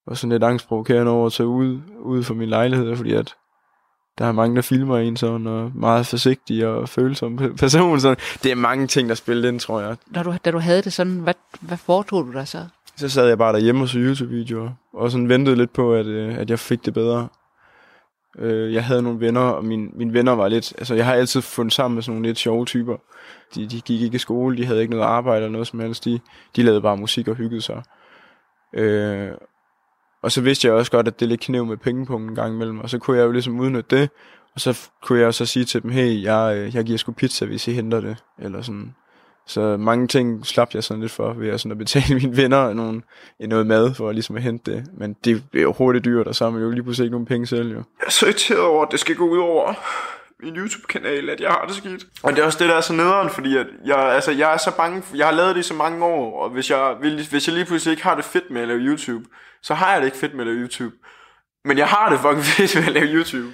Og 0.07 0.17
sådan 0.17 0.31
lidt 0.31 0.43
angstprovokerende 0.43 1.11
over 1.11 1.25
at 1.25 1.33
tage 1.33 1.47
ud, 1.47 1.81
ud 1.99 2.23
for 2.23 2.33
min 2.33 2.49
lejlighed, 2.49 2.95
fordi 2.95 3.13
at 3.13 3.35
der 4.17 4.26
er 4.26 4.32
mange, 4.32 4.56
der 4.56 4.62
filmer 4.62 4.97
en 4.97 5.17
sådan, 5.17 5.47
og 5.47 5.71
meget 5.76 6.08
forsigtig 6.08 6.67
og 6.67 6.89
følsom 6.89 7.38
person. 7.58 7.99
Sådan. 7.99 8.17
Det 8.43 8.52
er 8.52 8.56
mange 8.56 8.88
ting, 8.88 9.10
der 9.10 9.15
spiller 9.15 9.49
ind, 9.49 9.60
tror 9.60 9.82
jeg. 9.82 9.95
Da 10.15 10.23
du, 10.23 10.36
da 10.45 10.52
du 10.52 10.60
havde 10.60 10.82
det 10.82 10.93
sådan, 10.93 11.13
hvad, 11.13 11.34
hvad 11.62 11.78
foretog 11.78 12.26
du 12.26 12.34
der 12.34 12.45
så? 12.45 12.65
Så 12.95 13.10
sad 13.10 13.28
jeg 13.28 13.38
bare 13.38 13.54
derhjemme 13.54 13.84
og 13.84 13.89
så 13.89 13.99
YouTube-videoer, 13.99 14.69
og 14.93 15.12
sådan 15.12 15.30
ventede 15.30 15.56
lidt 15.56 15.73
på, 15.73 15.93
at, 15.93 16.06
øh, 16.06 16.38
at 16.38 16.49
jeg 16.49 16.60
fik 16.60 16.86
det 16.86 16.93
bedre. 16.93 17.28
Øh, 18.39 18.73
jeg 18.73 18.86
havde 18.86 19.02
nogle 19.02 19.19
venner, 19.19 19.41
og 19.41 19.65
mine, 19.65 19.89
mine 19.93 20.13
venner 20.13 20.32
var 20.32 20.47
lidt... 20.47 20.73
Altså, 20.78 20.95
jeg 20.95 21.06
har 21.06 21.13
altid 21.13 21.41
fundet 21.41 21.73
sammen 21.73 21.95
med 21.95 22.04
sådan 22.04 22.15
nogle 22.15 22.28
lidt 22.30 22.38
sjove 22.38 22.65
typer. 22.65 22.97
De, 23.56 23.67
de 23.67 23.82
gik 23.82 24.02
ikke 24.02 24.15
i 24.15 24.19
skole, 24.19 24.58
de 24.58 24.65
havde 24.65 24.82
ikke 24.82 24.91
noget 24.91 25.06
arbejde 25.06 25.38
eller 25.38 25.52
noget 25.52 25.67
som 25.67 25.80
helst. 25.80 26.06
De, 26.06 26.19
de 26.56 26.63
lavede 26.63 26.82
bare 26.82 26.97
musik 26.97 27.28
og 27.28 27.36
hyggede 27.36 27.62
sig. 27.62 27.84
Øh, 28.73 29.32
og 30.23 30.31
så 30.31 30.41
vidste 30.41 30.67
jeg 30.67 30.75
også 30.75 30.91
godt, 30.91 31.07
at 31.07 31.19
det 31.19 31.27
lidt 31.27 31.41
knæv 31.41 31.65
med 31.65 31.77
pengepunkten 31.77 32.29
en 32.29 32.36
gang 32.36 32.53
imellem, 32.53 32.79
og 32.79 32.89
så 32.89 32.99
kunne 32.99 33.17
jeg 33.17 33.25
jo 33.25 33.31
ligesom 33.31 33.59
udnytte 33.59 33.97
det, 33.97 34.09
og 34.55 34.62
så 34.62 34.89
kunne 35.03 35.19
jeg 35.19 35.33
så 35.33 35.45
sige 35.45 35.65
til 35.65 35.83
dem, 35.83 35.91
hey, 35.91 36.23
jeg, 36.23 36.55
øh, 36.57 36.75
jeg 36.75 36.83
giver 36.83 36.97
sgu 36.97 37.12
pizza, 37.12 37.45
hvis 37.45 37.67
I 37.67 37.71
henter 37.71 38.01
det, 38.01 38.17
eller 38.39 38.62
sådan. 38.62 38.95
Så 39.47 39.77
mange 39.77 40.07
ting 40.07 40.45
slap 40.45 40.73
jeg 40.73 40.83
sådan 40.83 41.01
lidt 41.01 41.12
for, 41.12 41.33
ved 41.33 41.49
at, 41.49 41.59
sådan 41.59 41.71
at 41.71 41.77
betale 41.77 42.15
mine 42.21 42.38
venner 42.38 42.73
nogle, 42.73 43.01
øh, 43.41 43.47
noget 43.47 43.67
mad, 43.67 43.93
for 43.93 44.09
at 44.09 44.15
ligesom 44.15 44.36
at 44.36 44.41
hente 44.41 44.71
det. 44.71 44.86
Men 44.97 45.15
det 45.25 45.43
er 45.53 45.62
jo 45.62 45.73
hurtigt 45.73 46.05
dyrt, 46.05 46.27
og 46.27 46.36
så 46.36 46.43
har 46.43 46.51
man 46.51 46.62
jo 46.62 46.71
lige 46.71 46.83
pludselig 46.83 47.05
ikke 47.05 47.13
nogen 47.13 47.25
penge 47.25 47.47
selv, 47.47 47.71
jo. 47.71 47.77
Jeg 47.77 48.05
er 48.05 48.12
så 48.12 48.25
irriteret 48.25 48.62
over, 48.62 48.86
at 48.86 48.91
det 48.91 48.99
skal 48.99 49.15
gå 49.15 49.29
ud 49.29 49.38
over 49.38 49.73
en 50.43 50.56
YouTube-kanal, 50.56 51.29
at 51.29 51.41
jeg 51.41 51.49
har 51.49 51.65
det 51.65 51.75
skidt. 51.75 52.06
Og 52.23 52.34
det 52.34 52.41
er 52.41 52.45
også 52.45 52.60
det, 52.60 52.69
der 52.69 52.75
er 52.75 52.82
så 52.82 52.93
nederen, 52.93 53.29
fordi 53.29 53.58
at 53.58 53.67
jeg, 53.86 53.97
altså, 53.97 54.32
jeg 54.32 54.53
er 54.53 54.58
så 54.58 54.71
bange, 54.77 55.03
jeg 55.15 55.27
har 55.27 55.34
lavet 55.34 55.56
det 55.56 55.62
i 55.62 55.67
så 55.67 55.73
mange 55.73 56.06
år, 56.06 56.43
og 56.43 56.49
hvis 56.49 56.69
jeg, 56.69 56.95
hvis 57.29 57.47
jeg 57.47 57.56
lige 57.56 57.65
pludselig 57.65 57.91
ikke 57.91 58.03
har 58.03 58.15
det 58.15 58.25
fedt 58.25 58.51
med 58.51 58.62
at 58.62 58.67
lave 58.67 58.79
YouTube, 58.79 59.25
så 59.62 59.73
har 59.73 59.91
jeg 59.93 60.01
det 60.01 60.08
ikke 60.08 60.17
fedt 60.17 60.34
med 60.34 60.41
at 60.41 60.47
lave 60.47 60.60
YouTube. 60.60 60.95
Men 61.65 61.77
jeg 61.77 61.88
har 61.88 62.10
det 62.10 62.19
fucking 62.19 62.43
fedt 62.58 62.75
med 62.75 62.88
at 62.88 62.93
lave 62.93 63.08
YouTube. 63.08 63.53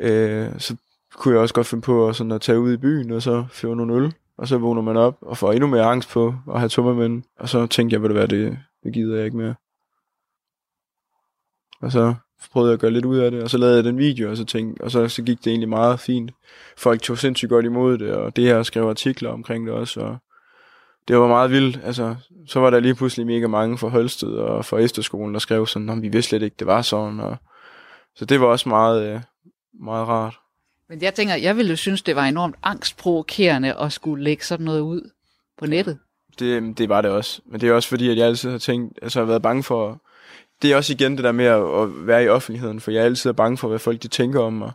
Øh, 0.00 0.48
så 0.58 0.76
kunne 1.14 1.34
jeg 1.34 1.40
også 1.42 1.54
godt 1.54 1.66
finde 1.66 1.82
på 1.82 2.08
at, 2.08 2.16
sådan 2.16 2.32
at 2.32 2.40
tage 2.40 2.60
ud 2.60 2.72
i 2.72 2.76
byen, 2.76 3.10
og 3.10 3.22
så 3.22 3.44
få 3.50 3.74
nogle 3.74 3.94
øl. 3.94 4.14
Og 4.38 4.48
så 4.48 4.58
vågner 4.58 4.82
man 4.82 4.96
op 4.96 5.18
og 5.20 5.38
får 5.38 5.52
endnu 5.52 5.66
mere 5.66 5.84
angst 5.84 6.08
på 6.10 6.34
at 6.54 6.58
have 6.58 6.68
tømmermænd. 6.68 7.22
Og 7.38 7.48
så 7.48 7.66
tænkte 7.66 7.94
jeg, 7.94 8.02
vil 8.02 8.08
det 8.08 8.16
være, 8.16 8.26
det, 8.26 8.58
det 8.84 8.92
gider 8.92 9.16
jeg 9.16 9.24
ikke 9.24 9.36
mere. 9.36 9.54
Og 11.80 11.92
så 11.92 12.14
prøvede 12.52 12.70
jeg 12.70 12.74
at 12.74 12.80
gøre 12.80 12.90
lidt 12.90 13.04
ud 13.04 13.18
af 13.18 13.30
det, 13.30 13.42
og 13.42 13.50
så 13.50 13.58
lavede 13.58 13.76
jeg 13.76 13.84
den 13.84 13.98
video, 13.98 14.30
og 14.30 14.36
så, 14.36 14.44
tænkte, 14.44 14.84
og 14.84 14.90
så, 14.90 15.08
så 15.08 15.22
gik 15.22 15.38
det 15.38 15.46
egentlig 15.46 15.68
meget 15.68 16.00
fint. 16.00 16.30
Folk 16.76 17.02
tog 17.02 17.18
sindssygt 17.18 17.48
godt 17.48 17.64
imod 17.64 17.98
det, 17.98 18.12
og 18.12 18.36
det 18.36 18.44
her 18.44 18.62
skrev 18.62 18.88
artikler 18.88 19.30
omkring 19.30 19.66
det 19.66 19.74
også, 19.74 20.00
og 20.00 20.16
det 21.08 21.18
var 21.18 21.28
meget 21.28 21.50
vildt. 21.50 21.80
Altså, 21.84 22.16
så 22.46 22.60
var 22.60 22.70
der 22.70 22.80
lige 22.80 22.94
pludselig 22.94 23.26
mega 23.26 23.46
mange 23.46 23.78
fra 23.78 23.88
Holsted 23.88 24.28
og 24.28 24.64
fra 24.64 24.78
Esterskolen, 24.78 25.34
der 25.34 25.40
skrev 25.40 25.66
sådan, 25.66 25.90
om 25.90 26.02
vi 26.02 26.08
vidste 26.08 26.28
slet 26.28 26.42
ikke, 26.42 26.56
det 26.58 26.66
var 26.66 26.82
sådan. 26.82 27.20
Og, 27.20 27.36
så 28.16 28.24
det 28.24 28.40
var 28.40 28.46
også 28.46 28.68
meget, 28.68 29.14
øh, 29.14 29.20
meget 29.80 30.08
rart. 30.08 30.34
Men 30.88 31.02
jeg 31.02 31.14
tænker, 31.14 31.34
jeg 31.34 31.56
ville 31.56 31.70
jo 31.70 31.76
synes, 31.76 32.02
det 32.02 32.16
var 32.16 32.24
enormt 32.24 32.56
angstprovokerende 32.62 33.74
at 33.74 33.92
skulle 33.92 34.24
lægge 34.24 34.44
sådan 34.44 34.64
noget 34.64 34.80
ud 34.80 35.10
på 35.58 35.66
nettet. 35.66 35.98
Det, 36.38 36.78
det 36.78 36.88
var 36.88 37.00
det 37.00 37.10
også. 37.10 37.40
Men 37.46 37.60
det 37.60 37.68
er 37.68 37.72
også 37.72 37.88
fordi, 37.88 38.10
at 38.10 38.16
jeg 38.16 38.26
altid 38.26 38.50
har 38.50 38.58
tænkt, 38.58 38.98
altså 39.02 39.18
har 39.18 39.26
været 39.26 39.42
bange 39.42 39.62
for, 39.62 40.02
det 40.62 40.72
er 40.72 40.76
også 40.76 40.92
igen 40.92 41.16
det 41.16 41.24
der 41.24 41.32
med 41.32 41.44
at, 41.44 41.82
at 41.82 42.06
være 42.06 42.24
i 42.24 42.28
offentligheden, 42.28 42.80
for 42.80 42.90
jeg 42.90 43.00
er 43.00 43.04
altid 43.04 43.32
bange 43.32 43.58
for, 43.58 43.68
hvad 43.68 43.78
folk 43.78 44.02
de 44.02 44.08
tænker 44.08 44.40
om 44.40 44.52
mig. 44.52 44.72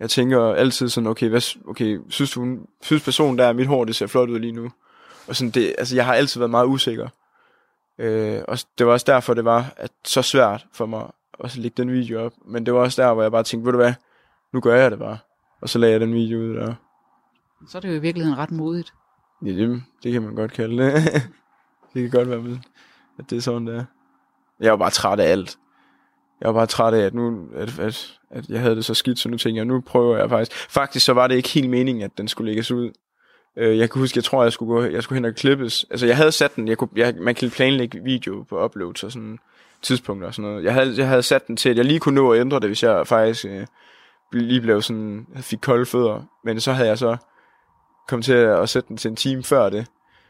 Jeg 0.00 0.10
tænker 0.10 0.54
altid 0.54 0.88
sådan, 0.88 1.06
okay, 1.06 1.28
hvad, 1.28 1.56
okay 1.68 1.98
synes, 2.08 2.30
du, 2.30 2.58
synes 2.82 3.02
personen 3.02 3.38
der, 3.38 3.52
mit 3.52 3.66
hår 3.66 3.84
det 3.84 3.96
ser 3.96 4.06
flot 4.06 4.28
ud 4.28 4.38
lige 4.38 4.52
nu? 4.52 4.70
Og 5.28 5.36
sådan 5.36 5.50
det, 5.50 5.74
altså 5.78 5.96
jeg 5.96 6.04
har 6.04 6.14
altid 6.14 6.40
været 6.40 6.50
meget 6.50 6.66
usikker. 6.66 7.08
Øh, 7.98 8.42
og 8.48 8.58
det 8.78 8.86
var 8.86 8.92
også 8.92 9.04
derfor, 9.08 9.34
det 9.34 9.44
var 9.44 9.72
at 9.76 9.90
så 10.04 10.22
svært 10.22 10.66
for 10.72 10.86
mig 10.86 11.10
at 11.44 11.56
lægge 11.56 11.82
den 11.82 11.92
video 11.92 12.24
op. 12.24 12.32
Men 12.46 12.66
det 12.66 12.74
var 12.74 12.80
også 12.80 13.02
der, 13.02 13.14
hvor 13.14 13.22
jeg 13.22 13.32
bare 13.32 13.42
tænkte, 13.42 13.66
ved 13.66 13.72
du 13.72 13.78
hvad, 13.78 13.94
nu 14.52 14.60
gør 14.60 14.74
jeg 14.74 14.90
det 14.90 14.98
bare. 14.98 15.18
Og 15.62 15.68
så 15.68 15.78
lagde 15.78 15.92
jeg 15.92 16.00
den 16.00 16.14
video 16.14 16.38
ud 16.38 16.54
der. 16.54 16.74
Så 17.68 17.78
er 17.78 17.80
det 17.80 17.88
jo 17.88 17.94
i 17.94 17.98
virkeligheden 17.98 18.38
ret 18.38 18.50
modigt. 18.50 18.92
Ja, 19.44 19.50
det, 19.50 19.82
det 20.02 20.12
kan 20.12 20.22
man 20.22 20.34
godt 20.34 20.52
kalde 20.52 20.84
det. 20.84 20.94
det 21.94 22.02
kan 22.02 22.10
godt 22.10 22.30
være 22.30 22.40
med, 22.40 22.58
at 23.18 23.30
det 23.30 23.36
er 23.36 23.40
sådan, 23.40 23.66
det 23.66 23.76
er. 23.76 23.84
Jeg 24.60 24.70
var 24.70 24.76
bare 24.76 24.90
træt 24.90 25.20
af 25.20 25.30
alt. 25.30 25.56
Jeg 26.40 26.48
var 26.48 26.52
bare 26.52 26.66
træt 26.66 26.94
af, 26.94 27.00
at 27.00 27.14
nu, 27.14 27.46
at, 27.54 27.78
at, 27.78 28.18
at 28.30 28.48
jeg 28.48 28.60
havde 28.60 28.76
det 28.76 28.84
så 28.84 28.94
skidt, 28.94 29.18
så 29.18 29.28
nu 29.28 29.36
tænkte 29.36 29.56
jeg, 29.56 29.64
nu 29.64 29.80
prøver 29.80 30.18
jeg 30.18 30.30
faktisk. 30.30 30.70
Faktisk 30.70 31.06
så 31.06 31.12
var 31.12 31.26
det 31.26 31.34
ikke 31.34 31.48
helt 31.48 31.70
meningen, 31.70 32.04
at 32.04 32.10
den 32.18 32.28
skulle 32.28 32.50
lægges 32.50 32.70
ud. 32.70 32.90
Øh, 33.56 33.78
jeg 33.78 33.90
kan 33.90 34.00
huske, 34.00 34.16
jeg 34.16 34.24
tror, 34.24 34.42
jeg 34.42 34.52
skulle, 34.52 34.68
gå, 34.68 34.82
jeg 34.82 35.02
skulle 35.02 35.16
hen 35.16 35.24
og 35.24 35.34
klippes. 35.34 35.86
Altså, 35.90 36.06
jeg 36.06 36.16
havde 36.16 36.32
sat 36.32 36.56
den, 36.56 36.68
jeg 36.68 36.78
kunne, 36.78 36.90
jeg, 36.96 37.14
man 37.20 37.34
kan 37.34 37.50
planlægge 37.50 38.00
video 38.04 38.42
på 38.48 38.64
uploads 38.64 39.04
og 39.04 39.12
sådan 39.12 39.38
tidspunkter 39.82 40.28
og 40.28 40.34
sådan 40.34 40.50
noget. 40.50 40.64
Jeg 40.64 40.74
havde, 40.74 40.94
jeg 40.96 41.08
havde 41.08 41.22
sat 41.22 41.46
den 41.46 41.56
til, 41.56 41.68
at 41.68 41.76
jeg 41.76 41.84
lige 41.84 42.00
kunne 42.00 42.14
nå 42.14 42.32
at 42.32 42.40
ændre 42.40 42.60
det, 42.60 42.68
hvis 42.68 42.82
jeg 42.82 43.06
faktisk 43.06 43.44
øh, 43.44 43.66
lige 44.32 44.60
blev 44.60 44.82
sådan, 44.82 45.26
fik 45.36 45.58
kolde 45.62 45.86
fødder. 45.86 46.22
Men 46.44 46.60
så 46.60 46.72
havde 46.72 46.88
jeg 46.88 46.98
så 46.98 47.16
kommet 48.08 48.24
til 48.24 48.32
at, 48.32 48.58
at 48.62 48.68
sætte 48.68 48.88
den 48.88 48.96
til 48.96 49.08
en 49.08 49.16
time 49.16 49.42
før 49.42 49.70
det. 49.70 49.86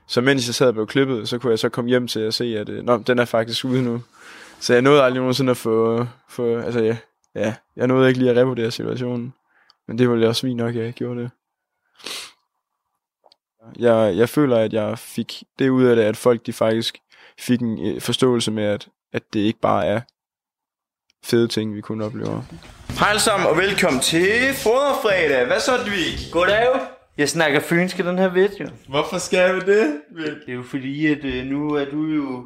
Så 0.06 0.20
mens 0.20 0.46
jeg 0.46 0.54
sad 0.54 0.66
og 0.66 0.74
blev 0.74 0.86
klippet, 0.86 1.28
så 1.28 1.38
kunne 1.38 1.50
jeg 1.50 1.58
så 1.58 1.68
komme 1.68 1.88
hjem 1.88 2.08
til 2.08 2.20
at 2.20 2.34
se, 2.34 2.58
at 2.58 2.68
øh, 2.68 2.84
Nå, 2.84 2.98
den 2.98 3.18
er 3.18 3.24
faktisk 3.24 3.64
ude 3.64 3.82
nu. 3.82 4.02
Så 4.60 4.72
jeg 4.72 4.82
nåede 4.82 5.02
aldrig 5.02 5.20
nogensinde 5.20 5.50
at 5.50 5.56
få, 5.56 6.06
få 6.28 6.58
altså 6.58 6.80
ja, 6.80 6.96
ja, 7.34 7.54
jeg 7.76 7.86
nåede 7.86 8.08
ikke 8.08 8.20
lige 8.20 8.30
at 8.30 8.36
revurdere 8.36 8.70
situationen. 8.70 9.34
Men 9.88 9.98
det 9.98 10.08
var 10.08 10.16
jo 10.16 10.28
også 10.28 10.46
fint 10.46 10.56
nok, 10.56 10.76
at 10.76 10.84
jeg 10.84 10.92
gjorde 10.92 11.20
det. 11.20 11.30
Jeg, 13.78 14.16
jeg 14.16 14.28
føler, 14.28 14.56
at 14.56 14.72
jeg 14.72 14.98
fik 14.98 15.42
det 15.58 15.68
ud 15.68 15.84
af 15.84 15.96
det, 15.96 16.02
at 16.02 16.16
folk 16.16 16.46
de 16.46 16.52
faktisk 16.52 16.98
fik 17.38 17.60
en 17.60 17.86
øh, 17.86 18.00
forståelse 18.00 18.50
med, 18.50 18.64
at, 18.64 18.88
at 19.12 19.22
det 19.32 19.40
ikke 19.40 19.60
bare 19.60 19.86
er 19.86 20.00
fede 21.24 21.48
ting, 21.48 21.74
vi 21.74 21.80
kunne 21.80 22.04
opleve. 22.04 22.44
Hej 22.98 23.08
alle 23.08 23.20
sammen, 23.20 23.48
og 23.48 23.56
velkommen 23.56 24.00
til 24.00 24.54
Foderfredag. 24.54 25.46
Hvad 25.46 25.60
så, 25.60 25.72
Dvig? 25.86 26.32
Goddag. 26.32 26.80
Jeg 27.18 27.28
snakker 27.28 27.60
fynsk 27.60 27.98
i 27.98 28.02
den 28.02 28.18
her 28.18 28.28
video. 28.28 28.68
Hvorfor 28.88 29.18
skal 29.18 29.54
vi 29.54 29.60
det? 29.60 30.00
Det 30.16 30.48
er 30.48 30.52
jo 30.52 30.62
fordi, 30.62 31.06
at 31.06 31.24
øh, 31.24 31.44
nu 31.44 31.74
er 31.74 31.84
du 31.84 32.06
jo... 32.06 32.44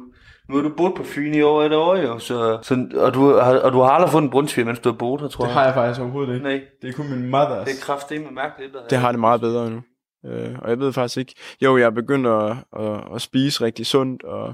Nu 0.49 0.55
har 0.55 0.61
du 0.61 0.69
boet 0.77 0.93
på 0.95 1.03
Fyn 1.03 1.33
i 1.33 1.41
over 1.41 1.63
et 1.63 1.73
år 1.73 1.95
jo, 1.95 2.19
så, 2.19 2.59
så, 2.61 2.87
og, 2.95 3.13
du 3.13 3.33
har, 3.33 3.59
og 3.59 3.71
du 3.71 3.79
har 3.79 3.89
aldrig 3.89 4.11
fundet 4.11 4.27
en 4.27 4.31
brunsviger, 4.31 4.65
mens 4.65 4.79
du 4.79 4.89
har 4.89 4.97
boet 4.97 5.21
her, 5.21 5.27
tror 5.27 5.45
jeg. 5.45 5.49
Det 5.49 5.53
har 5.53 5.65
jeg 5.65 5.73
faktisk 5.73 6.01
overhovedet 6.01 6.33
ikke. 6.33 6.43
Nej. 6.43 6.61
Det 6.81 6.89
er 6.89 6.93
kun 6.93 7.09
min 7.09 7.29
mothers. 7.29 7.67
Det 7.67 7.73
er 7.77 7.81
kraftedeme 7.81 8.31
mærkeligt. 8.31 8.73
Der 8.73 8.87
det 8.87 8.97
har 8.97 9.11
det 9.11 9.19
meget 9.19 9.41
bedre 9.41 9.69
nu. 9.69 9.81
Øh, 10.25 10.55
og 10.61 10.69
jeg 10.69 10.79
ved 10.79 10.93
faktisk 10.93 11.17
ikke... 11.17 11.33
Jo, 11.61 11.77
jeg 11.77 11.85
er 11.85 11.89
begyndt 11.89 12.27
at, 12.27 12.57
at, 12.79 13.15
at 13.15 13.21
spise 13.21 13.63
rigtig 13.63 13.85
sundt, 13.85 14.23
og... 14.23 14.53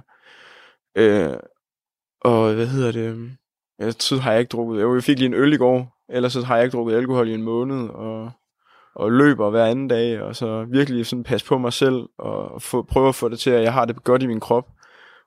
Øh, 0.97 1.33
og 2.21 2.53
hvad 2.53 2.67
hedder 2.67 2.91
det... 2.91 3.31
Jeg 3.79 3.95
tid 3.95 4.17
har 4.17 4.31
jeg 4.31 4.39
ikke 4.39 4.49
drukket... 4.49 4.81
Jo, 4.81 4.93
jeg 4.93 5.03
fik 5.03 5.19
lige 5.19 5.27
en 5.27 5.33
øl 5.33 5.53
i 5.53 5.57
går, 5.57 5.97
ellers 6.09 6.33
så 6.33 6.41
har 6.45 6.55
jeg 6.55 6.65
ikke 6.65 6.77
drukket 6.77 6.95
alkohol 6.95 7.29
i 7.29 7.33
en 7.33 7.43
måned, 7.43 7.89
og, 7.89 8.31
og 8.95 9.11
løber 9.11 9.49
hver 9.49 9.65
anden 9.65 9.87
dag, 9.87 10.21
og 10.21 10.35
så 10.35 10.65
virkelig 10.69 11.05
sådan 11.05 11.23
passe 11.23 11.47
på 11.47 11.57
mig 11.57 11.73
selv, 11.73 12.03
og 12.17 12.61
få, 12.61 12.81
prøve 12.81 13.07
at 13.07 13.15
få 13.15 13.29
det 13.29 13.39
til, 13.39 13.49
at 13.49 13.63
jeg 13.63 13.73
har 13.73 13.85
det 13.85 14.03
godt 14.03 14.23
i 14.23 14.27
min 14.27 14.39
krop. 14.39 14.67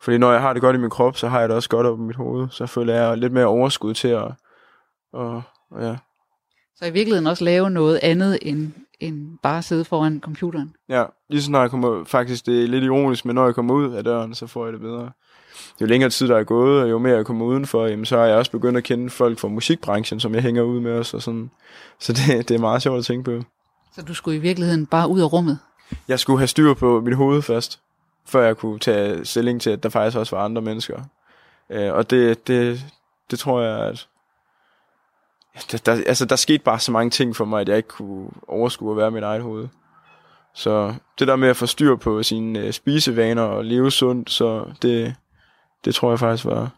Fordi 0.04 0.18
når 0.18 0.32
jeg 0.32 0.40
har 0.40 0.52
det 0.52 0.62
godt 0.62 0.76
i 0.76 0.78
min 0.78 0.90
krop, 0.90 1.16
så 1.16 1.28
har 1.28 1.40
jeg 1.40 1.48
det 1.48 1.56
også 1.56 1.68
godt 1.68 1.86
op 1.86 1.98
i 1.98 2.02
mit 2.02 2.16
hoved. 2.16 2.48
Så 2.50 2.66
føler 2.66 2.94
jeg 2.94 3.18
lidt 3.18 3.32
mere 3.32 3.46
overskud 3.46 3.94
til 3.94 4.08
at... 4.08 4.32
Og, 5.12 5.42
og 5.70 5.82
ja. 5.82 5.96
Så 6.76 6.84
i 6.84 6.90
virkeligheden 6.90 7.26
også 7.26 7.44
lave 7.44 7.70
noget 7.70 8.00
andet 8.02 8.38
end, 8.42 8.72
end 9.00 9.38
bare 9.42 9.58
at 9.58 9.64
sidde 9.64 9.84
foran 9.84 10.20
computeren. 10.20 10.74
Ja, 10.88 11.04
lige 11.28 11.42
så 11.42 11.50
når 11.50 11.60
jeg 11.60 11.70
kommer, 11.70 12.04
faktisk 12.04 12.46
det 12.46 12.64
er 12.64 12.68
lidt 12.68 12.84
ironisk, 12.84 13.24
men 13.24 13.34
når 13.34 13.44
jeg 13.44 13.54
kommer 13.54 13.74
ud 13.74 13.92
af 13.92 14.04
døren, 14.04 14.34
så 14.34 14.46
får 14.46 14.64
jeg 14.64 14.72
det 14.72 14.80
bedre. 14.80 15.10
Jo 15.80 15.86
længere 15.86 16.10
tid 16.10 16.28
der 16.28 16.36
er 16.36 16.44
gået, 16.44 16.82
og 16.82 16.90
jo 16.90 16.98
mere 16.98 17.16
jeg 17.16 17.26
kommer 17.26 17.46
udenfor, 17.46 17.86
jamen, 17.86 18.04
så 18.04 18.16
har 18.18 18.24
jeg 18.24 18.36
også 18.36 18.50
begyndt 18.50 18.78
at 18.78 18.84
kende 18.84 19.10
folk 19.10 19.38
fra 19.38 19.48
musikbranchen, 19.48 20.20
som 20.20 20.34
jeg 20.34 20.42
hænger 20.42 20.62
ud 20.62 20.80
med 20.80 20.92
os. 20.92 21.14
Og 21.14 21.22
sådan. 21.22 21.50
Så 21.98 22.12
det, 22.12 22.26
det 22.48 22.54
er 22.54 22.58
meget 22.58 22.82
sjovt 22.82 22.98
at 22.98 23.04
tænke 23.04 23.24
på. 23.24 23.46
Så 23.94 24.02
du 24.02 24.14
skulle 24.14 24.36
i 24.36 24.40
virkeligheden 24.40 24.86
bare 24.86 25.08
ud 25.08 25.20
af 25.20 25.32
rummet? 25.32 25.58
Jeg 26.08 26.20
skulle 26.20 26.38
have 26.38 26.48
styr 26.48 26.74
på 26.74 27.00
mit 27.00 27.16
hoved 27.16 27.42
først, 27.42 27.80
før 28.26 28.46
jeg 28.46 28.56
kunne 28.56 28.78
tage 28.78 29.24
stilling 29.24 29.60
til, 29.60 29.70
at 29.70 29.82
der 29.82 29.88
faktisk 29.88 30.18
også 30.18 30.36
var 30.36 30.44
andre 30.44 30.62
mennesker. 30.62 31.02
Øh, 31.70 31.92
og 31.92 32.10
det, 32.10 32.46
det, 32.46 32.84
det 33.30 33.38
tror 33.38 33.60
jeg, 33.60 33.88
at 33.88 34.06
der, 35.72 35.78
der, 35.78 35.92
altså, 35.92 36.24
der 36.24 36.36
skete 36.36 36.64
bare 36.64 36.78
så 36.78 36.92
mange 36.92 37.10
ting 37.10 37.36
for 37.36 37.44
mig, 37.44 37.60
at 37.60 37.68
jeg 37.68 37.76
ikke 37.76 37.88
kunne 37.88 38.30
overskue 38.48 38.90
at 38.90 38.96
være 38.96 39.10
mit 39.10 39.22
eget 39.22 39.42
hoved. 39.42 39.68
Så 40.54 40.94
det 41.18 41.28
der 41.28 41.36
med 41.36 41.48
at 41.48 41.56
få 41.56 41.66
styr 41.66 41.96
på 41.96 42.22
sine 42.22 42.58
øh, 42.58 42.72
spisevaner 42.72 43.42
og 43.42 43.64
leve 43.64 43.90
sundt, 43.90 44.30
så 44.30 44.72
det, 44.82 45.14
det 45.84 45.94
tror 45.94 46.10
jeg 46.10 46.18
faktisk 46.18 46.44
var, 46.44 46.70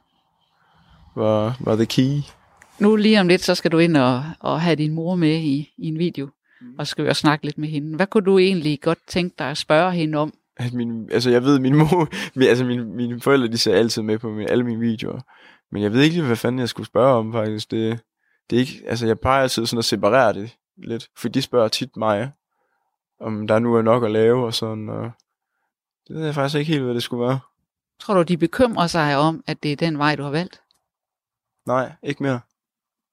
var, 1.14 1.56
var 1.60 1.76
the 1.76 1.86
key. 1.86 2.20
Nu 2.78 2.96
lige 2.96 3.20
om 3.20 3.28
lidt, 3.28 3.44
så 3.44 3.54
skal 3.54 3.72
du 3.72 3.78
ind 3.78 3.96
og, 3.96 4.24
og 4.40 4.60
have 4.60 4.76
din 4.76 4.92
mor 4.92 5.14
med 5.14 5.34
i, 5.34 5.72
i 5.78 5.88
en 5.88 5.98
video, 5.98 6.28
mm. 6.60 6.74
og 6.78 6.86
så 6.86 6.90
skal 6.90 7.04
vi 7.04 7.10
også 7.10 7.20
snakke 7.20 7.44
lidt 7.44 7.58
med 7.58 7.68
hende. 7.68 7.96
Hvad 7.96 8.06
kunne 8.06 8.24
du 8.24 8.38
egentlig 8.38 8.80
godt 8.80 8.98
tænke 9.06 9.34
dig 9.38 9.50
at 9.50 9.58
spørge 9.58 9.92
hende 9.92 10.18
om? 10.18 10.34
At 10.56 10.72
min, 10.72 11.10
altså 11.12 11.30
jeg 11.30 11.42
ved, 11.42 11.58
min 11.58 11.76
mor, 11.76 12.08
altså 12.48 12.64
mine, 12.64 12.84
mine 12.84 13.20
forældre, 13.20 13.48
de 13.48 13.58
ser 13.58 13.74
altid 13.74 14.02
med 14.02 14.18
på 14.18 14.30
mine, 14.30 14.50
alle 14.50 14.64
mine 14.64 14.80
videoer. 14.80 15.20
Men 15.70 15.82
jeg 15.82 15.92
ved 15.92 16.02
ikke 16.02 16.16
lige, 16.16 16.26
hvad 16.26 16.36
fanden 16.36 16.58
jeg 16.58 16.68
skulle 16.68 16.86
spørge 16.86 17.14
om 17.14 17.32
faktisk. 17.32 17.70
Det, 17.70 18.00
det 18.50 18.56
er 18.56 18.60
ikke, 18.60 18.82
altså 18.86 19.06
jeg 19.06 19.20
plejer 19.20 19.42
altid 19.42 19.66
sådan 19.66 19.78
at 19.78 19.84
separere 19.84 20.32
det 20.32 20.56
lidt, 20.76 21.08
for 21.16 21.28
de 21.28 21.42
spørger 21.42 21.68
tit 21.68 21.96
mig, 21.96 22.32
om 23.20 23.46
der 23.46 23.58
nu 23.58 23.74
er 23.74 23.82
nok 23.82 24.04
at 24.04 24.10
lave 24.10 24.46
og 24.46 24.54
sådan, 24.54 24.88
og 24.88 25.10
det 26.08 26.16
ved 26.16 26.24
jeg 26.24 26.34
faktisk 26.34 26.58
ikke 26.58 26.72
helt, 26.72 26.84
hvad 26.84 26.94
det 26.94 27.02
skulle 27.02 27.26
være. 27.26 27.38
Tror 28.00 28.14
du, 28.14 28.22
de 28.22 28.36
bekymrer 28.36 28.86
sig 28.86 29.16
om, 29.16 29.44
at 29.46 29.62
det 29.62 29.72
er 29.72 29.76
den 29.76 29.98
vej, 29.98 30.16
du 30.16 30.22
har 30.22 30.30
valgt? 30.30 30.62
Nej, 31.66 31.92
ikke 32.02 32.22
mere. 32.22 32.40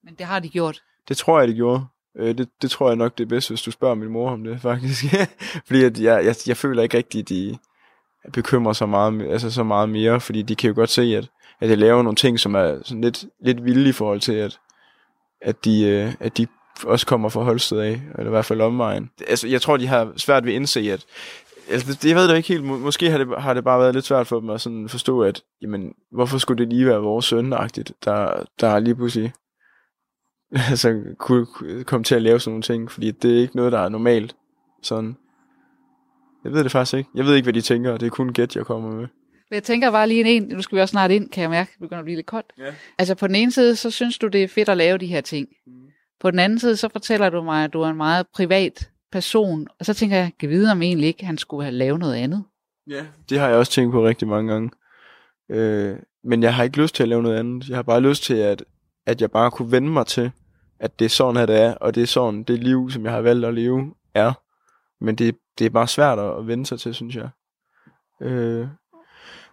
Men 0.04 0.16
det 0.16 0.26
har 0.26 0.40
de 0.40 0.50
gjort? 0.50 0.84
Det 1.08 1.18
tror 1.18 1.40
jeg, 1.40 1.48
de 1.48 1.54
gjorde. 1.54 1.86
Øh, 2.18 2.38
det, 2.38 2.50
det 2.62 2.72
tror 2.72 2.88
jeg 2.88 2.96
nok, 2.96 3.18
det 3.18 3.24
er 3.24 3.28
bedst, 3.28 3.50
hvis 3.50 3.62
du 3.62 3.72
spørger 3.72 3.96
min 3.96 4.10
mor 4.10 4.32
om 4.32 4.44
det, 4.44 4.62
faktisk. 4.62 5.06
fordi 5.68 5.84
at 5.84 6.00
jeg, 6.00 6.26
jeg, 6.26 6.36
jeg 6.48 6.58
føler 6.58 6.84
ikke 6.84 6.98
rigtigt, 6.98 7.22
at 7.22 7.30
de 7.30 7.58
bekymrer 8.34 8.74
sig 8.74 8.90
meget, 8.90 9.32
altså 9.32 9.52
så 9.52 9.64
meget 9.64 9.90
mere, 9.90 10.20
fordi 10.20 10.42
de 10.42 10.56
kan 10.56 10.68
jo 10.68 10.76
godt 10.76 10.90
se, 10.90 11.02
at, 11.02 11.30
at 11.60 11.70
jeg 11.70 11.78
laver 11.78 12.04
nogle 12.04 12.16
ting, 12.16 12.40
som 12.40 12.56
er 12.56 12.78
sådan 12.84 13.02
lidt, 13.02 13.26
lidt 13.42 13.66
vilde 13.66 13.90
i 13.90 13.94
forhold 13.94 14.20
til, 14.20 14.34
at, 14.34 14.60
at 15.42 15.66
de, 15.66 15.84
øh, 15.84 16.14
at 16.20 16.38
de 16.38 16.48
også 16.86 17.06
kommer 17.06 17.30
fra 17.30 17.44
Holsted 17.44 17.80
af, 17.80 18.02
eller 18.18 18.26
i 18.26 18.30
hvert 18.30 18.46
fald 18.46 18.62
omvejen. 18.62 19.10
Altså, 19.28 19.48
jeg 19.48 19.62
tror, 19.62 19.78
de 19.78 19.88
har 19.88 20.14
svært 20.18 20.46
ved 20.46 20.52
at 20.52 20.56
indse, 20.56 20.80
at 20.80 21.06
altså, 21.70 21.94
det, 21.94 22.10
jeg 22.10 22.16
ved 22.16 22.28
det 22.28 22.38
ikke 22.38 22.50
helt, 22.50 22.64
måske 22.64 23.12
har 23.12 23.18
det, 23.18 23.28
har 23.38 23.54
det 23.54 23.64
bare 23.64 23.80
været 23.80 23.94
lidt 23.94 24.06
svært 24.06 24.28
for 24.28 24.40
dem 24.40 24.50
at 24.50 24.62
sådan 24.62 24.90
forstå, 24.90 25.22
at 25.22 25.42
jamen, 25.62 25.94
hvorfor 26.12 26.38
skulle 26.38 26.66
det 26.66 26.74
lige 26.74 26.88
være 26.88 27.00
vores 27.00 27.26
søn 27.26 27.52
der, 27.52 28.44
der 28.60 28.80
lige 28.80 28.96
pludselig 28.96 29.34
altså, 30.70 31.04
kunne 31.20 31.46
komme 31.84 32.04
til 32.04 32.16
at 32.16 32.22
lave 32.22 32.40
sådan 32.40 32.52
nogle 32.52 32.64
ting, 32.64 32.92
fordi 32.92 33.12
det 33.12 33.38
er 33.38 33.42
ikke 33.42 33.56
noget, 33.56 33.72
der 33.72 33.80
er 33.80 33.90
normalt. 33.90 34.36
Sådan. 34.82 35.18
Jeg 36.44 36.52
ved 36.52 36.64
det 36.64 36.72
faktisk 36.72 36.98
ikke. 36.98 37.10
Jeg 37.16 37.26
ved 37.26 37.36
ikke, 37.36 37.46
hvad 37.46 37.54
de 37.54 37.62
tænker, 37.62 37.92
og 37.92 38.00
det 38.00 38.06
er 38.06 38.10
kun 38.10 38.34
gæt, 38.34 38.56
jeg 38.56 38.66
kommer 38.66 38.92
med. 38.96 39.08
Jeg 39.52 39.64
tænker 39.64 39.92
bare 39.92 40.08
lige 40.08 40.24
en, 40.26 40.44
nu 40.44 40.62
skal 40.62 40.76
vi 40.76 40.82
også 40.82 40.92
snart 40.92 41.12
ind, 41.12 41.30
kan 41.30 41.42
jeg 41.42 41.50
mærke, 41.50 41.72
det 41.72 41.80
begynder 41.80 42.00
at 42.00 42.06
blive 42.06 42.16
lidt 42.16 42.28
koldt. 42.28 42.54
Ja. 42.58 42.74
Altså 42.98 43.16
på 43.16 43.28
den 43.28 43.36
ene 43.36 43.52
side, 43.52 43.76
så 43.76 43.92
synes 43.92 44.18
du, 44.18 44.28
det 44.28 44.44
er 44.44 44.48
fedt 44.48 44.70
at 44.70 44.78
lave 44.78 44.98
de 44.98 45.08
her 45.08 45.22
ting. 45.22 45.48
Mm. 45.68 45.74
På 46.22 46.32
den 46.32 46.40
anden 46.40 46.60
side, 46.60 46.78
så 46.78 46.90
fortæller 46.90 47.30
du 47.30 47.44
mig, 47.44 47.64
at 47.64 47.74
du 47.74 47.82
er 47.82 47.90
en 47.90 47.98
meget 47.98 48.28
privat 48.36 48.90
person, 49.12 49.68
og 49.80 49.86
så 49.86 49.94
tænker 49.94 50.18
jeg, 50.18 50.32
kan 50.40 50.50
vide 50.50 50.72
om 50.72 50.82
egentlig 50.82 51.08
ikke, 51.08 51.26
han 51.26 51.38
skulle 51.38 51.64
have 51.64 51.76
lavet 51.76 52.00
noget 52.00 52.16
andet. 52.16 52.44
Ja, 52.90 53.06
det 53.30 53.40
har 53.40 53.48
jeg 53.48 53.58
også 53.58 53.72
tænkt 53.72 53.92
på 53.92 54.06
rigtig 54.06 54.28
mange 54.28 54.52
gange. 54.54 54.72
Øh, 55.52 55.96
men 56.24 56.44
jeg 56.44 56.56
har 56.56 56.64
ikke 56.64 56.82
lyst 56.82 56.96
til 56.96 57.04
at 57.04 57.10
lave 57.10 57.24
noget 57.24 57.38
andet. 57.38 57.70
Jeg 57.70 57.78
har 57.78 57.84
bare 57.84 58.02
lyst 58.02 58.24
til, 58.24 58.34
at, 58.34 58.64
at 59.06 59.22
jeg 59.22 59.32
bare 59.32 59.52
kunne 59.52 59.72
vende 59.72 59.90
mig 59.90 60.08
til, 60.08 60.32
at 60.84 61.00
det 61.00 61.06
er 61.06 61.10
sådan, 61.10 61.42
at 61.42 61.48
det 61.48 61.62
er, 61.62 61.74
og 61.74 61.96
det 61.96 62.04
er 62.04 62.08
sådan, 62.08 62.44
det 62.44 62.64
liv, 62.64 62.92
som 62.92 63.06
jeg 63.06 63.14
har 63.14 63.22
valgt 63.22 63.46
at 63.46 63.54
leve, 63.54 63.94
er. 64.14 64.34
Men 65.04 65.16
det, 65.16 65.38
det 65.60 65.66
er 65.66 65.70
bare 65.70 65.88
svært 65.88 66.20
at 66.20 66.48
vende 66.48 66.66
sig 66.66 66.80
til, 66.80 66.96
synes 66.96 67.16
jeg. 67.16 67.30
Øh, 68.22 68.68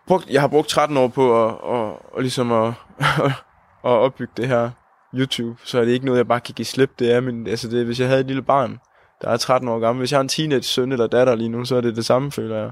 brugt, 0.07 0.31
jeg 0.31 0.41
har 0.41 0.49
brugt 0.49 0.69
13 0.69 0.97
år 0.97 1.09
på 1.09 1.47
at, 1.47 1.55
at, 1.75 1.97
at, 2.17 2.23
ligesom 2.23 2.53
at, 2.53 2.73
at 3.91 3.91
opbygge 3.91 4.33
det 4.37 4.49
her 4.49 4.71
YouTube, 5.15 5.61
så 5.65 5.81
er 5.81 5.85
det 5.85 5.93
ikke 5.93 6.07
noget, 6.07 6.19
jeg 6.19 6.29
bare 6.29 6.41
kan 6.41 6.55
give 6.55 6.67
slip. 6.67 6.99
Det 6.99 7.13
er, 7.13 7.21
men 7.21 7.47
altså 7.47 7.69
det, 7.69 7.85
hvis 7.85 8.01
jeg 8.01 8.09
havde 8.09 8.21
et 8.21 8.27
lille 8.27 8.43
barn, 8.43 8.79
der 9.23 9.29
er 9.29 9.37
13 9.37 9.69
år 9.69 9.79
gammel, 9.79 10.01
hvis 10.01 10.13
jeg 10.13 10.19
har 10.19 10.23
en 10.23 10.29
teenage 10.29 10.63
søn 10.63 10.93
eller 10.93 11.07
datter 11.07 11.35
lige 11.35 11.49
nu, 11.49 11.65
så 11.65 11.77
er 11.77 11.81
det 11.81 11.97
det 11.97 12.05
samme, 12.05 12.33
føler 12.33 12.57
jeg. 12.57 12.71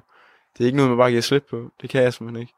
Det 0.52 0.64
er 0.64 0.66
ikke 0.66 0.76
noget, 0.76 0.90
man 0.90 0.98
bare 0.98 1.10
giver 1.10 1.22
slip 1.22 1.44
på. 1.50 1.70
Det 1.82 1.90
kan 1.90 2.02
jeg 2.02 2.14
simpelthen 2.14 2.40
ikke. 2.40 2.54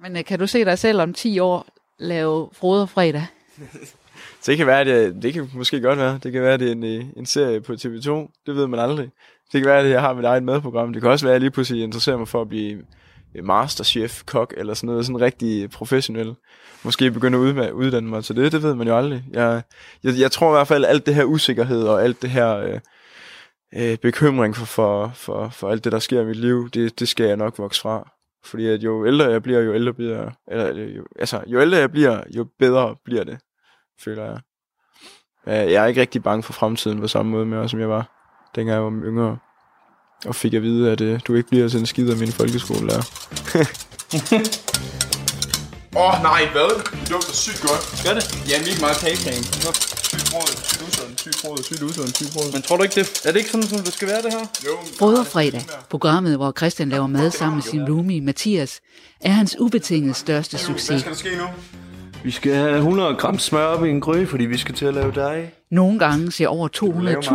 Men 0.00 0.16
øh, 0.16 0.24
kan 0.24 0.38
du 0.38 0.46
se 0.46 0.64
dig 0.64 0.78
selv 0.78 1.00
om 1.00 1.14
10 1.14 1.38
år 1.38 1.66
lave 1.98 2.48
Frode 2.52 2.86
fredag? 2.86 3.26
det 4.48 4.56
kan 4.56 4.66
være, 4.66 4.84
det, 4.84 5.22
det 5.22 5.32
kan 5.32 5.50
måske 5.54 5.80
godt 5.80 5.98
være. 5.98 6.18
Det 6.22 6.32
kan 6.32 6.42
være, 6.42 6.58
det 6.58 6.68
er 6.68 6.72
en, 6.72 6.84
øh, 6.84 7.04
en 7.16 7.26
serie 7.26 7.60
på 7.60 7.72
TV2. 7.72 8.32
Det 8.46 8.56
ved 8.56 8.66
man 8.66 8.80
aldrig. 8.80 9.10
Det 9.52 9.60
kan 9.60 9.64
være, 9.64 9.80
at 9.80 9.90
jeg 9.90 10.00
har 10.00 10.14
mit 10.14 10.24
eget 10.24 10.42
madprogram. 10.42 10.92
Det 10.92 11.02
kan 11.02 11.10
også 11.10 11.26
være, 11.26 11.32
at 11.32 11.34
jeg 11.34 11.40
lige 11.40 11.50
pludselig 11.50 11.82
interesserer 11.82 12.16
mig 12.16 12.28
for 12.28 12.40
at 12.40 12.48
blive 12.48 12.78
øh, 13.34 13.44
masterchef, 13.44 14.22
kok 14.24 14.54
eller 14.56 14.74
sådan 14.74 14.86
noget, 14.86 15.06
sådan 15.06 15.20
rigtig 15.20 15.70
professionel. 15.70 16.34
Måske 16.84 17.10
begynde 17.10 17.64
at 17.64 17.72
uddanne 17.72 18.08
mig 18.08 18.24
til 18.24 18.36
det, 18.36 18.52
det 18.52 18.62
ved 18.62 18.74
man 18.74 18.88
jo 18.88 18.96
aldrig. 18.96 19.24
Jeg, 19.30 19.62
jeg, 20.04 20.12
jeg 20.18 20.30
tror 20.30 20.50
i 20.50 20.56
hvert 20.56 20.68
fald, 20.68 20.84
at 20.84 20.90
alt 20.90 21.06
det 21.06 21.14
her 21.14 21.24
usikkerhed 21.24 21.82
og 21.82 22.02
alt 22.02 22.22
det 22.22 22.30
her 22.30 22.56
øh, 22.56 22.80
øh, 23.76 23.98
bekymring 23.98 24.56
for, 24.56 24.64
for, 24.64 25.12
for, 25.14 25.48
for 25.48 25.70
alt 25.70 25.84
det, 25.84 25.92
der 25.92 25.98
sker 25.98 26.20
i 26.20 26.24
mit 26.24 26.36
liv, 26.36 26.70
det, 26.70 27.00
det 27.00 27.08
skal 27.08 27.26
jeg 27.26 27.36
nok 27.36 27.58
vokse 27.58 27.80
fra. 27.80 28.10
Fordi 28.44 28.66
at 28.66 28.82
jo 28.82 29.06
ældre 29.06 29.24
jeg 29.24 29.42
bliver, 29.42 29.60
jo 29.60 29.74
ældre 29.74 29.94
bliver 29.94 30.30
eller, 30.50 30.84
jo, 30.84 31.04
altså, 31.18 31.42
jo 31.46 31.60
ældre 31.60 31.78
jeg 31.78 31.90
bliver, 31.90 32.22
jo 32.36 32.46
bedre 32.58 32.96
bliver 33.04 33.24
det, 33.24 33.38
føler 34.04 34.24
jeg. 34.24 34.40
Jeg 35.46 35.82
er 35.82 35.86
ikke 35.86 36.00
rigtig 36.00 36.22
bange 36.22 36.42
for 36.42 36.52
fremtiden 36.52 37.00
på 37.00 37.08
samme 37.08 37.32
måde 37.32 37.46
med, 37.46 37.68
som 37.68 37.80
jeg 37.80 37.88
var, 37.88 38.10
dengang 38.54 38.74
jeg 38.74 38.84
var 38.84 39.02
yngre 39.04 39.38
og 40.26 40.34
fik 40.34 40.54
at 40.54 40.62
vide, 40.62 40.92
at 40.92 41.00
øh, 41.00 41.20
du 41.26 41.34
ikke 41.34 41.48
bliver 41.48 41.68
sådan 41.68 41.82
en 41.82 41.86
skid 41.86 42.10
af 42.10 42.16
min 42.16 42.32
folkeskolelærer. 42.32 43.02
Åh, 45.96 46.04
oh, 46.04 46.22
nej, 46.22 46.48
hvad? 46.52 46.70
Det 47.00 47.10
lugter 47.10 47.32
sygt 47.32 47.60
godt. 47.68 47.82
Gør 48.04 48.14
det? 48.18 48.24
Ja, 48.50 48.56
mega 48.66 48.80
meget 48.80 48.98
kageplan. 49.04 49.42
Sygt 50.10 50.26
brød, 50.32 50.50
sygt 50.68 50.82
usund, 50.88 51.12
sygt 51.18 51.38
brød, 51.42 51.62
sygt 51.62 51.82
usund, 51.82 52.14
sygt 52.14 52.32
brød. 52.34 52.52
Men 52.52 52.62
tror 52.62 52.76
du 52.76 52.82
ikke, 52.82 52.94
det 52.94 53.22
er 53.24 53.32
det 53.32 53.38
ikke 53.38 53.50
sådan, 53.50 53.66
som 53.66 53.78
det 53.78 53.92
skal 53.92 54.08
være, 54.08 54.22
det 54.22 54.32
her? 54.32 54.46
Jo. 54.66 54.74
Brødrefredag, 54.98 55.62
programmet, 55.90 56.36
hvor 56.36 56.52
Christian 56.58 56.88
laver 56.88 57.06
mad 57.06 57.30
sammen 57.30 57.56
med 57.56 57.62
sin 57.62 57.88
roomie 57.90 58.20
Mathias, 58.20 58.80
er 59.20 59.30
hans 59.30 59.56
ubetinget 59.60 60.16
største 60.16 60.58
succes. 60.58 60.88
Hvad 60.88 60.98
skal 60.98 61.12
der 61.12 61.18
ske 61.18 61.36
nu? 61.36 61.46
Vi 62.24 62.30
skal 62.30 62.54
have 62.54 62.76
100 62.76 63.14
gram 63.14 63.38
smør 63.38 63.64
op 63.64 63.84
i 63.84 63.90
en 63.90 64.00
gryde, 64.00 64.26
fordi 64.26 64.44
vi 64.44 64.56
skal 64.56 64.74
til 64.74 64.86
at 64.86 64.94
lave 64.94 65.12
dej. 65.14 65.48
Nogle 65.70 65.98
gange 65.98 66.32
ser 66.32 66.48
over 66.48 66.68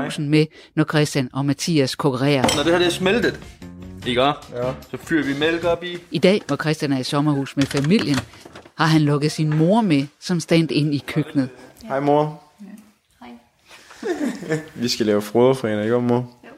200.000 0.10 0.22
med, 0.22 0.46
når 0.76 0.84
Christian 0.84 1.30
og 1.34 1.46
Mathias 1.46 1.96
konkurrerer. 1.96 2.56
Når 2.56 2.64
det 2.64 2.72
her 2.72 2.80
det 2.80 2.88
er 2.88 2.92
smeltet, 2.92 3.40
ikke 4.06 4.22
Ja. 4.22 4.34
Så 4.92 4.98
fyrer 4.98 5.26
vi 5.26 5.40
mælk 5.40 5.64
op 5.64 5.84
i. 5.84 5.98
I 6.12 6.18
dag, 6.18 6.42
hvor 6.48 6.56
Christian 6.56 6.92
er 6.92 7.00
i 7.00 7.04
sommerhus 7.04 7.58
med 7.58 7.66
familien, 7.66 8.18
har 8.76 8.86
han 8.86 9.02
lukket 9.02 9.32
sin 9.32 9.58
mor 9.58 9.82
med 9.82 10.06
som 10.20 10.40
stand 10.40 10.72
ind 10.72 10.94
i 10.94 11.04
køkkenet. 11.08 11.50
Hej 11.84 12.00
mor. 12.00 12.42
Hej. 13.22 13.30
vi 14.76 14.88
skal 14.88 15.06
lave 15.06 15.22
frøderfræner, 15.22 15.84
ikke 15.84 16.00
mor? 16.02 16.16
Jo. 16.44 16.50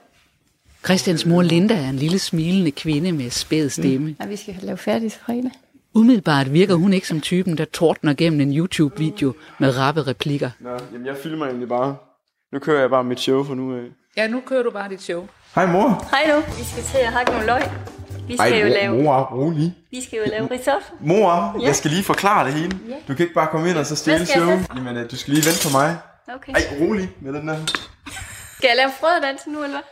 Christians 0.86 1.26
mor 1.26 1.42
Linda 1.42 1.74
er 1.74 1.90
en 1.90 1.96
lille 1.96 2.20
smilende 2.20 2.72
kvinde 2.72 3.12
med 3.12 3.30
spæd 3.30 3.70
stemme. 3.70 4.16
Ja, 4.20 4.26
vi 4.26 4.36
skal 4.36 4.56
lave 4.62 4.78
færdigt 4.78 5.14
til 5.14 5.22
fredag. 5.26 5.52
Umiddelbart 5.96 6.54
virker 6.54 6.76
hun 6.76 6.94
ikke 6.94 7.08
som 7.08 7.22
typen, 7.22 7.58
der 7.58 7.66
tordner 7.66 8.14
gennem 8.14 8.42
en 8.42 8.58
YouTube-video 8.58 9.34
med 9.60 9.78
rappe 9.78 10.02
replikker. 10.08 10.50
Nå, 10.60 10.70
jamen 10.92 11.06
jeg 11.08 11.16
filmer 11.24 11.46
egentlig 11.46 11.68
bare. 11.70 11.96
Nu 12.54 12.60
kører 12.60 12.80
jeg 12.80 12.90
bare 12.90 13.04
mit 13.04 13.20
show 13.20 13.44
for 13.44 13.56
nu 13.56 13.76
af. 13.78 13.84
Ja, 14.18 14.28
nu 14.28 14.42
kører 14.46 14.64
du 14.64 14.72
bare 14.72 14.90
dit 14.90 15.02
show. 15.02 15.28
Hej 15.56 15.66
mor. 15.66 16.08
Hej 16.12 16.36
du. 16.36 16.58
Vi 16.58 16.64
skal 16.64 16.84
til 16.84 16.98
at 16.98 17.14
hakke 17.14 17.32
nogle 17.32 17.46
løg. 17.46 17.62
Vi 18.28 18.38
skal 18.38 18.54
Ej, 18.54 18.60
jo 18.60 18.66
mor, 18.68 18.74
lave... 18.74 19.04
mor, 19.04 19.22
rolig. 19.24 19.76
Vi 19.92 20.02
skal 20.04 20.18
jo 20.18 20.24
lave 20.28 20.48
risotto. 20.52 20.96
Mor, 21.00 21.58
Ja. 21.62 21.66
jeg 21.68 21.76
skal 21.76 21.92
lige 21.92 22.04
forklare 22.04 22.46
det 22.46 22.54
hele. 22.54 22.80
Ja. 22.90 22.96
Du 23.08 23.16
kan 23.16 23.20
ikke 23.24 23.34
bare 23.34 23.48
komme 23.48 23.70
ind 23.70 23.78
og 23.78 23.86
så 23.86 23.96
stille 23.96 24.26
show. 24.26 24.46
jeg 24.48 24.66
Jamen, 24.76 24.98
øh, 24.98 25.12
du 25.12 25.16
skal 25.16 25.34
lige 25.34 25.46
vente 25.46 25.68
på 25.68 25.78
mig. 25.78 25.98
Okay. 26.36 26.54
Ej, 26.54 26.62
rolig 26.82 27.10
med 27.22 27.34
den 27.34 27.48
der. 27.48 27.58
Skal 28.58 28.68
jeg 28.68 28.76
lave 28.78 28.92
frøderdansen 29.00 29.54
nu, 29.54 29.64
eller 29.64 29.76
hvad? 29.78 29.84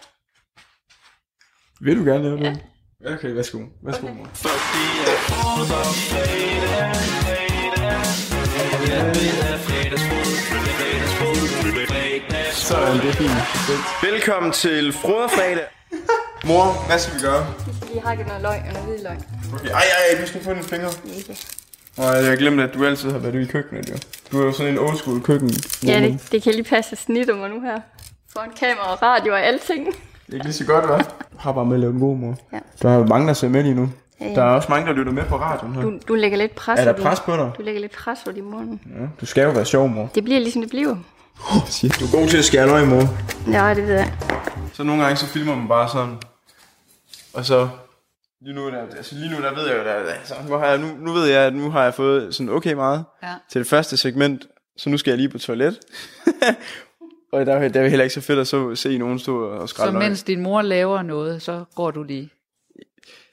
Vil 1.82 2.00
du 2.00 2.04
gerne 2.12 2.24
lave 2.24 2.38
det? 2.38 2.64
Okay, 3.06 3.34
værsgo. 3.34 3.60
Værsgo, 3.82 4.08
mor. 4.08 4.28
Sådan, 12.54 12.98
det 13.02 13.10
er 13.10 13.14
fint. 13.14 14.12
Velkommen 14.12 14.52
til 14.52 14.94
Froderfredag. 14.94 15.66
Mor, 16.48 16.86
hvad 16.88 17.00
skal 17.00 17.16
vi 17.16 17.20
gøre? 17.22 17.54
Vi 17.68 17.74
skal 17.76 17.88
lige 17.92 18.02
hakke 18.02 18.24
noget 18.24 18.42
løg 18.42 18.60
og 18.68 18.74
noget 18.74 18.88
hvidløg. 18.88 19.18
Okay. 19.54 19.70
Ej, 19.70 19.84
ej, 20.12 20.22
du 20.22 20.28
skal 20.28 20.44
få 20.44 20.54
dine 20.54 20.64
fingre. 20.64 20.90
Ikke. 21.18 21.38
Nej, 21.98 22.08
jeg 22.08 22.38
glemte, 22.38 22.64
at 22.64 22.74
du 22.74 22.86
altid 22.86 23.12
har 23.12 23.18
været 23.18 23.36
ude 23.36 23.44
i 23.44 23.48
køkkenet, 23.48 23.90
jo. 23.90 23.96
Du 24.32 24.42
er 24.42 24.46
jo 24.46 24.52
sådan 24.52 24.72
en 24.72 24.80
old 24.80 24.98
school 24.98 25.22
køkken. 25.22 25.50
Ja, 25.86 26.00
det, 26.00 26.28
det 26.32 26.44
kan 26.44 26.54
lige 26.54 26.64
passe 26.64 26.92
at 26.92 26.98
snitte 26.98 27.34
mig 27.34 27.50
nu 27.50 27.62
her. 27.62 27.80
Foran 28.34 28.50
kamera 28.60 28.92
og 28.94 29.02
radio 29.02 29.34
og 29.34 29.42
alting. 29.46 29.88
Det 30.26 30.32
er 30.32 30.34
ikke 30.34 30.46
lige 30.46 30.54
så 30.54 30.66
godt, 30.66 30.86
hva'? 30.86 31.12
Har 31.38 31.52
bare 31.52 31.66
med 31.66 31.74
at 31.74 31.80
lave 31.80 31.92
den 31.92 32.00
gode, 32.00 32.18
mor. 32.18 32.36
Ja. 32.54 32.60
Der 32.82 32.90
er 32.90 33.08
mange, 33.08 33.28
der 33.28 33.34
ser 33.34 33.50
med 33.50 33.64
lige 33.64 33.76
nu. 33.76 33.90
Ja, 34.22 34.28
ja. 34.28 34.36
Der 34.36 34.42
er 34.44 34.50
også 34.50 34.68
mange, 34.70 34.88
der 34.88 34.94
lytter 34.94 35.12
med 35.12 35.24
på 35.24 35.38
radioen 35.38 35.76
her. 35.76 35.82
Du, 35.82 36.00
du 36.08 36.14
lægger 36.16 36.38
lidt 36.38 36.56
pres 36.56 36.80
Er 36.80 36.84
der 36.86 36.94
pres 37.04 37.20
på 37.20 37.36
dig? 37.36 37.52
Du 37.58 37.62
lægger 37.62 37.82
lidt 37.82 37.92
pres 37.92 38.20
på 38.26 38.32
din 38.32 38.44
mor 38.52 38.60
nu. 38.60 38.80
Ja, 39.00 39.06
du 39.22 39.26
skal 39.26 39.44
jo 39.44 39.50
være 39.52 39.66
sjov, 39.66 39.88
mor. 39.90 40.10
Det 40.16 40.24
bliver 40.24 40.40
ligesom 40.40 40.62
det 40.62 40.70
bliver. 40.70 40.96
Du 42.00 42.06
er 42.06 42.20
god 42.20 42.28
til 42.30 42.38
at 42.38 42.46
skære 42.46 42.68
løg, 42.68 42.88
mor. 42.88 43.04
Ja, 43.52 43.74
det 43.74 43.88
ved 43.88 43.94
jeg. 43.94 44.14
Så 44.74 44.84
nogle 44.84 45.04
gange, 45.04 45.16
så 45.18 45.26
filmer 45.26 45.56
man 45.56 45.68
bare 45.68 45.90
sådan. 45.90 46.16
Og 47.34 47.46
så... 47.46 47.70
Lige 48.42 48.56
nu, 48.56 48.70
der, 48.72 48.82
altså 48.98 49.16
lige 49.16 49.32
nu, 49.32 49.38
der 49.42 49.54
ved 49.56 49.68
jeg 49.68 49.78
jo, 49.78 49.84
der, 49.84 49.94
altså, 49.94 50.34
nu, 50.50 50.56
har 50.56 50.66
jeg, 50.66 50.78
nu, 50.78 50.88
nu 51.00 51.12
ved 51.12 51.26
jeg, 51.28 51.42
at 51.42 51.56
nu 51.56 51.70
har 51.70 51.84
jeg 51.84 51.94
fået 51.94 52.36
sådan 52.36 52.50
okay 52.50 52.74
meget 52.74 53.04
Ja. 53.24 53.28
til 53.52 53.60
det 53.62 53.68
første 53.70 53.98
segment, 53.98 54.48
så 54.78 54.90
nu 54.90 54.98
skal 54.98 55.12
jeg 55.12 55.18
lige 55.18 55.30
på 55.30 55.38
toilet. 55.38 55.80
og 57.34 57.46
der, 57.46 57.68
der 57.68 57.82
er 57.82 57.88
heller 57.88 58.04
ikke 58.04 58.14
så 58.14 58.22
fedt 58.22 58.40
at 58.40 58.48
så, 58.48 58.76
se 58.76 58.98
nogen 58.98 59.20
stå 59.20 59.44
og 59.50 59.70
Så 59.70 59.74
skrælle 59.76 59.94
løg. 59.94 60.04
mens 60.10 60.24
din 60.24 60.42
mor 60.42 60.62
laver 60.62 61.02
noget, 61.02 61.42
så 61.42 61.64
går 61.76 61.92
du 61.92 62.04
lige. 62.04 62.30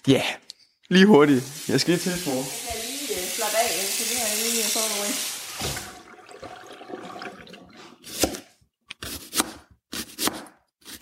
Ja, 0.08 0.12
yeah. 0.12 0.22
lige 0.88 1.06
hurtigt. 1.06 1.68
Jeg 1.68 1.80
skal 1.80 1.92
lige 1.92 2.00
til, 2.00 2.12
mor. 2.30 2.42
Slap 3.36 3.54
af, 3.62 3.68
så 3.70 4.04
det 4.10 4.18
jeg 4.20 4.52
lige 4.52 4.64
forberedt. 4.64 5.36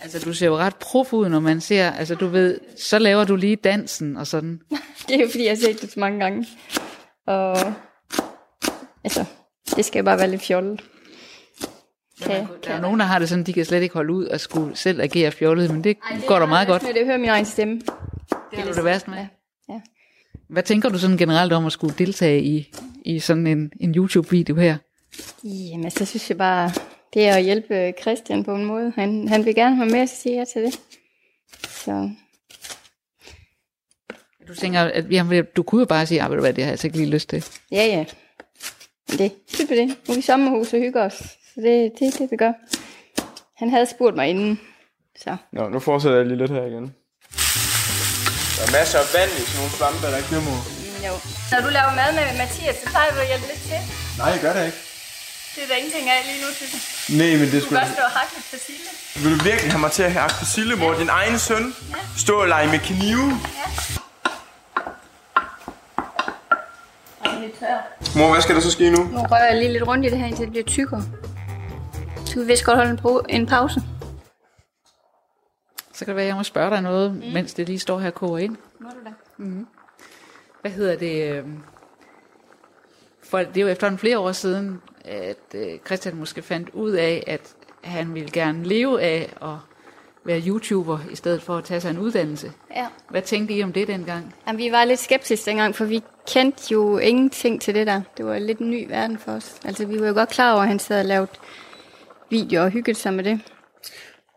Altså, 0.01 0.19
du 0.19 0.33
ser 0.33 0.47
jo 0.47 0.57
ret 0.57 0.75
prof 0.75 1.13
ud, 1.13 1.29
når 1.29 1.39
man 1.39 1.61
ser, 1.61 1.91
altså 1.91 2.15
du 2.15 2.27
ved, 2.27 2.59
så 2.77 2.99
laver 2.99 3.23
du 3.23 3.35
lige 3.35 3.55
dansen 3.55 4.17
og 4.17 4.27
sådan. 4.27 4.61
Det 5.07 5.15
er 5.15 5.19
jo 5.19 5.27
fordi, 5.31 5.43
jeg 5.43 5.51
har 5.51 5.55
set 5.57 5.81
det 5.81 5.91
så 5.91 5.99
mange 5.99 6.19
gange. 6.19 6.47
Og 7.27 7.73
altså, 9.03 9.25
det 9.75 9.85
skal 9.85 10.03
bare 10.03 10.17
være 10.17 10.29
lidt 10.29 10.41
fjollet. 10.41 10.81
Kan, 12.23 12.47
Der 12.65 12.73
er 12.73 12.81
nogen, 12.81 12.99
der 12.99 13.05
har 13.05 13.19
det 13.19 13.29
sådan, 13.29 13.43
de 13.43 13.53
kan 13.53 13.65
slet 13.65 13.81
ikke 13.81 13.93
holde 13.93 14.13
ud 14.13 14.25
og 14.25 14.39
skulle 14.39 14.75
selv 14.75 15.01
agere 15.01 15.31
fjollet, 15.31 15.71
men 15.71 15.83
det, 15.83 15.97
Ej, 16.11 16.17
det 16.17 16.25
går 16.27 16.39
da 16.39 16.45
meget 16.45 16.67
godt. 16.67 16.83
Men 16.83 16.93
det 16.93 17.05
hører 17.05 17.17
min 17.17 17.29
egen 17.29 17.45
stemme. 17.45 17.81
Det 18.51 18.59
er 18.59 18.65
du 18.65 18.73
det 18.73 18.85
værste 18.85 19.09
med. 19.09 19.17
Ja. 19.17 19.27
ja. 19.69 19.81
Hvad 20.47 20.63
tænker 20.63 20.89
du 20.89 20.97
sådan 20.97 21.17
generelt 21.17 21.53
om 21.53 21.65
at 21.65 21.71
skulle 21.71 21.95
deltage 21.97 22.43
i, 22.43 22.71
i 23.05 23.19
sådan 23.19 23.47
en, 23.47 23.71
en 23.79 23.95
YouTube-video 23.95 24.55
her? 24.55 24.77
Jamen, 25.43 25.91
så 25.91 26.05
synes 26.05 26.29
jeg 26.29 26.37
bare, 26.37 26.71
det 27.13 27.27
er 27.27 27.35
at 27.35 27.43
hjælpe 27.43 27.93
Christian 28.01 28.43
på 28.43 28.55
en 28.55 28.65
måde. 28.65 28.93
Han, 28.95 29.27
han 29.27 29.45
vil 29.45 29.55
gerne 29.55 29.75
have 29.75 29.89
med, 29.89 30.07
så 30.07 30.15
siger 30.15 30.35
jeg 30.35 30.47
til 30.47 30.61
det. 30.61 30.79
Så 31.69 32.09
Du 34.47 34.55
tænker, 34.55 34.79
at 34.79 35.11
jamen, 35.11 35.45
du 35.55 35.63
kunne 35.63 35.79
jo 35.79 35.85
bare 35.85 36.05
sige, 36.05 36.23
at 36.23 36.31
det 36.31 36.43
har 36.43 36.53
jeg 36.57 36.67
altså 36.69 36.87
ikke 36.87 36.97
lige 36.97 37.09
lyst 37.09 37.29
til. 37.29 37.45
ja, 37.71 37.85
ja. 37.85 38.05
Det, 39.07 39.31
det 39.57 39.69
det. 39.69 39.87
Nu 39.87 39.93
er 40.09 40.13
vi 40.13 40.19
i 40.19 40.21
sommerhus 40.21 40.73
og 40.73 40.79
hygger 40.79 41.05
os. 41.05 41.38
Så 41.59 41.63
det 41.67 41.77
er 41.85 41.89
det, 41.99 42.09
det, 42.19 42.25
vi 42.31 42.37
gør. 42.45 42.53
Han 43.61 43.67
havde 43.75 43.87
spurgt 43.95 44.15
mig 44.19 44.27
inden. 44.33 44.59
Så 45.23 45.31
Nå, 45.57 45.63
nu 45.73 45.79
fortsætter 45.79 46.17
jeg 46.17 46.27
lige 46.27 46.37
lidt 46.43 46.51
her 46.57 46.65
igen. 46.71 46.85
Der 48.57 48.63
er 48.67 48.71
masser 48.79 48.99
af 49.03 49.07
vand 49.17 49.31
i 49.39 49.41
sådan 49.47 49.57
nogle 49.59 49.71
svampe, 49.77 49.99
der 50.11 50.17
ikke 50.21 50.29
mor. 50.49 50.59
jo. 51.07 51.13
Når 51.51 51.59
du 51.65 51.69
laver 51.77 51.91
mad 52.01 52.09
med 52.17 52.25
Mathias, 52.41 52.75
så 52.81 52.85
plejer 52.93 53.09
du 53.15 53.19
at 53.25 53.27
hjælpe 53.31 53.45
lidt 53.51 53.61
til. 53.69 53.79
Nej, 54.19 54.27
jeg 54.35 54.39
gør 54.45 54.53
det 54.57 54.63
ikke. 54.69 54.79
Det 55.53 55.59
er 55.63 55.67
der 55.71 55.77
ingenting 55.81 56.05
af 56.15 56.19
lige 56.29 56.39
nu, 56.43 56.49
synes 56.59 56.71
jeg. 56.75 56.81
Nej, 57.19 57.31
men 57.39 57.45
det 57.51 57.55
Du 57.55 57.65
skulle... 57.65 57.79
kan 57.79 57.87
godt 57.87 57.97
stå 57.97 58.03
og 58.09 58.13
hakke 58.19 58.31
lidt 58.37 58.47
persille. 58.53 58.87
Vil 59.21 59.29
du 59.35 59.39
virkelig 59.49 59.69
have 59.73 59.83
mig 59.85 59.91
til 59.97 60.03
at 60.09 60.13
hakke 60.21 60.35
persille, 60.41 60.73
mor? 60.81 60.91
Din 61.03 61.11
egen 61.19 61.37
søn? 61.47 61.63
Stå 62.23 62.33
og 62.43 62.47
lege 62.53 62.67
med 62.73 62.79
knive? 62.89 63.27
Og 67.23 67.29
lidt 67.41 67.53
tør. 67.59 67.77
Mor, 68.17 68.27
hvad 68.33 68.41
skal 68.45 68.53
der 68.57 68.63
så 68.69 68.71
ske 68.77 68.85
nu? 68.95 69.01
Nu 69.15 69.19
rører 69.33 69.47
jeg 69.51 69.57
lige 69.61 69.71
lidt 69.75 69.85
rundt 69.89 70.03
i 70.05 70.09
det 70.11 70.17
her, 70.21 70.27
indtil 70.31 70.43
det 70.47 70.51
bliver 70.55 70.67
tykkere. 70.77 71.03
Så 72.39 72.43
vi 72.45 72.51
vist 72.51 72.65
godt 72.65 72.77
holde 72.77 72.91
en, 72.91 72.99
pro- 72.99 73.25
en 73.29 73.45
pause. 73.45 73.81
Så 75.93 76.05
kan 76.05 76.07
det 76.07 76.15
være, 76.15 76.23
at 76.23 76.27
jeg 76.27 76.35
må 76.35 76.43
spørge 76.43 76.69
dig 76.69 76.81
noget, 76.81 77.11
mm. 77.15 77.21
mens 77.33 77.53
det 77.53 77.67
lige 77.67 77.79
står 77.79 77.99
her 77.99 78.07
og 78.07 78.13
koger 78.13 78.37
ind. 78.37 78.57
Må 78.79 78.89
du 78.89 79.05
da. 79.05 79.13
Mm. 79.37 79.67
Hvad 80.61 80.71
hedder 80.71 80.95
det? 80.95 81.31
øh, 81.31 81.43
For 83.23 83.37
det 83.37 83.57
er 83.57 83.61
jo 83.61 83.67
efterhånden 83.67 83.99
flere 83.99 84.19
år 84.19 84.31
siden, 84.31 84.81
at 85.05 85.37
øh, 85.55 85.79
Christian 85.85 86.15
måske 86.15 86.41
fandt 86.41 86.69
ud 86.69 86.91
af, 86.91 87.23
at 87.27 87.55
han 87.83 88.13
ville 88.13 88.29
gerne 88.31 88.63
leve 88.63 89.01
af 89.01 89.33
at 89.41 89.55
være 90.25 90.41
YouTuber, 90.47 90.99
i 91.11 91.15
stedet 91.15 91.41
for 91.41 91.57
at 91.57 91.63
tage 91.63 91.81
sig 91.81 91.89
en 91.89 91.97
uddannelse. 91.97 92.51
Ja. 92.75 92.87
Hvad 93.09 93.21
tænkte 93.21 93.53
I 93.53 93.63
om 93.63 93.73
det 93.73 93.87
dengang? 93.87 94.35
Jamen, 94.47 94.57
vi 94.59 94.71
var 94.71 94.85
lidt 94.85 94.99
skeptiske 94.99 95.45
dengang, 95.45 95.75
for 95.75 95.85
vi 95.85 96.03
kendte 96.27 96.63
jo 96.73 96.97
ingenting 96.97 97.61
til 97.61 97.75
det 97.75 97.87
der. 97.87 98.01
Det 98.17 98.25
var 98.25 98.39
lidt 98.39 98.59
en 98.59 98.69
ny 98.69 98.87
verden 98.87 99.17
for 99.17 99.31
os. 99.31 99.55
Altså, 99.65 99.85
vi 99.85 100.01
var 100.01 100.07
jo 100.07 100.13
godt 100.13 100.29
klar 100.29 100.53
over, 100.53 100.61
at 100.61 100.67
han 100.67 100.79
sad 100.79 100.99
og 100.99 101.05
lavede 101.05 101.27
videoer 102.29 102.63
og 102.63 102.69
hyggede 102.69 102.97
sig 102.97 103.13
med 103.13 103.23
det. 103.23 103.39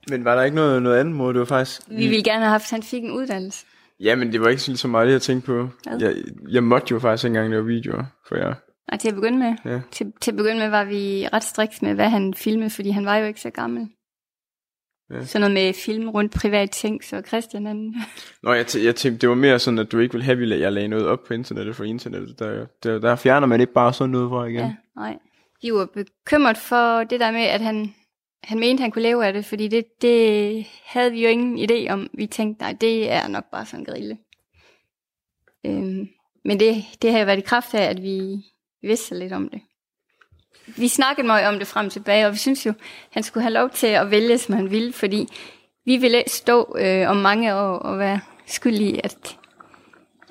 Men 0.09 0.25
var 0.25 0.35
der 0.35 0.43
ikke 0.43 0.55
noget, 0.55 0.83
noget 0.83 1.01
andet, 1.01 1.15
mor? 1.15 1.33
Det 1.33 1.39
var 1.39 1.45
faktisk... 1.45 1.81
Vi 1.89 2.09
ville 2.09 2.25
gerne 2.25 2.41
have 2.41 2.51
haft, 2.51 2.65
at 2.65 2.71
han 2.71 2.83
fik 2.83 3.03
en 3.05 3.11
uddannelse. 3.11 3.67
Ja, 4.01 4.15
men 4.17 4.33
det 4.33 4.41
var 4.41 4.49
ikke 4.49 4.63
så 4.63 4.89
meget 4.89 5.07
det, 5.07 5.13
jeg 5.13 5.23
tænkte 5.23 5.47
på. 5.47 5.69
Hvad? 5.89 6.01
Jeg, 6.01 6.15
jeg 6.51 6.63
måtte 6.63 6.87
jo 6.91 6.99
faktisk 6.99 7.25
ikke 7.25 7.37
engang 7.37 7.51
lave 7.51 7.67
videoer 7.67 8.05
for 8.29 8.37
jer. 8.37 8.55
Og 8.89 9.01
til 9.01 9.09
at 9.09 9.15
begynde 9.15 9.39
med, 9.39 9.55
Ja. 9.65 9.81
til, 9.91 10.13
til 10.21 10.31
at 10.31 10.37
begynde 10.37 10.59
med 10.59 10.69
var 10.69 10.85
vi 10.85 11.29
ret 11.33 11.45
striks 11.45 11.83
med, 11.83 11.95
hvad 11.95 12.09
han 12.09 12.35
filmede, 12.35 12.71
fordi 12.71 12.91
han 12.91 13.05
var 13.07 13.17
jo 13.17 13.27
ikke 13.27 13.41
så 13.41 13.51
gammel. 13.51 13.89
Ja. 15.11 15.25
Sådan 15.25 15.41
noget 15.41 15.55
med 15.55 15.75
film 15.75 16.09
rundt 16.09 16.33
privat 16.33 16.71
ting, 16.71 17.05
så 17.05 17.23
Christian 17.27 17.67
han... 17.67 17.95
Nå, 18.43 18.53
jeg, 18.53 18.67
jeg 18.85 18.97
tænkte, 18.97 19.21
det 19.21 19.29
var 19.29 19.35
mere 19.35 19.59
sådan, 19.59 19.79
at 19.79 19.93
du 19.93 19.99
ikke 19.99 20.13
ville 20.13 20.25
have, 20.25 20.55
at 20.55 20.61
jeg 20.61 20.73
lagde 20.73 20.89
noget 20.89 21.07
op 21.07 21.25
på 21.29 21.35
internettet 21.35 21.77
for 21.77 21.85
internettet. 21.85 22.39
Der, 22.39 22.67
der, 22.83 22.99
der 22.99 23.17
fjerner 23.17 23.47
man 23.47 23.61
ikke 23.61 23.73
bare 23.73 23.93
sådan 23.93 24.11
noget 24.11 24.31
fra 24.31 24.45
igen. 24.45 24.61
Ja, 24.61 24.75
nej. 24.97 25.19
Vi 25.63 25.73
var 25.73 25.87
bekymret 25.87 26.59
for 26.59 27.05
det 27.05 27.21
der 27.21 27.31
med, 27.31 27.41
at 27.43 27.61
han, 27.61 27.95
han 28.45 28.59
mente, 28.59 28.81
han 28.81 28.91
kunne 28.91 29.03
leve 29.03 29.27
af 29.27 29.33
det, 29.33 29.45
fordi 29.45 29.69
det, 29.69 30.03
det 30.03 30.67
havde 30.85 31.13
vi 31.13 31.23
jo 31.23 31.29
ingen 31.29 31.71
idé 31.71 31.93
om. 31.93 32.11
Vi 32.15 32.27
tænkte, 32.27 32.63
nej, 32.63 32.77
det 32.81 33.11
er 33.11 33.29
nok 33.29 33.45
bare 33.51 33.67
sådan 33.67 33.81
en 33.81 33.87
grille. 33.87 34.19
Øhm, 35.67 36.09
men 36.45 36.61
det, 36.61 36.85
det 37.03 37.13
har 37.13 37.19
jo 37.19 37.25
været 37.25 37.39
i 37.39 37.41
kraft 37.47 37.75
af, 37.75 37.83
at 37.83 38.03
vi 38.03 38.45
vidste 38.83 39.19
lidt 39.19 39.33
om 39.33 39.49
det. 39.49 39.61
Vi 40.77 40.89
snakkede 40.89 41.27
meget 41.27 41.49
om 41.49 41.59
det 41.59 41.67
frem 41.67 41.87
og 41.87 41.93
tilbage, 41.93 42.27
og 42.27 42.33
vi 42.33 42.39
synes 42.39 42.67
jo, 42.67 42.73
han 43.11 43.23
skulle 43.23 43.43
have 43.43 43.53
lov 43.53 43.71
til 43.71 43.87
at 43.87 44.11
vælge, 44.11 44.39
som 44.39 44.55
han 44.55 44.71
ville, 44.71 44.93
fordi 44.93 45.29
vi 45.85 45.97
ville 45.97 46.25
stå 46.27 46.77
øh, 46.79 47.11
om 47.11 47.17
mange 47.17 47.55
år 47.55 47.79
og 47.79 47.99
være 47.99 48.21
skyldige, 48.47 49.05
at, 49.05 49.39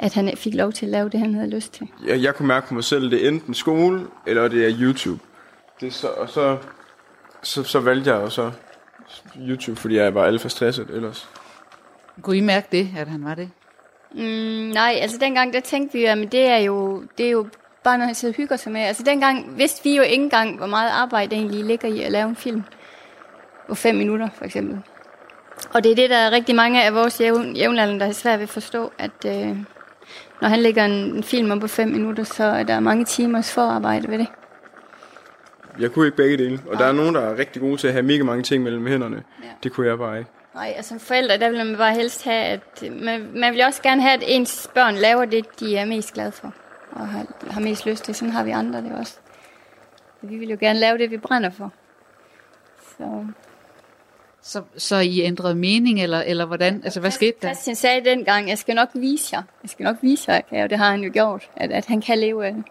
at 0.01 0.13
han 0.13 0.27
ikke 0.27 0.39
fik 0.39 0.53
lov 0.53 0.71
til 0.73 0.85
at 0.85 0.91
lave 0.91 1.09
det, 1.09 1.19
han 1.19 1.33
havde 1.33 1.49
lyst 1.49 1.73
til. 1.73 1.87
Jeg, 2.07 2.21
jeg 2.21 2.35
kunne 2.35 2.47
mærke 2.47 2.67
på 2.67 2.73
mig 2.73 2.83
selv, 2.83 3.11
det 3.11 3.25
er 3.25 3.27
enten 3.27 3.53
skole, 3.53 4.07
eller 4.27 4.47
det 4.47 4.65
er 4.65 4.75
YouTube. 4.79 5.19
Det 5.79 5.87
er 5.87 5.91
så, 5.91 6.07
og 6.07 6.29
så, 6.29 6.57
så, 7.43 7.63
så 7.63 7.79
valgte 7.79 8.13
jeg 8.13 8.21
jo 8.21 8.29
så 8.29 8.51
YouTube, 9.47 9.79
fordi 9.79 9.95
jeg 9.95 10.15
var 10.15 10.25
alt 10.25 10.41
for 10.41 10.49
stresset 10.49 10.89
ellers. 10.89 11.29
Kunne 12.21 12.37
I 12.37 12.41
mærke 12.41 12.67
det, 12.71 12.89
at 12.97 13.07
han 13.07 13.25
var 13.25 13.35
det? 13.35 13.49
Mm, 14.11 14.71
nej, 14.73 14.97
altså 15.01 15.17
dengang, 15.17 15.53
der 15.53 15.59
tænkte 15.59 15.97
vi, 15.97 16.05
at 16.05 16.17
men 16.17 16.27
det 16.27 16.47
er 16.47 16.57
jo, 16.57 17.03
det 17.17 17.25
er 17.25 17.31
jo 17.31 17.47
bare 17.83 17.97
noget, 17.97 18.07
han 18.07 18.15
sidder 18.15 18.33
og 18.33 18.37
hygger 18.37 18.55
sig 18.55 18.71
med. 18.71 18.81
Altså 18.81 19.03
dengang 19.03 19.57
vidste 19.57 19.83
vi 19.83 19.95
jo 19.95 20.03
ikke 20.03 20.23
engang, 20.23 20.57
hvor 20.57 20.67
meget 20.67 20.89
arbejde 20.89 21.35
egentlig 21.35 21.65
ligger 21.65 21.87
i 21.87 22.01
at 22.01 22.11
lave 22.11 22.29
en 22.29 22.35
film. 22.35 22.63
På 23.67 23.75
fem 23.75 23.95
minutter, 23.95 24.29
for 24.33 24.45
eksempel. 24.45 24.81
Og 25.73 25.83
det 25.83 25.91
er 25.91 25.95
det, 25.95 26.09
der 26.09 26.17
er 26.17 26.31
rigtig 26.31 26.55
mange 26.55 26.83
af 26.83 26.93
vores 26.93 27.21
jævn, 27.21 27.55
jævnaldrende, 27.55 27.99
der 27.99 28.05
er 28.05 28.11
svært 28.11 28.39
ved 28.39 28.43
at 28.43 28.49
forstå, 28.49 28.91
at 28.97 29.25
øh, 29.25 29.57
når 30.41 30.49
han 30.49 30.59
lægger 30.59 30.85
en, 30.85 30.91
en 30.91 31.23
film 31.23 31.51
op 31.51 31.59
på 31.59 31.67
fem 31.67 31.89
minutter, 31.89 32.23
så 32.23 32.43
er 32.43 32.63
der 32.63 32.79
mange 32.79 33.05
timers 33.05 33.53
forarbejde 33.53 34.07
ved 34.07 34.17
det. 34.17 34.27
Jeg 35.79 35.91
kunne 35.91 36.05
ikke 36.05 36.17
begge 36.17 36.37
dele, 36.37 36.59
og 36.67 36.77
der 36.77 36.85
er 36.85 36.91
nogen, 36.91 37.15
der 37.15 37.21
er 37.21 37.37
rigtig 37.37 37.61
gode 37.61 37.77
til 37.77 37.87
at 37.87 37.93
have 37.93 38.03
mega 38.03 38.23
mange 38.23 38.43
ting 38.43 38.63
mellem 38.63 38.87
hænderne. 38.87 39.23
Ja. 39.43 39.49
Det 39.63 39.71
kunne 39.71 39.87
jeg 39.87 39.97
bare 39.97 40.19
ikke. 40.19 40.31
Nej, 40.55 40.73
altså 40.75 40.99
forældre, 40.99 41.37
der 41.37 41.49
vil 41.49 41.65
man 41.65 41.77
bare 41.77 41.93
helst 41.93 42.23
have, 42.23 42.45
at 42.45 42.83
man, 43.01 43.27
man 43.35 43.53
vil 43.53 43.61
også 43.65 43.81
gerne 43.81 44.01
have, 44.01 44.13
at 44.13 44.23
ens 44.27 44.69
børn 44.75 44.95
laver 44.95 45.25
det, 45.25 45.59
de 45.59 45.77
er 45.77 45.85
mest 45.85 46.13
glade 46.13 46.31
for, 46.31 46.53
og 46.91 47.07
har, 47.07 47.25
har 47.51 47.61
mest 47.61 47.85
lyst 47.85 48.03
til. 48.03 48.15
Sådan 48.15 48.33
har 48.33 48.43
vi 48.43 48.51
andre 48.51 48.81
det 48.81 48.91
også. 48.99 49.17
Vi 50.21 50.37
vil 50.37 50.49
jo 50.49 50.57
gerne 50.59 50.79
lave 50.79 50.97
det, 50.97 51.11
vi 51.11 51.17
brænder 51.17 51.49
for. 51.49 51.73
Så. 52.97 53.25
Så, 54.43 54.61
så 54.77 54.95
I 54.95 55.21
ændrede 55.21 55.55
mening, 55.55 56.03
eller, 56.03 56.21
eller 56.21 56.45
hvordan? 56.45 56.81
Altså, 56.83 56.99
hvad 56.99 57.11
skete 57.11 57.37
der? 57.41 57.47
Christian 57.53 57.75
sagde 57.75 58.05
dengang, 58.05 58.49
jeg 58.49 58.57
skal 58.57 58.75
nok 58.75 58.89
vise 58.93 59.35
jer. 59.35 59.43
Jeg 59.63 59.69
skal 59.69 59.83
nok 59.83 59.97
vise 60.01 60.31
jer, 60.31 60.41
ja, 60.51 60.63
og 60.63 60.69
det 60.69 60.77
har 60.77 60.91
han 60.91 61.03
jo 61.03 61.09
gjort, 61.13 61.49
at, 61.55 61.71
at 61.71 61.85
han 61.85 62.01
kan 62.01 62.19
leve 62.19 62.45
af 62.45 62.53
det. 62.53 62.63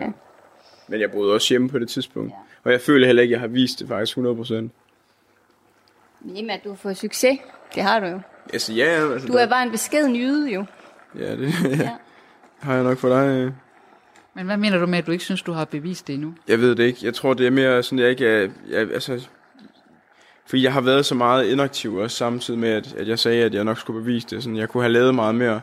Ja. 0.00 0.06
Men 0.88 1.00
jeg 1.00 1.10
boede 1.10 1.34
også 1.34 1.52
hjemme 1.52 1.68
på 1.68 1.78
det 1.78 1.88
tidspunkt. 1.88 2.30
Ja. 2.30 2.36
Og 2.64 2.72
jeg 2.72 2.80
føler 2.80 3.06
heller 3.06 3.22
ikke, 3.22 3.32
at 3.32 3.40
jeg 3.40 3.40
har 3.40 3.48
vist 3.48 3.78
det 3.78 3.88
faktisk 3.88 4.18
100%. 4.18 4.22
Jamen, 6.24 6.50
at 6.50 6.60
du 6.64 6.68
har 6.68 6.76
fået 6.76 6.96
succes, 6.96 7.38
det 7.74 7.82
har 7.82 8.00
du 8.00 8.06
jo. 8.06 8.20
Altså, 8.52 8.72
ja, 8.72 9.12
altså, 9.12 9.28
Du 9.28 9.32
er 9.32 9.46
bare 9.46 9.62
en 9.62 9.70
beskeden 9.70 10.16
jyde 10.16 10.50
jo. 10.50 10.64
Ja, 11.18 11.36
det 11.36 11.54
ja. 11.78 11.90
har 12.66 12.74
jeg 12.74 12.82
nok 12.82 12.98
for 12.98 13.08
dig. 13.08 13.52
Men 14.34 14.46
hvad 14.46 14.56
mener 14.56 14.78
du 14.78 14.86
med, 14.86 14.98
at 14.98 15.06
du 15.06 15.12
ikke 15.12 15.24
synes, 15.24 15.42
du 15.42 15.52
har 15.52 15.64
bevist 15.64 16.06
det 16.06 16.14
endnu? 16.14 16.34
Jeg 16.48 16.60
ved 16.60 16.74
det 16.74 16.84
ikke. 16.84 16.98
Jeg 17.02 17.14
tror, 17.14 17.34
det 17.34 17.46
er 17.46 17.50
mere 17.50 17.82
sådan, 17.82 17.98
jeg 17.98 18.10
ikke 18.10 18.26
er... 18.26 18.48
Jeg, 18.68 18.90
altså, 18.92 19.28
fordi 20.48 20.62
jeg 20.62 20.72
har 20.72 20.80
været 20.80 21.06
så 21.06 21.14
meget 21.14 21.46
inaktiv 21.46 21.94
også 21.94 22.16
samtidig 22.16 22.60
med, 22.60 22.68
at, 22.68 22.94
at 22.94 23.08
jeg 23.08 23.18
sagde, 23.18 23.44
at 23.44 23.54
jeg 23.54 23.64
nok 23.64 23.78
skulle 23.78 24.00
bevise 24.00 24.26
det. 24.30 24.42
Sådan, 24.42 24.56
jeg 24.56 24.68
kunne 24.68 24.82
have 24.82 24.92
lavet 24.92 25.14
meget 25.14 25.34
mere. 25.34 25.60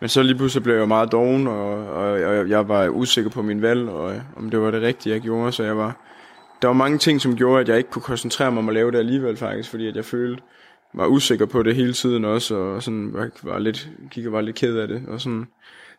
Men 0.00 0.08
så 0.08 0.22
lige 0.22 0.36
pludselig 0.36 0.62
blev 0.62 0.74
jeg 0.74 0.88
meget 0.88 1.12
doven, 1.12 1.46
og, 1.46 1.88
og, 1.88 2.10
og 2.10 2.48
jeg 2.48 2.68
var 2.68 2.88
usikker 2.88 3.30
på 3.30 3.42
min 3.42 3.62
valg, 3.62 3.88
og 3.88 4.20
om 4.36 4.50
det 4.50 4.60
var 4.60 4.70
det 4.70 4.82
rigtige, 4.82 5.12
jeg 5.12 5.20
gjorde. 5.20 5.52
Så 5.52 5.62
jeg 5.62 5.76
var, 5.76 5.96
der 6.62 6.68
var 6.68 6.74
mange 6.74 6.98
ting, 6.98 7.20
som 7.20 7.36
gjorde, 7.36 7.60
at 7.60 7.68
jeg 7.68 7.78
ikke 7.78 7.90
kunne 7.90 8.02
koncentrere 8.02 8.52
mig 8.52 8.58
om 8.58 8.68
at 8.68 8.74
lave 8.74 8.90
det 8.90 8.98
alligevel 8.98 9.36
faktisk, 9.36 9.70
fordi 9.70 9.86
at 9.86 9.96
jeg 9.96 10.04
følte, 10.04 10.42
var 10.94 11.06
usikker 11.06 11.46
på 11.46 11.62
det 11.62 11.74
hele 11.74 11.92
tiden 11.92 12.24
også, 12.24 12.54
og 12.54 12.82
sådan 12.82 13.12
var, 13.12 13.30
var 13.42 13.58
lidt, 13.58 13.88
gik 14.10 14.26
og 14.26 14.32
var 14.32 14.40
lidt 14.40 14.56
ked 14.56 14.76
af 14.76 14.88
det. 14.88 15.02
Og 15.08 15.20
sådan. 15.20 15.46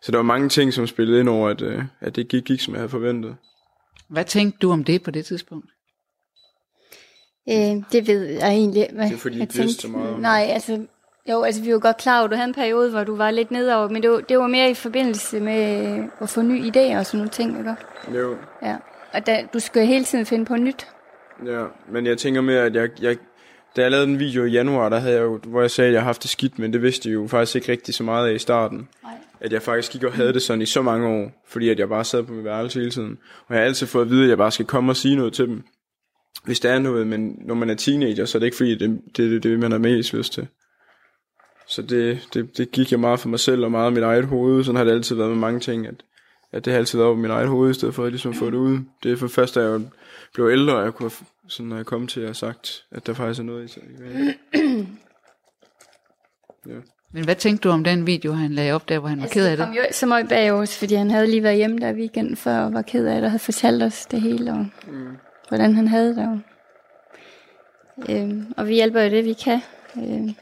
Så 0.02 0.12
der 0.12 0.18
var 0.18 0.22
mange 0.22 0.48
ting, 0.48 0.72
som 0.72 0.86
spillede 0.86 1.20
ind 1.20 1.28
over, 1.28 1.48
at, 1.48 1.62
øh, 1.62 1.82
at 2.00 2.16
det 2.16 2.28
gik, 2.28 2.44
gik, 2.44 2.60
som 2.60 2.74
jeg 2.74 2.78
havde 2.78 2.88
forventet. 2.88 3.36
Hvad 4.08 4.24
tænkte 4.24 4.58
du 4.58 4.70
om 4.70 4.84
det 4.84 5.02
på 5.02 5.10
det 5.10 5.24
tidspunkt? 5.24 5.70
Øh, 7.50 7.82
det 7.92 8.06
ved 8.06 8.24
jeg 8.24 8.48
egentlig. 8.48 8.86
Hvad 8.92 9.06
Det 9.06 9.14
er 9.14 9.18
fordi, 9.18 9.34
jeg 9.34 9.42
ikke 9.42 9.54
vidste 9.54 9.82
så 9.82 9.88
meget 9.88 10.10
om 10.10 10.20
Nej, 10.20 10.46
altså, 10.50 10.80
jo, 11.30 11.42
altså 11.42 11.62
vi 11.62 11.72
var 11.72 11.78
godt 11.78 11.96
klar 11.96 12.18
over, 12.18 12.24
at 12.24 12.30
du 12.30 12.36
havde 12.36 12.48
en 12.48 12.54
periode, 12.54 12.90
hvor 12.90 13.04
du 13.04 13.16
var 13.16 13.30
lidt 13.30 13.50
nedover, 13.50 13.88
men 13.88 14.02
det 14.02 14.10
var, 14.10 14.20
det 14.20 14.38
var 14.38 14.46
mere 14.46 14.70
i 14.70 14.74
forbindelse 14.74 15.40
med 15.40 16.04
at 16.20 16.28
få 16.28 16.42
nye 16.42 16.60
idéer 16.60 16.98
og 16.98 17.06
sådan 17.06 17.18
nogle 17.18 17.30
ting, 17.30 17.58
ikke? 17.58 17.74
Jo, 18.14 18.36
Ja. 18.62 18.76
Og 19.12 19.26
da, 19.26 19.44
du 19.54 19.58
skal 19.58 19.86
hele 19.86 20.04
tiden 20.04 20.26
finde 20.26 20.44
på 20.44 20.56
nyt. 20.56 20.86
ja. 21.46 21.64
Men 21.92 22.06
jeg 22.06 22.18
tænker 22.18 22.40
mere, 22.40 22.62
at 22.62 22.74
jeg, 22.74 22.88
jeg, 23.02 23.16
da 23.76 23.82
jeg 23.82 23.90
lavede 23.90 24.06
en 24.08 24.18
video 24.18 24.44
i 24.44 24.50
januar, 24.50 24.88
der 24.88 24.98
havde 24.98 25.14
jeg 25.14 25.22
jo, 25.22 25.40
hvor 25.46 25.60
jeg 25.60 25.70
sagde, 25.70 25.88
at 25.88 25.94
jeg 25.94 26.00
har 26.00 26.06
haft 26.06 26.22
det 26.22 26.30
skidt, 26.30 26.58
men 26.58 26.72
det 26.72 26.82
vidste 26.82 27.08
jeg 27.08 27.14
jo 27.14 27.26
faktisk 27.26 27.56
ikke 27.56 27.72
rigtig 27.72 27.94
så 27.94 28.02
meget 28.02 28.28
af 28.28 28.34
i 28.34 28.38
starten. 28.38 28.88
Nej. 29.02 29.12
At 29.40 29.52
jeg 29.52 29.62
faktisk 29.62 29.92
gik 29.92 30.04
og 30.04 30.12
havde 30.12 30.32
det 30.32 30.42
sådan 30.42 30.62
i 30.62 30.66
så 30.66 30.82
mange 30.82 31.08
år, 31.08 31.42
fordi 31.48 31.68
at 31.68 31.78
jeg 31.78 31.88
bare 31.88 32.04
sad 32.04 32.22
på 32.22 32.32
mit 32.32 32.44
værelse 32.44 32.78
hele 32.78 32.90
tiden. 32.90 33.18
Og 33.48 33.54
jeg 33.54 33.60
har 33.60 33.66
altid 33.66 33.86
fået 33.86 34.02
at 34.04 34.10
vide, 34.10 34.22
at 34.22 34.28
jeg 34.28 34.38
bare 34.38 34.50
skal 34.50 34.66
komme 34.66 34.92
og 34.92 34.96
sige 34.96 35.16
noget 35.16 35.32
til 35.32 35.46
dem. 35.46 35.62
Hvis 36.44 36.60
der 36.60 36.70
er 36.72 36.78
noget, 36.78 37.06
men 37.06 37.38
når 37.44 37.54
man 37.54 37.70
er 37.70 37.74
teenager, 37.74 38.24
så 38.24 38.38
er 38.38 38.40
det 38.40 38.46
ikke 38.46 38.56
fordi, 38.56 38.74
det 38.78 39.00
det, 39.16 39.30
det, 39.30 39.42
det 39.42 39.58
man 39.58 39.70
har 39.70 39.78
mest 39.78 40.12
lyst 40.14 40.32
til. 40.32 40.46
Så 41.66 41.82
det, 41.82 42.28
det, 42.34 42.58
det 42.58 42.70
gik 42.72 42.90
jeg 42.92 43.00
meget 43.00 43.20
for 43.20 43.28
mig 43.28 43.40
selv 43.40 43.64
og 43.64 43.70
meget 43.70 43.86
af 43.86 43.92
mit 43.92 44.02
eget 44.02 44.24
hoved. 44.24 44.64
Sådan 44.64 44.76
har 44.76 44.84
det 44.84 44.92
altid 44.92 45.16
været 45.16 45.30
med 45.30 45.38
mange 45.38 45.60
ting, 45.60 45.86
at, 45.86 45.94
at 46.52 46.64
det 46.64 46.72
har 46.72 46.78
altid 46.78 46.98
været 46.98 47.10
op 47.10 47.16
i 47.18 47.20
mit 47.20 47.30
eget 47.30 47.48
hoved, 47.48 47.70
i 47.70 47.74
stedet 47.74 47.94
for 47.94 48.04
at 48.04 48.12
ligesom 48.12 48.34
få 48.34 48.46
det 48.46 48.54
ud. 48.56 48.78
Det 49.02 49.12
er 49.12 49.16
for 49.16 49.28
først, 49.28 49.54
da 49.54 49.60
jeg 49.60 49.80
blev 50.34 50.48
ældre, 50.48 50.76
og 50.76 50.84
jeg 50.84 50.94
kunne, 50.94 51.10
sådan, 51.48 51.68
når 51.68 51.76
jeg 51.76 51.86
kom 51.86 52.06
til 52.06 52.20
at 52.20 52.26
have 52.26 52.34
sagt, 52.34 52.84
at 52.90 53.06
der 53.06 53.12
faktisk 53.14 53.40
er 53.40 53.44
noget 53.44 53.76
i 53.76 53.80
det. 53.80 54.34
Ja. 56.66 56.74
Men 57.12 57.24
hvad 57.24 57.34
tænkte 57.36 57.68
du 57.68 57.72
om 57.72 57.84
den 57.84 58.06
video, 58.06 58.32
han 58.32 58.52
lagde 58.52 58.72
op 58.72 58.88
der, 58.88 58.98
hvor 58.98 59.08
han 59.08 59.20
var 59.20 59.26
ked 59.26 59.46
af 59.46 59.50
Altså, 59.50 59.64
det 59.64 59.74
det? 59.74 59.78
kom 59.78 59.84
jo 59.86 59.92
så 59.92 60.06
meget 60.06 60.28
bag 60.28 60.52
os, 60.52 60.78
fordi 60.78 60.94
han 60.94 61.10
havde 61.10 61.26
lige 61.26 61.42
været 61.42 61.56
hjemme 61.56 61.78
der 61.78 61.92
weekenden 61.92 62.36
før, 62.36 62.58
og 62.58 62.72
var 62.72 62.82
ked 62.82 63.06
af 63.06 63.14
det, 63.14 63.24
og 63.24 63.30
havde 63.30 63.38
fortalt 63.42 63.82
os 63.82 64.06
det 64.06 64.20
hele, 64.20 64.50
og 64.50 64.66
Mm. 64.86 65.06
Hvordan 65.48 65.74
han 65.74 65.88
havde 65.88 66.16
det. 66.16 66.28
Og, 66.28 66.40
øhm, 68.14 68.54
og 68.56 68.68
vi 68.68 68.74
hjælper 68.74 69.02
jo 69.02 69.10
det, 69.10 69.24
vi 69.24 69.32
kan. 69.32 69.60
Øhm. 69.96 70.34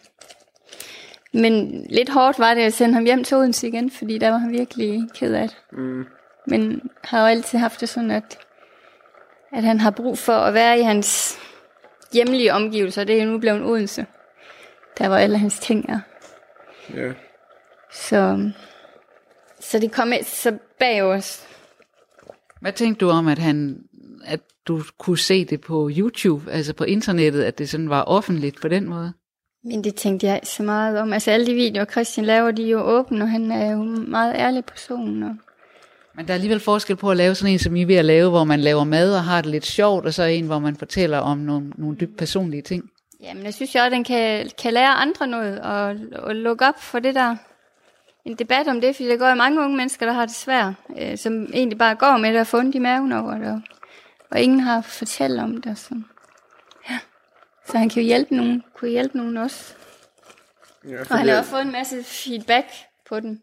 Men 1.32 1.86
lidt 1.90 2.08
hårdt 2.08 2.38
var 2.38 2.54
det 2.54 2.62
at 2.62 2.72
sende 2.72 2.94
ham 2.94 3.04
hjem 3.04 3.24
til 3.24 3.36
Odense 3.36 3.68
igen, 3.68 3.90
fordi 3.90 4.18
der 4.18 4.30
var 4.30 4.38
han 4.38 4.52
virkelig 4.52 5.08
ked 5.14 5.34
af 5.34 5.48
det. 5.48 5.56
Mm. 5.72 6.06
Men 6.46 6.90
har 7.04 7.20
jo 7.20 7.26
altid 7.26 7.58
haft 7.58 7.80
det 7.80 7.88
sådan, 7.88 8.10
at, 8.10 8.38
at 9.52 9.62
han 9.62 9.80
har 9.80 9.90
brug 9.90 10.18
for 10.18 10.32
at 10.32 10.54
være 10.54 10.78
i 10.78 10.82
hans 10.82 11.38
hjemlige 12.12 12.52
omgivelser. 12.52 13.04
Det 13.04 13.18
er 13.18 13.24
jo 13.24 13.30
nu 13.30 13.38
blevet 13.38 13.62
Odense. 13.62 14.06
Der 14.98 15.08
hvor 15.08 15.16
alle 15.16 15.38
hans 15.38 15.58
ting 15.58 15.90
er. 15.90 16.00
Ja. 16.94 17.12
Så, 17.92 18.50
så 19.60 19.78
det 19.78 19.92
kom 19.92 20.12
så 20.22 20.58
bag 20.78 21.02
os. 21.02 21.46
Hvad 22.60 22.72
tænkte 22.72 23.06
du 23.06 23.10
om, 23.10 23.28
at 23.28 23.38
han 23.38 23.85
at 24.26 24.40
du 24.68 24.82
kunne 24.98 25.18
se 25.18 25.44
det 25.44 25.60
på 25.60 25.90
YouTube, 25.96 26.50
altså 26.50 26.74
på 26.74 26.84
internettet, 26.84 27.42
at 27.42 27.58
det 27.58 27.68
sådan 27.68 27.88
var 27.88 28.02
offentligt 28.02 28.60
på 28.60 28.68
den 28.68 28.88
måde? 28.88 29.12
Men 29.64 29.84
det 29.84 29.94
tænkte 29.94 30.26
jeg 30.26 30.36
ikke 30.36 30.48
så 30.48 30.62
meget 30.62 30.98
om. 30.98 31.12
Altså 31.12 31.30
alle 31.30 31.46
de 31.46 31.54
videoer, 31.54 31.84
Christian 31.84 32.26
laver, 32.26 32.50
de 32.50 32.66
er 32.66 32.70
jo 32.70 32.80
åbne, 32.80 33.24
og 33.24 33.30
han 33.30 33.52
er 33.52 33.70
jo 33.70 33.82
en 33.82 34.10
meget 34.10 34.34
ærlig 34.34 34.64
person. 34.64 35.22
Og... 35.22 35.36
Men 36.14 36.26
der 36.26 36.32
er 36.32 36.34
alligevel 36.34 36.60
forskel 36.60 36.96
på 36.96 37.10
at 37.10 37.16
lave 37.16 37.34
sådan 37.34 37.52
en, 37.52 37.58
som 37.58 37.76
I 37.76 37.82
er 37.82 37.86
ved 37.86 37.94
at 37.94 38.04
lave, 38.04 38.30
hvor 38.30 38.44
man 38.44 38.60
laver 38.60 38.84
mad 38.84 39.14
og 39.16 39.24
har 39.24 39.42
det 39.42 39.50
lidt 39.50 39.66
sjovt, 39.66 40.06
og 40.06 40.14
så 40.14 40.22
en, 40.22 40.46
hvor 40.46 40.58
man 40.58 40.76
fortæller 40.76 41.18
om 41.18 41.38
nogle, 41.38 41.72
nogle 41.76 41.96
dybt 41.96 42.16
personlige 42.16 42.62
ting. 42.62 42.90
Jamen, 43.22 43.44
jeg 43.44 43.54
synes 43.54 43.74
jo, 43.74 43.80
at 43.80 43.92
den 43.92 44.04
kan, 44.04 44.50
kan 44.62 44.72
lære 44.72 44.88
andre 44.88 45.26
noget, 45.26 45.60
og, 45.60 45.96
og 46.12 46.34
lukke 46.34 46.66
op 46.66 46.82
for 46.82 46.98
det 46.98 47.14
der. 47.14 47.36
En 48.24 48.34
debat 48.34 48.68
om 48.68 48.80
det, 48.80 48.96
fordi 48.96 49.08
der 49.08 49.16
går 49.16 49.28
jo 49.28 49.34
mange 49.34 49.60
unge 49.60 49.76
mennesker, 49.76 50.06
der 50.06 50.12
har 50.12 50.26
det 50.26 50.34
svært, 50.34 50.74
øh, 51.00 51.18
som 51.18 51.46
egentlig 51.54 51.78
bare 51.78 51.94
går 51.94 52.16
med 52.16 52.32
det 52.32 52.40
og 52.40 52.46
fundet 52.46 52.74
i 52.74 52.78
maven 52.78 53.12
over 53.12 53.38
det, 53.38 53.62
og, 54.30 54.40
ingen 54.40 54.60
har 54.60 54.80
fortalt 54.80 55.40
om 55.40 55.60
det. 55.62 55.78
Så. 55.78 55.94
Ja. 56.90 56.98
så 57.66 57.78
han 57.78 57.88
kan 57.88 58.02
jo 58.02 58.06
hjælpe 58.06 58.36
nogen, 58.36 58.62
kunne 58.74 58.90
hjælpe 58.90 59.16
nogen 59.16 59.36
også. 59.36 59.74
Ja, 60.88 61.00
Og 61.00 61.18
han 61.18 61.28
har 61.28 61.38
også 61.38 61.50
fået 61.50 61.62
en 61.62 61.72
masse 61.72 62.04
feedback 62.04 62.66
på 63.08 63.20
den. 63.20 63.42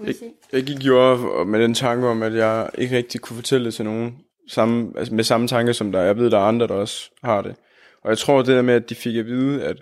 Jeg, 0.00 0.14
jeg 0.52 0.62
gik 0.62 0.86
jo 0.86 1.00
op 1.00 1.46
med 1.46 1.62
den 1.62 1.74
tanke 1.74 2.06
om, 2.06 2.22
at 2.22 2.34
jeg 2.34 2.70
ikke 2.78 2.96
rigtig 2.96 3.20
kunne 3.20 3.36
fortælle 3.36 3.66
det 3.66 3.74
til 3.74 3.84
nogen 3.84 4.18
samme, 4.48 4.92
altså 4.96 5.14
med 5.14 5.24
samme 5.24 5.48
tanke 5.48 5.74
som 5.74 5.92
der. 5.92 6.00
Jeg 6.00 6.16
ved, 6.16 6.30
der 6.30 6.38
er 6.38 6.42
andre, 6.42 6.66
der 6.66 6.74
også 6.74 7.10
har 7.24 7.42
det. 7.42 7.56
Og 8.02 8.10
jeg 8.10 8.18
tror 8.18 8.38
det 8.38 8.46
der 8.46 8.62
med, 8.62 8.74
at 8.74 8.90
de 8.90 8.94
fik 8.94 9.16
at 9.16 9.26
vide, 9.26 9.64
at, 9.64 9.76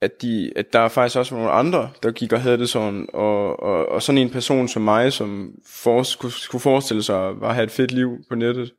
at, 0.00 0.22
de, 0.22 0.52
at 0.56 0.72
der 0.72 0.78
er 0.78 0.88
faktisk 0.88 1.18
også 1.18 1.34
nogle 1.34 1.50
andre, 1.50 1.90
der 2.02 2.10
gik 2.10 2.32
og 2.32 2.40
havde 2.40 2.58
det 2.58 2.68
sådan, 2.68 3.08
og, 3.12 3.62
og, 3.62 3.88
og 3.88 4.02
sådan 4.02 4.18
en 4.18 4.30
person 4.30 4.68
som 4.68 4.82
mig, 4.82 5.12
som 5.12 5.54
for, 5.66 6.04
kunne, 6.18 6.32
kunne 6.50 6.60
forestille 6.60 7.02
sig 7.02 7.28
at 7.28 7.40
bare 7.40 7.54
have 7.54 7.64
et 7.64 7.70
fedt 7.70 7.92
liv 7.92 8.18
på 8.28 8.34
nettet, 8.34 8.72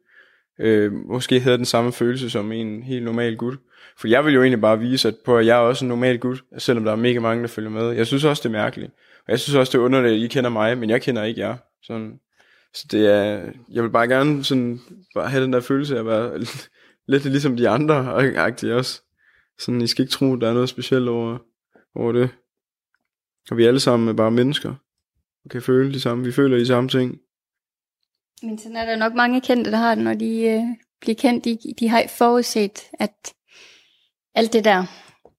øh, 0.60 0.93
måske 0.93 1.39
havde 1.39 1.58
den 1.58 1.66
samme 1.66 1.91
følelse 1.91 2.30
som 2.30 2.51
en 2.51 2.84
helt 2.84 3.05
normal 3.05 3.38
gut. 3.38 3.58
For 3.97 4.08
jeg 4.08 4.26
vil 4.26 4.34
jo 4.34 4.41
egentlig 4.41 4.62
bare 4.62 4.80
vise, 4.80 5.08
at 5.08 5.16
på 5.26 5.38
at 5.38 5.45
jeg 5.45 5.58
er 5.58 5.62
også 5.62 5.86
en 5.86 5.89
normal 5.89 6.20
gut, 6.20 6.43
selvom 6.58 6.84
der 6.84 6.91
er 6.91 6.95
mega 6.95 7.20
mange, 7.20 7.41
der 7.41 7.47
følger 7.47 7.72
med. 7.72 7.91
Jeg 7.91 8.08
synes 8.08 8.24
også, 8.24 8.41
det 8.41 8.55
er 8.55 8.64
mærkeligt. 8.64 8.91
Og 9.28 9.32
jeg 9.32 9.39
synes 9.39 9.55
også, 9.55 9.72
det 9.72 9.78
er 9.78 9.86
underligt, 9.86 10.14
at 10.14 10.20
I 10.20 10.28
kender 10.28 10.49
mig, 10.49 10.78
men 10.78 10.89
jeg 10.89 11.01
kender 11.01 11.24
ikke 11.24 11.41
jer. 11.41 11.58
Sådan. 11.84 12.20
Så 12.74 12.88
det 12.91 13.08
er, 13.08 13.51
jeg 13.72 13.84
vil 13.84 13.89
bare 13.89 14.08
gerne 14.08 14.43
sådan, 14.43 14.80
bare 15.16 15.30
have 15.30 15.43
den 15.43 15.53
der 15.53 15.60
følelse 15.60 15.95
af 15.95 15.99
at 15.99 16.05
være 16.05 16.39
lidt 17.08 17.26
ligesom 17.26 17.58
de 17.58 17.70
andre, 17.70 17.95
og 17.95 18.24
agtig 18.24 18.74
også. 18.74 19.01
Sådan, 19.60 19.82
I 19.82 19.88
skal 19.88 20.03
ikke 20.03 20.12
tro, 20.12 20.36
der 20.36 20.49
er 20.49 20.53
noget 20.53 20.70
specielt 20.70 21.08
over, 21.08 21.38
over 21.95 22.12
det. 22.12 22.30
Og 23.51 23.58
vi 23.58 23.64
er 23.64 23.68
alle 23.68 23.80
sammen 23.80 24.10
er 24.10 24.14
bare 24.14 24.32
mennesker. 24.32 24.74
Og 25.45 25.49
kan 25.51 25.62
føle 25.62 25.93
de 25.93 25.99
samme, 25.99 26.24
vi 26.24 26.32
føler 26.32 26.58
de 26.58 26.66
samme 26.66 26.89
ting. 26.89 27.20
Men 28.44 28.58
sådan 28.58 28.78
er 28.78 28.86
der 28.86 28.96
nok 28.96 29.14
mange 29.14 29.42
kendte, 29.42 29.72
der 29.72 29.78
har 29.78 29.96
det, 29.96 30.04
når 30.04 30.14
de 30.14 30.42
øh, 30.42 30.64
bliver 31.02 31.16
kendt. 31.16 31.46
De, 31.46 31.58
de 31.80 31.90
har 31.90 32.00
ikke 32.00 32.14
forudset, 32.14 32.84
at 32.94 33.34
alt 34.36 34.54
det 34.54 34.66
der 34.66 34.84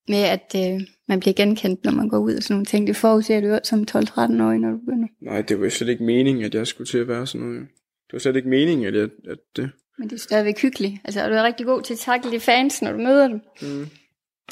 med, 0.09 0.23
at 0.23 0.55
øh, 0.57 0.81
man 1.09 1.21
bliver 1.21 1.35
genkendt, 1.35 1.85
når 1.85 1.93
man 1.93 2.09
går 2.09 2.19
ud 2.19 2.35
og 2.35 2.43
sådan 2.43 2.55
nogle 2.55 2.67
ting, 2.67 2.87
det 2.87 2.97
forudser 2.97 3.41
du 3.41 3.59
som 3.63 3.81
12-13-årig, 3.81 4.59
når 4.59 4.71
du 4.71 4.79
begynder. 4.79 5.09
Nej, 5.21 5.43
det 5.43 5.59
var 5.59 5.65
jo 5.65 5.71
slet 5.71 5.89
ikke 5.89 6.05
meningen, 6.05 6.45
at 6.45 6.55
jeg 6.55 6.67
skulle 6.67 6.89
til 6.89 6.99
at 6.99 7.09
være 7.09 7.27
sådan 7.27 7.47
noget. 7.47 7.61
Det 8.07 8.13
var 8.13 8.19
slet 8.19 8.37
ikke 8.37 8.49
meningen, 8.49 8.87
at, 8.87 8.95
jeg, 8.95 9.09
at 9.29 9.39
det... 9.57 9.71
Men 9.99 10.11
det 10.11 10.17
er 10.17 10.21
stadigvæk 10.21 10.61
hyggeligt. 10.63 10.95
Altså, 11.05 11.25
og 11.25 11.31
du 11.31 11.35
er 11.35 11.43
rigtig 11.43 11.67
god 11.67 11.83
til 11.83 11.95
at 11.95 11.99
takle 11.99 12.31
de 12.31 12.41
fans, 12.41 12.83
når 12.83 12.93
du 12.93 12.99
møder 12.99 13.29
dem. 13.29 13.41
Mm. 13.63 13.87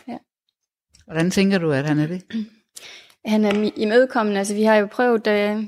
Ja. 0.08 0.18
Hvordan 1.04 1.30
tænker 1.30 1.58
du, 1.58 1.72
at 1.72 1.86
han 1.86 1.98
er 1.98 2.06
det? 2.06 2.22
Han 3.24 3.44
er 3.44 3.70
imødekommende. 3.76 4.38
Altså, 4.38 4.54
vi 4.54 4.62
har 4.62 4.76
jo 4.76 4.86
prøvet, 4.86 5.24
da, 5.24 5.62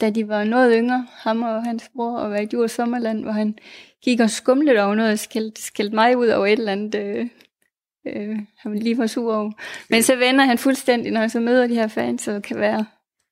da 0.00 0.10
de 0.10 0.28
var 0.28 0.44
noget 0.44 0.72
yngre, 0.76 1.06
ham 1.10 1.42
og 1.42 1.64
hans 1.64 1.90
bror, 1.94 2.18
at 2.18 2.30
være 2.30 2.42
i 2.42 2.46
Djurs 2.46 2.72
Sommerland, 2.72 3.22
hvor 3.22 3.32
han 3.32 3.58
gik 4.02 4.20
og 4.20 4.30
skumlede 4.30 4.84
over 4.84 4.94
noget 4.94 5.12
og 5.12 5.18
skældte, 5.18 5.62
skældte 5.62 5.94
mig 5.94 6.16
ud 6.16 6.28
over 6.28 6.46
et 6.46 6.52
eller 6.52 6.72
andet, 6.72 6.94
øh, 6.94 7.26
øh, 8.06 8.38
han 8.56 8.78
lige 8.78 8.98
var 8.98 9.06
sur 9.06 9.34
over. 9.34 9.52
Men 9.90 10.02
så 10.02 10.16
vender 10.16 10.44
han 10.44 10.58
fuldstændig, 10.58 11.12
når 11.12 11.20
han 11.20 11.30
så 11.30 11.40
møder 11.40 11.66
de 11.66 11.74
her 11.74 11.88
fans, 11.88 12.28
og 12.28 12.42
kan 12.42 12.58
være 12.58 12.86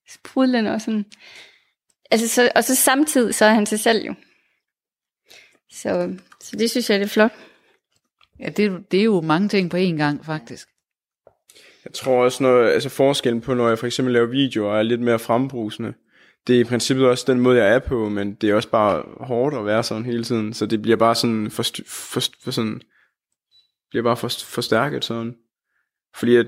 sprudlende 0.08 0.70
og 0.74 0.80
sådan. 0.80 1.04
Altså, 2.10 2.28
så, 2.28 2.50
og 2.54 2.64
så 2.64 2.74
samtidig, 2.74 3.34
så 3.34 3.44
er 3.44 3.52
han 3.52 3.66
sig 3.66 3.80
selv 3.80 4.04
jo. 4.06 4.14
Så, 5.70 6.16
så 6.40 6.56
det 6.56 6.70
synes 6.70 6.90
jeg, 6.90 6.98
det 6.98 7.04
er 7.04 7.08
flot. 7.08 7.32
Ja, 8.40 8.48
det, 8.48 8.90
det 8.90 9.00
er 9.00 9.04
jo 9.04 9.20
mange 9.20 9.48
ting 9.48 9.70
på 9.70 9.76
én 9.76 9.96
gang, 9.96 10.24
faktisk. 10.26 10.68
Jeg 11.84 11.92
tror 11.92 12.24
også, 12.24 12.42
når, 12.42 12.62
altså 12.62 12.88
forskellen 12.88 13.40
på, 13.40 13.54
når 13.54 13.68
jeg 13.68 13.78
for 13.78 13.86
eksempel 13.86 14.12
laver 14.12 14.26
videoer, 14.26 14.76
er 14.78 14.82
lidt 14.82 15.00
mere 15.00 15.18
frembrusende. 15.18 15.94
Det 16.46 16.56
er 16.56 16.60
i 16.60 16.64
princippet 16.64 17.06
også 17.06 17.24
den 17.26 17.40
måde, 17.40 17.58
jeg 17.58 17.74
er 17.74 17.78
på, 17.78 18.08
men 18.08 18.34
det 18.34 18.50
er 18.50 18.54
også 18.54 18.68
bare 18.68 19.04
hårdt 19.20 19.56
at 19.56 19.66
være 19.66 19.82
sådan 19.82 20.04
hele 20.04 20.24
tiden. 20.24 20.54
Så 20.54 20.66
det 20.66 20.82
bliver 20.82 20.96
bare 20.96 21.14
sådan, 21.14 21.50
for, 21.50 21.62
for, 21.86 22.20
for 22.44 22.50
sådan 22.50 22.80
bliver 23.90 24.02
bare 24.02 24.16
for, 24.16 24.28
forstærket 24.44 25.04
sådan. 25.04 25.36
Fordi 26.16 26.36
at 26.36 26.46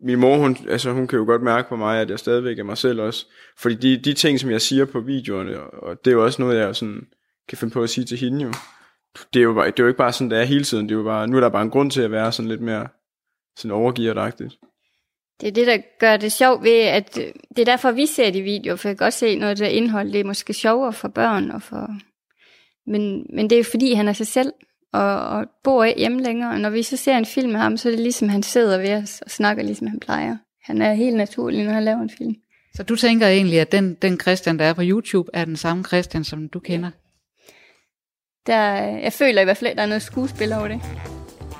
min 0.00 0.18
mor, 0.18 0.36
hun, 0.36 0.56
altså 0.68 0.92
hun 0.92 1.06
kan 1.06 1.18
jo 1.18 1.24
godt 1.24 1.42
mærke 1.42 1.68
på 1.68 1.76
mig, 1.76 2.00
at 2.00 2.10
jeg 2.10 2.18
stadigvæk 2.18 2.58
er 2.58 2.64
mig 2.64 2.78
selv 2.78 3.00
også. 3.00 3.26
Fordi 3.58 3.74
de, 3.74 3.96
de 3.96 4.12
ting, 4.12 4.40
som 4.40 4.50
jeg 4.50 4.60
siger 4.60 4.84
på 4.84 5.00
videoerne, 5.00 5.60
og 5.60 6.04
det 6.04 6.10
er 6.10 6.14
jo 6.14 6.24
også 6.24 6.42
noget, 6.42 6.58
jeg 6.58 6.76
sådan, 6.76 7.06
kan 7.48 7.58
finde 7.58 7.72
på 7.72 7.82
at 7.82 7.90
sige 7.90 8.04
til 8.04 8.18
hende 8.18 8.44
jo. 8.44 8.52
Det 9.34 9.40
er 9.40 9.44
jo, 9.44 9.54
bare, 9.54 9.66
det 9.66 9.80
er 9.80 9.84
jo 9.84 9.88
ikke 9.88 9.98
bare 9.98 10.12
sådan, 10.12 10.30
det 10.30 10.38
er 10.38 10.44
hele 10.44 10.64
tiden. 10.64 10.88
Det 10.88 10.94
er 10.94 10.98
jo 10.98 11.04
bare, 11.04 11.26
nu 11.26 11.36
er 11.36 11.40
der 11.40 11.48
bare 11.48 11.62
en 11.62 11.70
grund 11.70 11.90
til 11.90 12.02
at 12.02 12.10
være 12.10 12.32
sådan 12.32 12.48
lidt 12.48 12.60
mere 12.60 12.88
sådan 13.56 13.70
overgivet 13.70 14.16
det 15.40 15.48
er 15.48 15.52
det, 15.52 15.66
der 15.66 15.78
gør 15.98 16.16
det 16.16 16.32
sjovt 16.32 16.64
ved, 16.64 16.80
at 16.80 17.18
øh, 17.18 17.32
det 17.48 17.58
er 17.58 17.64
derfor, 17.64 17.90
vi 17.90 18.06
ser 18.06 18.30
de 18.30 18.42
videoer, 18.42 18.76
for 18.76 18.88
jeg 18.88 18.96
kan 18.96 19.04
godt 19.04 19.14
se 19.14 19.36
noget 19.36 19.50
af 19.50 19.56
det 19.56 19.68
indhold, 19.68 20.12
det 20.12 20.20
er 20.20 20.24
måske 20.24 20.52
sjovere 20.52 20.92
for 20.92 21.08
børn, 21.08 21.50
og 21.50 21.62
for... 21.62 21.88
Men, 22.90 23.26
men 23.34 23.50
det 23.50 23.58
er 23.58 23.64
fordi, 23.64 23.92
han 23.92 24.08
er 24.08 24.12
sig 24.12 24.26
selv, 24.26 24.52
og, 24.92 25.28
og 25.28 25.46
bor 25.64 25.84
ikke 25.84 25.98
hjemme 25.98 26.22
længere. 26.22 26.50
Og 26.50 26.60
når 26.60 26.70
vi 26.70 26.82
så 26.82 26.96
ser 26.96 27.18
en 27.18 27.26
film 27.26 27.52
med 27.52 27.60
ham, 27.60 27.76
så 27.76 27.88
er 27.88 27.92
det 27.92 28.00
ligesom, 28.00 28.28
han 28.28 28.42
sidder 28.42 28.78
ved 28.78 28.94
os 28.94 29.20
og 29.20 29.30
snakker, 29.30 29.62
ligesom 29.62 29.86
han 29.86 30.00
plejer. 30.00 30.36
Han 30.62 30.82
er 30.82 30.94
helt 30.94 31.16
naturlig, 31.16 31.64
når 31.64 31.72
han 31.72 31.84
laver 31.84 32.00
en 32.00 32.10
film. 32.18 32.34
Så 32.74 32.82
du 32.82 32.96
tænker 32.96 33.26
egentlig, 33.26 33.60
at 33.60 33.72
den, 33.72 33.94
den 33.94 34.20
Christian, 34.20 34.58
der 34.58 34.64
er 34.64 34.72
på 34.72 34.82
YouTube, 34.84 35.30
er 35.34 35.44
den 35.44 35.56
samme 35.56 35.84
Christian, 35.84 36.24
som 36.24 36.48
du 36.48 36.58
kender? 36.58 36.90
Der, 38.46 38.62
jeg 38.80 39.12
føler 39.12 39.40
i 39.40 39.44
hvert 39.44 39.56
fald, 39.56 39.70
at 39.70 39.76
der 39.76 39.82
er 39.82 39.86
noget 39.86 40.02
skuespil 40.02 40.52
over 40.52 40.68
det. 40.68 40.80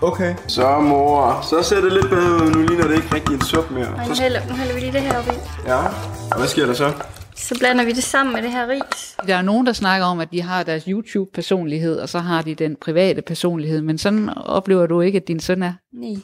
Okay. 0.02 0.34
Så 0.48 0.80
mor, 0.80 1.40
så 1.50 1.62
ser 1.68 1.80
det 1.80 1.92
lidt 1.92 2.08
bedre 2.10 2.34
ud. 2.44 2.50
Nu 2.50 2.62
ligner 2.66 2.88
det 2.88 2.96
ikke 2.96 3.14
rigtig 3.14 3.34
en 3.34 3.40
sup 3.44 3.70
mere. 3.70 3.88
Og 3.88 4.08
nu 4.08 4.14
Så, 4.14 4.22
hælder, 4.22 4.46
nu 4.48 4.54
hælder 4.54 4.74
vi 4.74 4.80
lige 4.80 4.92
det 4.92 5.00
her 5.00 5.18
op 5.18 5.26
i. 5.26 5.36
ja. 5.66 5.84
Og 6.30 6.38
hvad 6.38 6.48
sker 6.48 6.66
der 6.66 6.74
så? 6.74 6.92
Så 7.36 7.58
blander 7.58 7.84
vi 7.84 7.92
det 7.92 8.02
sammen 8.02 8.32
med 8.34 8.42
det 8.42 8.50
her 8.50 8.68
ris. 8.68 9.16
Der 9.26 9.36
er 9.36 9.42
nogen, 9.42 9.66
der 9.66 9.72
snakker 9.72 10.06
om, 10.06 10.20
at 10.20 10.28
de 10.32 10.42
har 10.42 10.62
deres 10.62 10.84
YouTube-personlighed, 10.84 11.98
og 11.98 12.08
så 12.08 12.18
har 12.18 12.42
de 12.42 12.54
den 12.54 12.76
private 12.76 13.22
personlighed, 13.22 13.82
men 13.82 13.98
sådan 13.98 14.28
oplever 14.36 14.86
du 14.86 15.00
ikke, 15.00 15.16
at 15.16 15.28
din 15.28 15.40
søn 15.40 15.62
er. 15.62 15.72
Nej. 15.92 16.22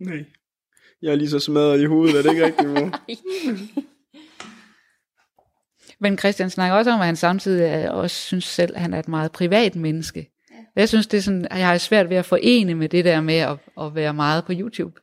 Nej. 0.00 0.24
Jeg 1.02 1.10
er 1.12 1.16
lige 1.16 1.30
så 1.30 1.38
smadret 1.38 1.80
i 1.80 1.84
hovedet, 1.84 2.18
er 2.18 2.22
det 2.22 2.30
ikke 2.30 2.44
rigtigt, 2.44 2.68
mor? 2.68 2.90
Men 6.02 6.18
Christian 6.18 6.50
snakker 6.50 6.76
også 6.76 6.90
om, 6.90 7.00
at 7.00 7.06
han 7.06 7.16
samtidig 7.16 7.90
også 7.90 8.16
synes 8.16 8.44
selv, 8.44 8.72
at 8.74 8.80
han 8.80 8.94
er 8.94 8.98
et 8.98 9.08
meget 9.08 9.32
privat 9.32 9.76
menneske. 9.76 10.30
Jeg 10.76 10.88
synes, 10.88 11.06
det 11.06 11.18
er 11.18 11.22
sådan, 11.22 11.46
at 11.50 11.58
jeg 11.58 11.68
har 11.68 11.78
svært 11.78 12.10
ved 12.10 12.16
at 12.16 12.24
forene 12.24 12.74
med 12.74 12.88
det 12.88 13.04
der 13.04 13.20
med 13.20 13.34
at, 13.34 13.56
at 13.80 13.94
være 13.94 14.14
meget 14.14 14.44
på 14.44 14.52
YouTube. 14.56 15.00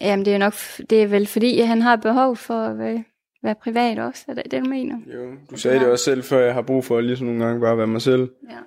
Jamen, 0.00 0.24
det 0.24 0.34
er 0.34 0.38
nok, 0.38 0.54
det 0.90 1.02
er 1.02 1.06
vel 1.06 1.26
fordi, 1.26 1.60
han 1.60 1.82
har 1.82 1.96
behov 1.96 2.36
for 2.36 2.64
at 2.64 2.78
være, 2.78 3.04
være 3.42 3.54
privat 3.54 3.98
også. 3.98 4.24
Er 4.28 4.34
det 4.34 4.50
det, 4.50 4.64
du 4.64 4.68
mener? 4.68 4.96
Jo, 5.14 5.32
du 5.50 5.56
sagde 5.56 5.78
det 5.78 5.88
også 5.88 6.04
selv 6.04 6.22
før, 6.22 6.44
jeg 6.44 6.54
har 6.54 6.62
brug 6.62 6.84
for 6.84 6.98
at 6.98 7.04
ligesom 7.04 7.26
nogle 7.26 7.44
gange 7.44 7.60
bare 7.60 7.78
være 7.78 7.86
mig 7.86 8.02
selv. 8.02 8.30
Ja. 8.50 8.58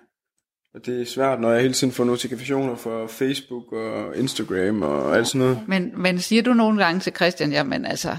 Og 0.74 0.86
det 0.86 1.02
er 1.02 1.06
svært, 1.06 1.42
når 1.42 1.52
jeg 1.52 1.62
hele 1.62 1.74
tiden 1.74 1.94
får 1.94 2.04
notifikationer 2.04 2.76
fra 2.76 3.06
Facebook 3.06 3.74
og 3.74 4.18
Instagram 4.18 4.82
og 4.82 5.18
alt 5.18 5.28
sådan 5.28 5.40
noget. 5.40 5.60
Men, 5.68 6.02
men 6.02 6.20
siger 6.20 6.44
du 6.44 6.54
nogle 6.54 6.84
gange 6.84 7.00
til 7.00 7.14
Christian, 7.16 7.52
jamen 7.52 7.86
altså, 7.86 8.18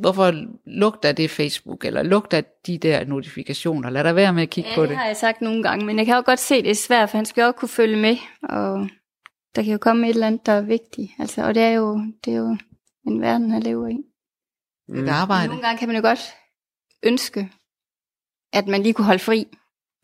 hvorfor 0.00 0.34
lugter 0.66 1.12
det 1.12 1.30
Facebook, 1.30 1.84
eller 1.84 2.02
lugter 2.02 2.40
de 2.66 2.78
der 2.78 3.04
notifikationer? 3.04 3.90
Lad 3.90 4.04
dig 4.04 4.16
være 4.16 4.32
med 4.32 4.42
at 4.42 4.50
kigge 4.50 4.70
Ja, 4.70 4.74
på 4.76 4.82
det 4.82 4.88
det. 4.88 4.96
har 4.98 5.06
jeg 5.06 5.16
sagt 5.16 5.40
nogle 5.40 5.62
gange, 5.62 5.86
men 5.86 5.98
jeg 5.98 6.06
kan 6.06 6.14
jo 6.16 6.22
godt 6.26 6.38
se, 6.40 6.54
at 6.54 6.64
det 6.64 6.70
er 6.70 6.74
svært, 6.74 7.10
for 7.10 7.18
han 7.18 7.24
skal 7.26 7.42
jo 7.42 7.46
også 7.46 7.58
kunne 7.58 7.68
følge 7.68 7.96
med, 7.96 8.16
og 8.42 8.88
der 9.54 9.62
kan 9.62 9.72
jo 9.72 9.78
komme 9.78 10.06
et 10.06 10.14
eller 10.14 10.26
andet, 10.26 10.46
der 10.46 10.52
er 10.52 10.60
vigtigt. 10.60 11.12
Altså, 11.18 11.42
og 11.44 11.54
det 11.54 11.62
er 11.62 11.70
jo, 11.70 12.00
det 12.24 12.32
er 12.32 12.36
jo 12.38 12.56
en 13.06 13.20
verden, 13.20 13.50
han 13.50 13.62
lever 13.62 13.88
i. 13.88 13.96
Det 14.88 14.98
er 14.98 15.02
et 15.02 15.08
arbejde. 15.08 15.46
Nogle 15.48 15.62
gange 15.62 15.78
kan 15.78 15.88
man 15.88 15.96
jo 15.96 16.02
godt 16.02 16.20
ønske, 17.02 17.50
at 18.52 18.66
man 18.66 18.82
lige 18.82 18.92
kunne 18.92 19.04
holde 19.04 19.18
fri 19.22 19.46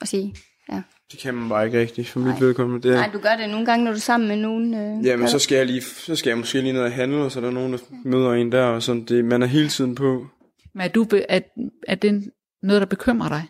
og 0.00 0.08
sige, 0.08 0.34
ja. 0.72 0.82
Det 1.12 1.18
kan 1.18 1.34
man 1.34 1.48
bare 1.48 1.66
ikke 1.66 1.80
rigtigt, 1.80 2.08
for 2.08 2.20
mit 2.20 2.40
vedkommende. 2.40 2.88
Det 2.88 2.96
Nej, 2.96 3.10
du 3.12 3.18
gør 3.18 3.36
det 3.36 3.50
nogle 3.50 3.66
gange, 3.66 3.84
når 3.84 3.90
du 3.90 3.96
er 3.96 4.00
sammen 4.00 4.28
med 4.28 4.36
nogen. 4.36 4.74
Øh, 4.74 5.06
Jamen, 5.06 5.28
så 5.28 5.38
skal 5.38 5.56
jeg 5.56 5.66
lige, 5.66 5.82
så 5.82 6.16
skal 6.16 6.30
jeg 6.30 6.38
måske 6.38 6.60
lige 6.60 6.72
ned 6.72 6.82
og 6.82 6.92
handle, 6.92 7.22
og 7.22 7.32
så 7.32 7.40
er 7.40 7.44
der 7.44 7.50
nogen, 7.50 7.72
der 7.72 7.78
møder 8.04 8.32
en 8.32 8.52
der, 8.52 8.64
og 8.64 8.82
sådan. 8.82 9.04
Det, 9.04 9.24
man 9.24 9.42
er 9.42 9.46
hele 9.46 9.68
tiden 9.68 9.94
på. 9.94 10.26
Men 10.74 10.80
er, 10.80 10.88
du 10.88 11.04
be, 11.04 11.30
er, 11.30 11.40
er 11.88 11.94
det 11.94 12.32
noget, 12.62 12.80
der 12.80 12.86
bekymrer 12.86 13.28
dig? 13.28 13.44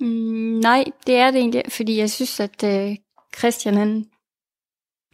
Mm, 0.00 0.60
nej, 0.62 0.84
det 1.06 1.16
er 1.16 1.30
det 1.30 1.38
egentlig, 1.38 1.62
fordi 1.68 1.98
jeg 1.98 2.10
synes, 2.10 2.40
at 2.40 2.64
øh, 2.64 2.96
Christian, 3.38 3.74
han, 3.74 4.06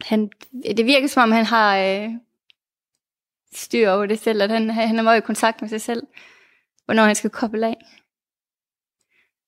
han, 0.01 0.29
det 0.77 0.85
virker 0.85 1.07
som 1.07 1.23
om, 1.23 1.31
han 1.31 1.45
har 1.45 1.77
øh, 1.77 2.09
styr 3.53 3.89
over 3.89 4.05
det 4.05 4.19
selv, 4.19 4.41
at 4.41 4.49
han, 4.49 4.69
han 4.69 4.99
er 4.99 5.03
meget 5.03 5.17
i 5.17 5.25
kontakt 5.25 5.61
med 5.61 5.69
sig 5.69 5.81
selv, 5.81 6.03
hvornår 6.85 7.03
han 7.03 7.15
skal 7.15 7.29
koble 7.29 7.67
af. 7.67 7.75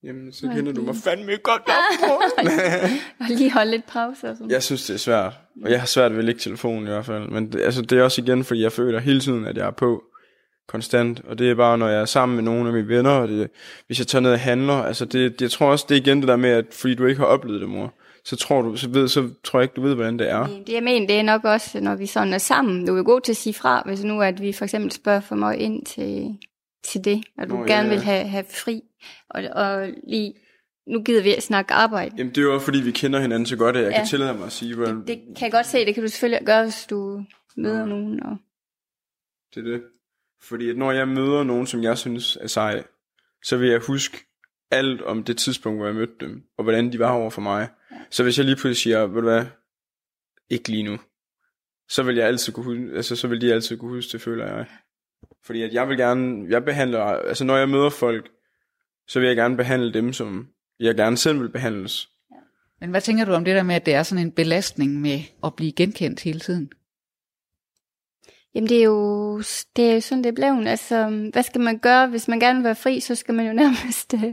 Jamen, 0.03 0.31
så 0.31 0.47
kender 0.55 0.73
du 0.73 0.81
mig 0.81 0.95
fandme 0.95 1.37
godt 1.43 1.61
nok, 1.67 2.09
og 3.19 3.25
lige 3.29 3.51
holde 3.51 3.71
lidt 3.71 3.87
pause 3.87 4.29
og 4.29 4.35
sådan. 4.37 4.51
Jeg 4.51 4.63
synes, 4.63 4.85
det 4.85 4.93
er 4.93 4.97
svært. 4.97 5.33
Og 5.63 5.71
jeg 5.71 5.79
har 5.79 5.87
svært 5.87 6.11
ved 6.11 6.19
at 6.19 6.25
lægge 6.25 6.39
telefonen 6.39 6.83
i 6.83 6.89
hvert 6.89 7.05
fald. 7.05 7.29
Men 7.29 7.51
det, 7.51 7.61
altså, 7.61 7.81
det 7.81 7.99
er 7.99 8.03
også 8.03 8.21
igen, 8.21 8.43
fordi 8.43 8.61
jeg 8.61 8.71
føler 8.71 8.99
hele 8.99 9.19
tiden, 9.19 9.45
at 9.45 9.57
jeg 9.57 9.67
er 9.67 9.71
på 9.71 10.03
konstant. 10.67 11.21
Og 11.27 11.39
det 11.39 11.49
er 11.49 11.55
bare, 11.55 11.77
når 11.77 11.87
jeg 11.87 12.01
er 12.01 12.05
sammen 12.05 12.35
med 12.35 12.43
nogle 12.43 12.67
af 12.67 12.73
mine 12.73 12.87
venner, 12.87 13.11
og 13.11 13.27
det, 13.27 13.49
hvis 13.87 13.99
jeg 13.99 14.07
tager 14.07 14.21
ned 14.21 14.31
og 14.31 14.39
handler. 14.39 14.73
Altså, 14.73 15.05
det, 15.05 15.31
det, 15.31 15.41
jeg 15.41 15.51
tror 15.51 15.71
også, 15.71 15.85
det 15.89 15.97
er 15.97 16.01
igen 16.01 16.19
det 16.19 16.27
der 16.27 16.35
med, 16.35 16.49
at 16.49 16.65
fordi 16.71 16.95
du 16.95 17.05
ikke 17.05 17.19
har 17.19 17.27
oplevet 17.27 17.61
det, 17.61 17.69
mor, 17.69 17.93
så 18.25 18.35
tror, 18.35 18.61
du, 18.61 18.75
så, 18.75 18.89
ved, 18.89 19.07
så 19.07 19.29
tror 19.43 19.59
jeg 19.59 19.63
ikke, 19.63 19.75
du 19.75 19.81
ved, 19.81 19.95
hvordan 19.95 20.19
det 20.19 20.29
er. 20.29 20.47
Det 20.67 20.73
jeg 20.73 20.83
mener, 20.83 21.07
det 21.07 21.15
er 21.15 21.23
nok 21.23 21.43
også, 21.43 21.79
når 21.79 21.95
vi 21.95 22.05
sådan 22.05 22.33
er 22.33 22.37
sammen. 22.37 22.87
Du 22.87 22.97
er 22.97 23.03
god 23.03 23.21
til 23.21 23.31
at 23.31 23.37
sige 23.37 23.53
fra, 23.53 23.83
hvis 23.85 24.03
nu 24.03 24.21
at 24.21 24.41
vi 24.41 24.53
for 24.53 24.65
eksempel 24.65 24.91
spørger 24.91 25.19
for 25.19 25.35
meget 25.35 25.59
ind 25.59 25.85
til, 25.85 26.37
til 26.87 27.03
det, 27.05 27.23
og 27.37 27.49
du 27.49 27.53
Nå, 27.53 27.59
Nå, 27.59 27.65
ja, 27.65 27.73
gerne 27.73 27.87
ja. 27.89 27.93
vil 27.93 28.03
have, 28.03 28.27
have 28.27 28.45
fri. 28.49 28.81
Og, 29.29 29.43
og 29.43 29.89
lige, 30.07 30.33
nu 30.87 31.01
gider 31.03 31.23
vi 31.23 31.33
at 31.35 31.43
snakke 31.43 31.73
arbejde. 31.73 32.15
Jamen, 32.17 32.29
det 32.29 32.37
er 32.37 32.41
jo 32.45 32.53
også, 32.53 32.65
fordi 32.65 32.81
vi 32.81 32.91
kender 32.91 33.19
hinanden 33.19 33.45
så 33.45 33.57
godt, 33.57 33.77
at 33.77 33.83
jeg 33.83 33.91
Ja. 33.91 33.97
kan 33.97 34.07
tillade 34.07 34.33
mig 34.33 34.45
at 34.45 34.51
sige, 34.51 34.75
hvordan 34.75 35.07
Det 35.07 35.19
kan 35.37 35.45
jeg 35.45 35.51
godt 35.51 35.65
se, 35.65 35.85
det 35.85 35.93
kan 35.93 36.03
du 36.03 36.09
selvfølgelig 36.09 36.45
gøre, 36.45 36.63
hvis 36.63 36.85
du 36.89 37.23
møder 37.57 37.85
nogen. 37.85 38.23
Og... 38.23 38.37
det 39.55 39.67
er 39.67 39.71
det. 39.71 39.83
Fordi 40.41 40.69
at 40.69 40.77
når 40.77 40.91
jeg 40.91 41.07
møder 41.07 41.43
nogen, 41.43 41.67
som 41.67 41.83
jeg 41.83 41.97
synes 41.97 42.37
er 42.41 42.47
sej, 42.47 42.83
så 43.43 43.57
vil 43.57 43.69
jeg 43.69 43.81
huske 43.87 44.17
alt 44.71 45.01
om 45.01 45.23
det 45.23 45.37
tidspunkt, 45.37 45.79
hvor 45.79 45.85
jeg 45.85 45.95
mødte 45.95 46.13
dem, 46.19 46.43
og 46.57 46.63
hvordan 46.63 46.91
de 46.91 46.99
var 46.99 47.11
over 47.11 47.29
for 47.29 47.41
mig. 47.41 47.69
Ja. 47.91 47.95
Så 48.09 48.23
hvis 48.23 48.37
jeg 48.37 48.45
lige 48.45 48.55
pludselig 48.55 48.77
siger, 48.77 49.07
ved 49.07 49.21
du 49.21 49.27
hvad, 49.27 49.45
ikke 50.49 50.69
lige 50.69 50.83
nu, 50.83 50.99
så 51.89 52.03
vil 52.03 52.15
jeg 52.15 52.27
altid 52.27 52.53
kunne 52.53 52.65
huske, 52.65 52.95
altså 52.95 53.15
så 53.15 53.27
vil 53.27 53.41
de 53.41 53.53
altid 53.53 53.77
kunne 53.77 53.91
huske 53.91 54.11
det, 54.11 54.21
føler 54.21 54.45
jeg. 54.55 54.65
Fordi 55.45 55.61
at 55.61 55.73
jeg 55.73 55.89
vil 55.89 55.97
gerne, 55.97 56.45
jeg 56.49 56.65
behandler, 56.65 57.03
altså 57.03 57.43
når 57.43 57.57
jeg 57.57 57.69
møder 57.69 57.89
folk, 57.89 58.29
så 59.07 59.19
vil 59.19 59.27
jeg 59.27 59.35
gerne 59.35 59.57
behandle 59.57 59.93
dem, 59.93 60.13
som 60.13 60.47
jeg 60.79 60.95
gerne 60.95 61.17
selv 61.17 61.39
vil 61.39 61.49
behandles. 61.49 62.09
Men 62.79 62.89
hvad 62.89 63.01
tænker 63.01 63.25
du 63.25 63.33
om 63.33 63.45
det 63.45 63.55
der 63.55 63.63
med, 63.63 63.75
at 63.75 63.85
det 63.85 63.93
er 63.93 64.03
sådan 64.03 64.25
en 64.25 64.31
belastning 64.31 65.01
med 65.01 65.19
at 65.43 65.55
blive 65.55 65.71
genkendt 65.71 66.23
hele 66.23 66.39
tiden? 66.39 66.71
Jamen 68.55 68.69
det 68.69 68.79
er 68.79 68.83
jo, 68.83 69.37
det 69.75 69.89
er 69.89 69.93
jo 69.93 70.01
sådan, 70.01 70.23
det 70.23 70.29
er 70.29 70.35
blevet. 70.35 70.67
Altså, 70.67 71.29
hvad 71.33 71.43
skal 71.43 71.61
man 71.61 71.79
gøre, 71.79 72.07
hvis 72.07 72.27
man 72.27 72.39
gerne 72.39 72.57
vil 72.59 72.63
være 72.63 72.75
fri, 72.75 72.99
så 72.99 73.15
skal 73.15 73.33
man 73.33 73.47
jo 73.47 73.53
nærmest 73.63 74.13
uh, 74.13 74.23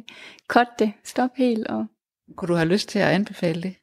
cut 0.48 0.68
det, 0.78 0.92
stoppe 1.04 1.38
helt. 1.38 1.66
Og... 1.66 1.86
Kunne 2.36 2.48
du 2.48 2.54
have 2.54 2.68
lyst 2.68 2.88
til 2.88 2.98
at 2.98 3.08
anbefale 3.08 3.62
det? 3.62 3.74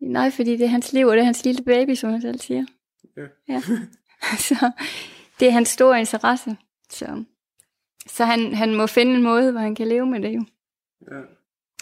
Nej, 0.00 0.30
fordi 0.30 0.56
det 0.56 0.64
er 0.64 0.68
hans 0.68 0.92
liv, 0.92 1.06
og 1.06 1.12
det 1.12 1.20
er 1.20 1.24
hans 1.24 1.44
lille 1.44 1.64
baby, 1.64 1.94
som 1.94 2.10
han 2.10 2.20
selv 2.20 2.38
siger. 2.38 2.64
Ja. 3.16 3.22
ja. 3.48 3.60
så 4.48 4.70
det 5.40 5.48
er 5.48 5.52
hans 5.52 5.68
store 5.68 5.98
interesse. 5.98 6.56
Så, 6.90 7.24
så 8.06 8.24
han, 8.24 8.54
han 8.54 8.74
må 8.74 8.86
finde 8.86 9.14
en 9.14 9.22
måde, 9.22 9.52
hvor 9.52 9.60
han 9.60 9.74
kan 9.74 9.88
leve 9.88 10.06
med 10.06 10.20
det 10.20 10.34
jo. 10.34 10.44
Ja. 11.12 11.20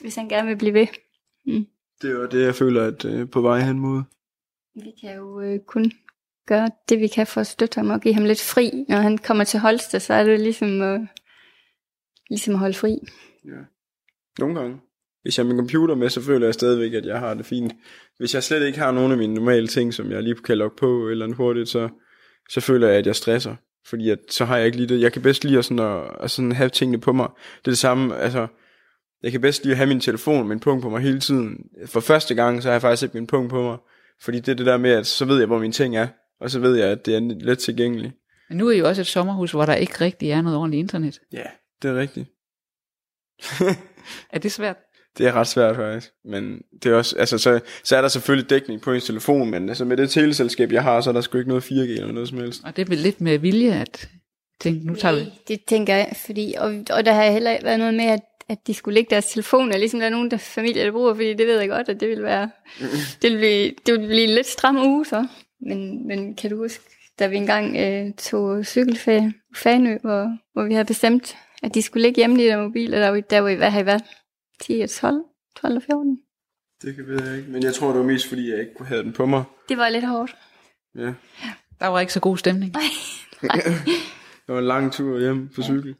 Hvis 0.01 0.15
han 0.15 0.29
gerne 0.29 0.49
vil 0.49 0.57
blive 0.57 0.75
ved. 0.75 0.87
Mm. 1.47 1.67
Det 2.03 2.11
er 2.11 2.15
jo 2.15 2.27
det, 2.27 2.45
jeg 2.45 2.55
føler, 2.55 2.85
at 2.87 3.05
øh, 3.05 3.31
på 3.31 3.41
vej 3.41 3.61
hen 3.61 3.79
mod. 3.79 4.03
Vi 4.75 4.93
kan 5.01 5.17
jo 5.17 5.41
øh, 5.41 5.59
kun 5.67 5.93
gøre 6.47 6.71
det, 6.89 7.01
vi 7.01 7.09
kan 7.09 7.27
for 7.27 7.41
at 7.41 7.47
støtte 7.47 7.77
ham 7.77 7.91
og 7.91 8.01
give 8.01 8.15
ham 8.15 8.25
lidt 8.25 8.43
fri. 8.43 8.85
Når 8.89 8.97
han 8.97 9.19
kommer 9.19 9.45
til 9.45 9.61
Holsted, 9.61 10.01
så 10.01 10.15
er 10.15 10.25
det 10.25 10.41
ligesom, 10.41 10.83
øh, 10.83 11.01
ligesom 12.31 12.55
at 12.55 12.61
holde 12.61 12.75
fri. 12.75 12.99
Ja. 13.45 13.61
Nogle 14.39 14.61
gange. 14.61 14.81
Hvis 15.23 15.39
jeg 15.39 15.47
har 15.47 15.53
min 15.53 15.59
computer 15.59 15.95
med, 15.95 16.09
så 16.09 16.23
føler 16.23 16.47
jeg 16.47 16.55
stadigvæk, 16.55 16.93
at 16.93 17.07
jeg 17.07 17.19
har 17.19 17.35
det 17.35 17.47
fint. 17.47 17.73
Hvis 18.19 18.35
jeg 18.35 18.43
slet 18.43 18.67
ikke 18.67 18.79
har 18.79 18.93
nogen 18.93 19.13
af 19.13 19.19
mine 19.19 19.35
normale 19.35 19.67
ting, 19.67 19.95
som 19.95 20.11
jeg 20.11 20.23
lige 20.23 20.35
kan 20.35 20.59
logge 20.59 20.77
på 20.77 21.09
eller 21.09 21.25
andet 21.25 21.37
hurtigt, 21.37 21.69
så, 21.69 21.89
så 22.51 22.61
føler 22.61 22.89
jeg, 22.89 22.97
at 22.97 23.07
jeg 23.07 23.17
stresser. 23.17 23.57
Fordi 23.87 24.11
at, 24.11 24.19
så 24.31 24.45
har 24.45 24.57
jeg 24.57 24.67
ikke 24.67 24.77
lige 24.77 24.89
det. 24.89 25.01
Jeg 25.01 25.13
kan 25.13 25.23
bedst 25.23 25.45
lide 25.45 25.59
at, 25.59 25.65
sådan 25.65 25.79
at, 25.79 26.11
at 26.21 26.31
sådan 26.31 26.53
have 26.53 26.69
tingene 26.69 27.01
på 27.01 27.13
mig. 27.13 27.29
Det 27.37 27.67
er 27.67 27.71
det 27.71 27.79
samme, 27.79 28.17
altså, 28.17 28.47
jeg 29.23 29.33
kan 29.33 29.41
bedst 29.41 29.63
lige 29.63 29.73
at 29.73 29.77
have 29.77 29.87
min 29.87 30.01
telefon 30.01 30.49
min 30.49 30.61
punkt 30.61 30.83
på 30.83 30.91
mig 30.91 31.03
hele 31.03 31.21
tiden. 31.21 31.57
For 31.87 32.01
første 32.01 32.35
gang, 32.35 32.63
så 32.63 32.69
har 32.69 32.75
jeg 32.75 32.81
faktisk 32.81 33.03
ikke 33.03 33.17
min 33.17 33.27
punkt 33.27 33.51
på 33.51 33.63
mig. 33.63 33.79
Fordi 34.23 34.41
det 34.41 34.49
er 34.49 34.57
det 34.57 34.67
der 34.67 34.77
med, 34.77 34.91
at 34.91 35.07
så 35.07 35.25
ved 35.25 35.39
jeg, 35.39 35.47
hvor 35.47 35.59
mine 35.59 35.73
ting 35.73 35.97
er. 35.97 36.09
Og 36.41 36.51
så 36.51 36.61
ved 36.61 36.77
jeg, 36.77 36.89
at 36.89 37.07
det 37.07 37.15
er 37.15 37.21
let 37.21 37.59
tilgængeligt. 37.59 38.13
Men 38.49 38.59
nu 38.59 38.69
er 38.69 38.73
I 38.73 38.79
jo 38.79 38.89
også 38.89 39.03
et 39.03 39.07
sommerhus, 39.07 39.51
hvor 39.51 39.67
der 39.67 39.75
ikke 39.75 40.01
rigtig 40.01 40.31
er 40.31 40.43
noget 40.43 40.59
ordentligt 40.59 40.81
internet. 40.81 41.21
Ja, 41.33 41.47
det 41.83 41.91
er 41.91 41.95
rigtigt. 41.95 42.29
Er 44.33 44.39
det 44.39 44.53
svært? 44.53 44.77
Det 45.19 45.27
er 45.27 45.33
ret 45.33 45.47
svært 45.47 45.77
faktisk, 45.77 46.13
men 46.25 46.59
det 46.83 46.93
er 46.93 46.97
også, 46.97 47.17
altså, 47.19 47.39
så, 47.39 47.61
så 47.85 47.97
er 47.97 48.01
der 48.01 48.09
selvfølgelig 48.09 48.51
dækning 48.51 48.81
på 48.81 48.93
ens 48.93 49.05
telefon, 49.05 49.51
men 49.51 49.69
altså, 49.69 49.85
med 49.85 49.97
det 49.97 50.11
teleselskab, 50.11 50.73
jeg 50.73 50.83
har, 50.83 51.01
så 51.01 51.11
er 51.11 51.15
der 51.15 51.21
sgu 51.21 51.39
ikke 51.39 51.49
noget 51.49 51.63
4G 51.65 51.75
eller 51.75 52.13
noget 52.13 52.29
som 52.29 52.39
helst. 52.39 52.61
Og 52.65 52.77
det 52.77 52.83
er 52.85 52.87
vel 52.89 52.99
lidt 52.99 53.21
med 53.21 53.39
vilje, 53.39 53.73
at 53.81 54.09
tænke, 54.61 54.87
nu 54.87 54.95
tager 54.95 55.15
vi... 55.15 55.25
Det 55.49 55.61
tænker 55.69 55.95
jeg, 55.95 56.13
fordi, 56.27 56.55
og, 56.59 56.75
og 56.91 57.05
der 57.07 57.13
har 57.13 57.31
heller 57.31 57.51
ikke 57.51 57.65
været 57.65 57.79
noget 57.79 57.95
med, 57.95 58.05
at, 58.05 58.21
at 58.49 58.59
de 58.67 58.75
skulle 58.75 58.95
lægge 58.95 59.11
deres 59.11 59.27
telefoner, 59.27 59.77
ligesom 59.77 60.01
der 60.01 60.07
er 60.07 60.11
nogen 60.11 60.31
der 60.31 60.37
familier, 60.37 60.85
der 60.85 60.93
bruger, 60.93 61.15
fordi 61.15 61.35
det 61.35 61.47
ved 61.47 61.61
jeg 61.61 61.69
godt, 61.69 61.89
at 61.89 62.01
det 62.01 62.09
vil 62.09 62.23
være, 62.23 62.51
det 63.23 63.31
vil 63.33 63.39
blive, 63.39 63.73
det 63.87 64.01
vil 64.01 64.07
blive 64.07 64.25
en 64.25 64.31
lidt 64.35 64.47
stram 64.47 64.77
uge 64.87 65.07
så. 65.07 65.27
Men, 65.67 66.07
men 66.09 66.35
kan 66.37 66.51
du 66.51 66.57
huske, 66.57 66.85
da 67.19 67.27
vi 67.27 67.37
engang 67.37 67.77
øh, 67.77 68.13
tog 68.19 68.67
cykelferie 68.67 69.33
på 69.55 69.59
Fanø, 69.61 69.99
hvor, 70.01 70.37
hvor 70.53 70.65
vi 70.69 70.73
havde 70.73 70.85
bestemt, 70.85 71.37
at 71.63 71.75
de 71.75 71.83
skulle 71.83 72.03
ligge 72.03 72.17
hjemme 72.21 72.43
i 72.45 72.47
der 72.47 72.63
mobiler, 72.63 72.99
der, 73.01 73.09
var- 73.11 73.21
der 73.21 73.41
var 73.41 73.49
i, 73.49 73.55
hvad 73.55 73.71
har 73.71 73.81
I 73.81 73.87
været? 73.87 74.03
10 74.67 74.81
og 74.81 74.91
12? 74.91 75.25
12 75.57 75.77
og 75.77 75.83
14? 75.83 76.19
Det 76.83 76.97
kan 76.97 77.05
jeg 77.27 77.37
ikke, 77.39 77.51
men 77.51 77.63
jeg 77.63 77.75
tror, 77.75 77.89
det 77.89 77.99
var 77.99 78.05
mest, 78.07 78.29
fordi 78.29 78.51
jeg 78.51 78.61
ikke 78.61 78.75
kunne 78.77 78.87
have 78.87 79.03
den 79.03 79.13
på 79.13 79.27
mig. 79.27 79.45
Det 79.69 79.77
var 79.79 79.89
lidt 79.89 80.07
hårdt. 80.09 80.37
Ja. 80.95 81.13
Der 81.81 81.87
var 81.87 82.01
ikke 82.01 82.13
så 82.13 82.21
god 82.21 82.37
stemning. 82.37 82.75
Det 84.47 84.53
var 84.55 84.59
en 84.59 84.65
lang 84.67 84.93
tur 84.93 85.19
hjem 85.21 85.49
på 85.49 85.63
cykel. 85.63 85.95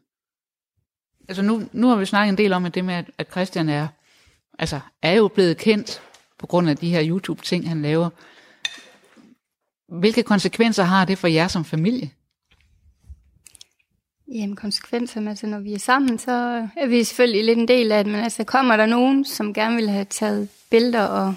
Altså 1.29 1.41
nu, 1.41 1.63
nu 1.71 1.87
har 1.87 1.95
vi 1.95 2.05
snakket 2.05 2.31
en 2.31 2.37
del 2.37 2.53
om, 2.53 2.65
at 2.65 2.75
det 2.75 2.85
med, 2.85 2.93
at- 2.93 3.11
at 3.17 3.31
Christian 3.31 3.69
er 3.69 3.87
altså, 4.59 4.79
er 5.01 5.13
jo 5.13 5.27
blevet 5.27 5.57
kendt 5.57 6.01
på 6.37 6.47
grund 6.47 6.69
af 6.69 6.77
de 6.77 6.89
her 6.89 7.07
YouTube-ting, 7.09 7.69
han 7.69 7.81
laver. 7.81 8.09
Hvilke 9.99 10.23
konsekvenser 10.23 10.83
har 10.83 11.05
det 11.05 11.17
for 11.17 11.27
jer 11.27 11.47
som 11.47 11.65
familie? 11.65 12.09
Jamen 14.27 14.55
konsekvenserne, 14.55 15.29
altså 15.29 15.47
når 15.47 15.59
vi 15.59 15.73
er 15.73 15.79
sammen, 15.79 16.19
så 16.19 16.31
er 16.77 16.87
vi 16.87 17.03
selvfølgelig 17.03 17.45
lidt 17.45 17.59
en 17.59 17.67
del 17.67 17.91
af 17.91 18.03
det, 18.03 18.13
men 18.13 18.23
altså 18.23 18.43
kommer 18.43 18.77
der 18.77 18.85
nogen, 18.85 19.25
som 19.25 19.53
gerne 19.53 19.75
vil 19.75 19.89
have 19.89 20.05
taget 20.05 20.49
billeder 20.69 21.03
og 21.03 21.35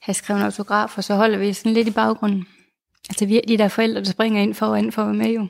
have 0.00 0.14
skrevet 0.14 0.42
autografer, 0.42 1.02
så 1.02 1.14
holder 1.14 1.38
vi 1.38 1.52
sådan 1.52 1.72
lidt 1.72 1.88
i 1.88 1.90
baggrunden. 1.90 2.46
Altså 3.08 3.26
vi 3.26 3.36
er 3.36 3.40
de 3.48 3.58
der 3.58 3.68
forældre, 3.68 4.00
der 4.00 4.10
springer 4.10 4.42
ind 4.42 4.54
foran 4.54 4.92
for 4.92 5.02
at 5.02 5.08
være 5.08 5.16
med 5.16 5.30
jo. 5.30 5.46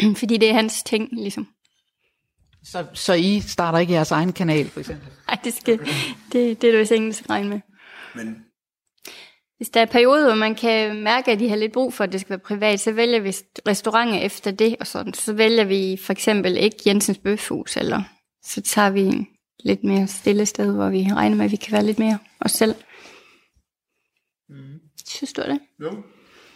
Fordi 0.20 0.36
det 0.36 0.50
er 0.50 0.54
hans 0.54 0.82
ting, 0.82 1.08
ligesom. 1.12 1.48
Så, 2.64 2.86
så 2.94 3.12
I 3.12 3.40
starter 3.40 3.78
ikke 3.78 3.92
jeres 3.92 4.10
egen 4.10 4.32
kanal, 4.32 4.68
for 4.68 4.80
eksempel? 4.80 5.08
Nej, 5.28 5.38
det, 5.44 5.54
skal, 5.54 5.78
det, 6.32 6.62
det 6.62 6.68
er 6.68 6.72
du 6.72 6.78
vist 6.78 6.92
ingen, 6.92 7.10
der 7.10 7.16
skal 7.16 7.26
regne 7.30 7.48
med. 7.48 7.60
Men 8.14 8.44
Hvis 9.60 9.70
der 9.70 9.80
er 9.80 9.86
perioder, 9.86 10.24
hvor 10.24 10.34
man 10.34 10.54
kan 10.54 11.02
mærke, 11.02 11.32
at 11.32 11.38
de 11.38 11.48
har 11.48 11.56
lidt 11.56 11.72
brug 11.72 11.94
for, 11.94 12.04
at 12.04 12.12
det 12.12 12.20
skal 12.20 12.30
være 12.30 12.38
privat, 12.38 12.80
så 12.80 12.92
vælger 12.92 13.20
vi 13.20 13.34
restauranter 13.68 14.18
efter 14.18 14.50
det, 14.50 14.76
og 14.80 14.86
sådan. 14.86 15.14
Så 15.14 15.32
vælger 15.32 15.64
vi 15.64 15.98
for 16.02 16.12
eksempel 16.12 16.56
ikke 16.56 16.76
Jensens 16.86 17.18
Bøfhus, 17.18 17.76
eller 17.76 18.02
så 18.44 18.60
tager 18.62 18.90
vi 18.90 19.00
en 19.00 19.26
lidt 19.64 19.84
mere 19.84 20.06
stille 20.06 20.46
sted, 20.46 20.74
hvor 20.74 20.88
vi 20.88 21.06
regner 21.12 21.36
med, 21.36 21.44
at 21.44 21.50
vi 21.50 21.56
kan 21.56 21.72
være 21.72 21.84
lidt 21.84 21.98
mere 21.98 22.18
os 22.40 22.50
selv. 22.50 22.74
Mm. 24.48 24.80
Synes 25.06 25.32
du 25.32 25.42
det? 25.42 25.58
Jo. 25.82 25.90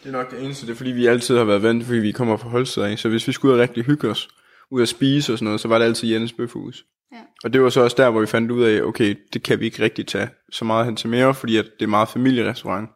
Det 0.03 0.09
er 0.09 0.13
nok 0.13 0.31
det 0.31 0.45
eneste, 0.45 0.67
det 0.67 0.73
er 0.73 0.77
fordi 0.77 0.91
vi 0.91 1.07
altid 1.07 1.37
har 1.37 1.45
været 1.45 1.63
vant, 1.63 1.85
fordi 1.85 1.99
vi 1.99 2.13
kommer 2.13 2.37
fra 2.37 2.49
Holsted 2.49 2.83
af. 2.83 2.99
Så 2.99 3.09
hvis 3.09 3.29
vi 3.29 3.33
skulle 3.33 3.55
ud 3.55 3.59
og 3.59 3.63
rigtig 3.63 3.85
hygge 3.85 4.11
os, 4.11 4.29
ud 4.71 4.83
at 4.83 4.89
spise 4.89 5.33
og 5.33 5.39
sådan 5.39 5.45
noget, 5.45 5.61
så 5.61 5.69
var 5.69 5.79
det 5.79 5.85
altid 5.85 6.09
Jens 6.09 6.33
Bøfhus. 6.33 6.85
Ja. 7.13 7.21
Og 7.45 7.53
det 7.53 7.63
var 7.63 7.71
så 7.71 7.81
også 7.81 7.97
der, 7.99 8.11
hvor 8.11 8.21
vi 8.21 8.27
fandt 8.27 8.51
ud 8.51 8.63
af, 8.63 8.83
okay, 8.83 9.15
det 9.33 9.43
kan 9.43 9.61
vi 9.61 9.65
ikke 9.65 9.83
rigtig 9.83 10.07
tage 10.07 10.29
så 10.53 10.65
meget 10.65 10.87
hen 10.87 10.97
til 10.97 11.09
mere, 11.09 11.35
fordi 11.35 11.57
at 11.57 11.65
det 11.79 11.85
er 11.85 11.89
meget 11.89 12.09
familierestaurant. 12.09 12.91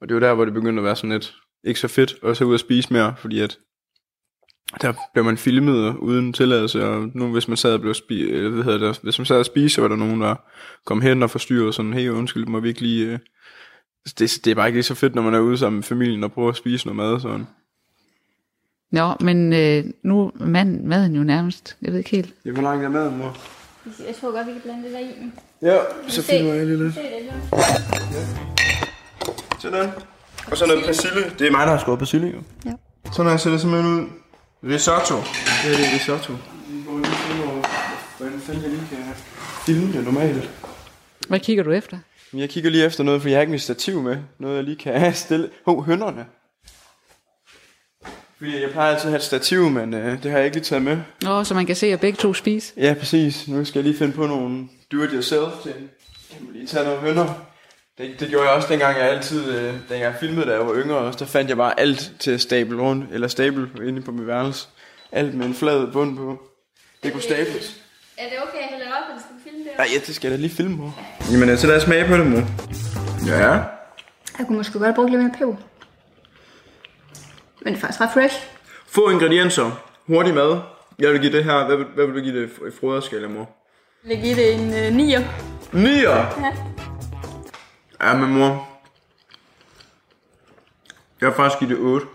Og 0.00 0.08
det 0.08 0.14
var 0.14 0.20
der, 0.20 0.34
hvor 0.34 0.44
det 0.44 0.54
begyndte 0.54 0.80
at 0.80 0.84
være 0.84 0.96
sådan 0.96 1.10
lidt 1.10 1.34
ikke 1.64 1.80
så 1.80 1.88
fedt 1.88 2.14
at 2.22 2.36
så 2.36 2.44
ud 2.44 2.54
og 2.54 2.60
spise 2.60 2.92
mere, 2.92 3.14
fordi 3.18 3.40
at 3.40 3.58
der 4.80 4.92
blev 5.12 5.24
man 5.24 5.38
filmet 5.38 5.96
uden 5.96 6.32
tilladelse, 6.32 6.86
og 6.86 7.10
nu 7.14 7.32
hvis 7.32 7.48
man 7.48 7.56
sad 7.56 7.74
og 7.74 7.80
blev 7.80 7.94
spi- 7.94 8.32
eller 8.32 8.50
hvad 8.50 8.64
hedder 8.64 8.86
det, 8.86 9.00
hvis 9.02 9.18
man 9.18 9.26
sad 9.26 9.38
og 9.38 9.46
spiste, 9.46 9.74
så 9.74 9.80
var 9.80 9.88
der 9.88 9.96
nogen, 9.96 10.20
der 10.20 10.34
kom 10.86 11.00
hen 11.00 11.22
og 11.22 11.30
forstyrrede 11.30 11.72
sådan, 11.72 11.92
hey 11.92 12.08
undskyld, 12.08 12.46
må 12.46 12.60
vi 12.60 12.68
ikke 12.68 12.80
lige... 12.80 13.06
Øh... 13.06 13.18
Altså, 14.06 14.14
det, 14.18 14.44
det 14.44 14.50
er 14.50 14.54
bare 14.54 14.66
ikke 14.66 14.76
lige 14.76 14.82
så 14.82 14.94
fedt, 14.94 15.14
når 15.14 15.22
man 15.22 15.34
er 15.34 15.40
ude 15.40 15.58
sammen 15.58 15.76
med 15.76 15.82
familien 15.82 16.24
og 16.24 16.32
prøver 16.32 16.48
at 16.48 16.56
spise 16.56 16.86
noget 16.86 16.96
mad 16.96 17.20
sådan. 17.20 17.46
Nå, 18.94 19.14
men 19.20 19.52
øh, 19.52 19.84
nu 20.02 20.26
er 20.26 20.44
mad, 20.46 20.64
maden 20.64 21.16
jo 21.16 21.22
nærmest, 21.22 21.76
jeg 21.82 21.92
ved 21.92 21.98
ikke 21.98 22.10
helt. 22.10 22.34
Ja, 22.44 22.50
hvor 22.50 22.62
langt 22.62 22.84
er 22.84 22.88
maden, 22.88 23.18
mor? 23.18 23.36
Jeg 24.06 24.14
tror 24.20 24.32
godt, 24.32 24.46
vi 24.46 24.52
kan 24.52 24.60
blande 24.60 24.84
det 24.84 24.92
der 24.92 24.98
i. 24.98 25.12
Ja, 25.62 25.78
så 26.08 26.22
filmer 26.22 26.54
jeg 26.54 26.66
lige 26.66 26.78
lidt. 26.84 26.94
Se 26.94 27.00
det, 27.00 27.30
Sådan. 29.60 29.90
Og 30.50 30.56
så 30.56 30.66
noget 30.66 30.84
persille. 30.84 31.20
Det 31.38 31.46
er 31.46 31.50
mig, 31.50 31.66
der 31.66 31.72
har 31.72 31.78
skåret 31.78 31.98
persille, 31.98 32.26
jo. 32.28 32.38
Ja. 32.66 32.72
Sådan 33.12 33.30
her 33.30 33.36
ser 33.36 33.50
det 33.50 33.60
simpelthen 33.60 33.94
ud. 33.94 34.06
Risotto. 34.72 35.14
Det 35.14 35.72
er 35.72 35.76
det 35.76 35.86
risotto. 35.94 36.32
Hvordan 38.18 38.40
fanden 38.40 38.62
jeg 38.62 38.70
lige 38.70 38.86
kan 38.90 38.98
filme 39.66 39.92
det 39.92 40.04
normalt. 40.04 40.50
Hvad 41.28 41.40
kigger 41.40 41.64
du 41.64 41.70
efter? 41.70 41.98
Men 42.32 42.40
Jeg 42.40 42.50
kigger 42.50 42.70
lige 42.70 42.84
efter 42.84 43.04
noget, 43.04 43.22
for 43.22 43.28
jeg 43.28 43.36
har 43.36 43.40
ikke 43.40 43.50
mit 43.50 43.62
stativ 43.62 44.02
med. 44.02 44.16
Noget, 44.38 44.56
jeg 44.56 44.64
lige 44.64 44.76
kan 44.76 45.14
stille. 45.14 45.50
Hov, 45.66 45.78
oh, 45.78 45.86
hønderne. 45.86 46.26
Fordi 48.38 48.62
jeg 48.62 48.70
plejer 48.70 48.90
altid 48.94 49.06
at 49.06 49.10
have 49.10 49.16
et 49.16 49.22
stativ, 49.22 49.70
men 49.70 49.94
øh, 49.94 50.22
det 50.22 50.30
har 50.30 50.38
jeg 50.38 50.44
ikke 50.44 50.56
lige 50.56 50.64
taget 50.64 50.82
med. 50.82 50.98
Nå, 51.22 51.44
så 51.44 51.54
man 51.54 51.66
kan 51.66 51.76
se 51.76 51.86
jer 51.86 51.96
begge 51.96 52.16
to 52.16 52.34
spise. 52.34 52.72
Ja, 52.76 52.94
præcis. 52.98 53.48
Nu 53.48 53.64
skal 53.64 53.78
jeg 53.78 53.84
lige 53.84 53.98
finde 53.98 54.12
på 54.12 54.26
nogle 54.26 54.68
do-it-yourself 54.92 55.62
til. 55.62 55.72
Jeg 56.30 56.38
må 56.40 56.50
lige 56.52 56.66
tage 56.66 56.84
nogle 56.84 57.00
hønder. 57.00 57.34
Det, 57.98 58.20
det 58.20 58.28
gjorde 58.28 58.46
jeg 58.46 58.54
også 58.56 58.68
dengang, 58.70 58.98
jeg 58.98 59.10
altid, 59.10 59.50
øh, 59.54 59.64
dengang 59.72 60.00
jeg 60.00 60.14
filmede, 60.20 60.46
da 60.46 60.52
jeg 60.52 60.66
var 60.66 60.74
yngre 60.74 60.96
også, 60.96 61.18
der 61.18 61.24
fandt 61.26 61.48
jeg 61.48 61.56
bare 61.56 61.80
alt 61.80 62.12
til 62.18 62.30
at 62.30 62.40
stable 62.40 62.82
rundt, 62.82 63.06
eller 63.12 63.28
stable 63.28 63.68
inde 63.88 64.02
på 64.02 64.12
mit 64.12 64.26
værelse. 64.26 64.68
Alt 65.12 65.34
med 65.34 65.46
en 65.46 65.54
flad 65.54 65.92
bund 65.92 66.16
på. 66.16 66.42
Det 67.02 67.12
kunne 67.12 67.22
stables. 67.22 67.76
Er 68.18 68.24
det 68.24 68.38
okay, 68.42 68.58
at 68.58 68.68
hælde 68.70 68.84
op, 68.84 69.10
eller 69.10 69.22
skal 69.22 69.36
vi 69.36 69.50
filme 69.50 69.58
det? 69.58 69.70
Nej, 69.78 69.86
ja, 69.94 69.98
det 70.06 70.14
skal 70.14 70.28
jeg 70.30 70.38
da 70.38 70.42
lige 70.42 70.54
filme 70.56 70.76
på. 70.76 70.90
Jamen, 71.32 71.48
øh, 71.48 71.58
så 71.58 71.66
lad 71.66 71.76
os 71.76 71.82
smage 71.82 72.08
på 72.08 72.16
det, 72.16 72.26
mor. 72.26 72.42
Ja. 73.26 73.52
Jeg 74.38 74.46
kunne 74.46 74.56
måske 74.56 74.78
godt 74.78 74.94
bruge 74.94 75.10
lidt 75.10 75.22
mere 75.22 75.32
peber. 75.38 75.56
Men 77.64 77.72
det 77.72 77.78
er 77.78 77.80
faktisk 77.80 78.00
ret 78.00 78.10
fresh. 78.14 78.36
Få 78.86 79.10
ingredienser. 79.10 79.70
Hurtig 80.06 80.34
mad. 80.34 80.60
Jeg 80.98 81.12
vil 81.12 81.20
give 81.20 81.32
det 81.32 81.44
her. 81.44 81.66
Hvad 81.66 81.76
vil, 81.76 81.86
hvad 81.94 82.06
vil 82.06 82.14
du 82.14 82.20
give 82.20 82.40
det 82.40 82.48
i 82.48 82.70
foderskala, 82.80 83.28
mor? 83.28 83.50
Jeg 84.08 84.20
giver 84.22 84.34
det 84.34 84.54
en 84.54 85.00
øh, 85.00 85.18
9'er. 85.18 85.22
9'er? 85.72 86.40
Ja. 86.40 86.56
Ja, 88.02 88.16
men 88.16 88.30
mor. 88.30 88.68
Jeg 91.20 91.28
vil 91.28 91.36
faktisk 91.36 91.58
give 91.58 91.70
det 91.70 91.78
8. 91.78 92.06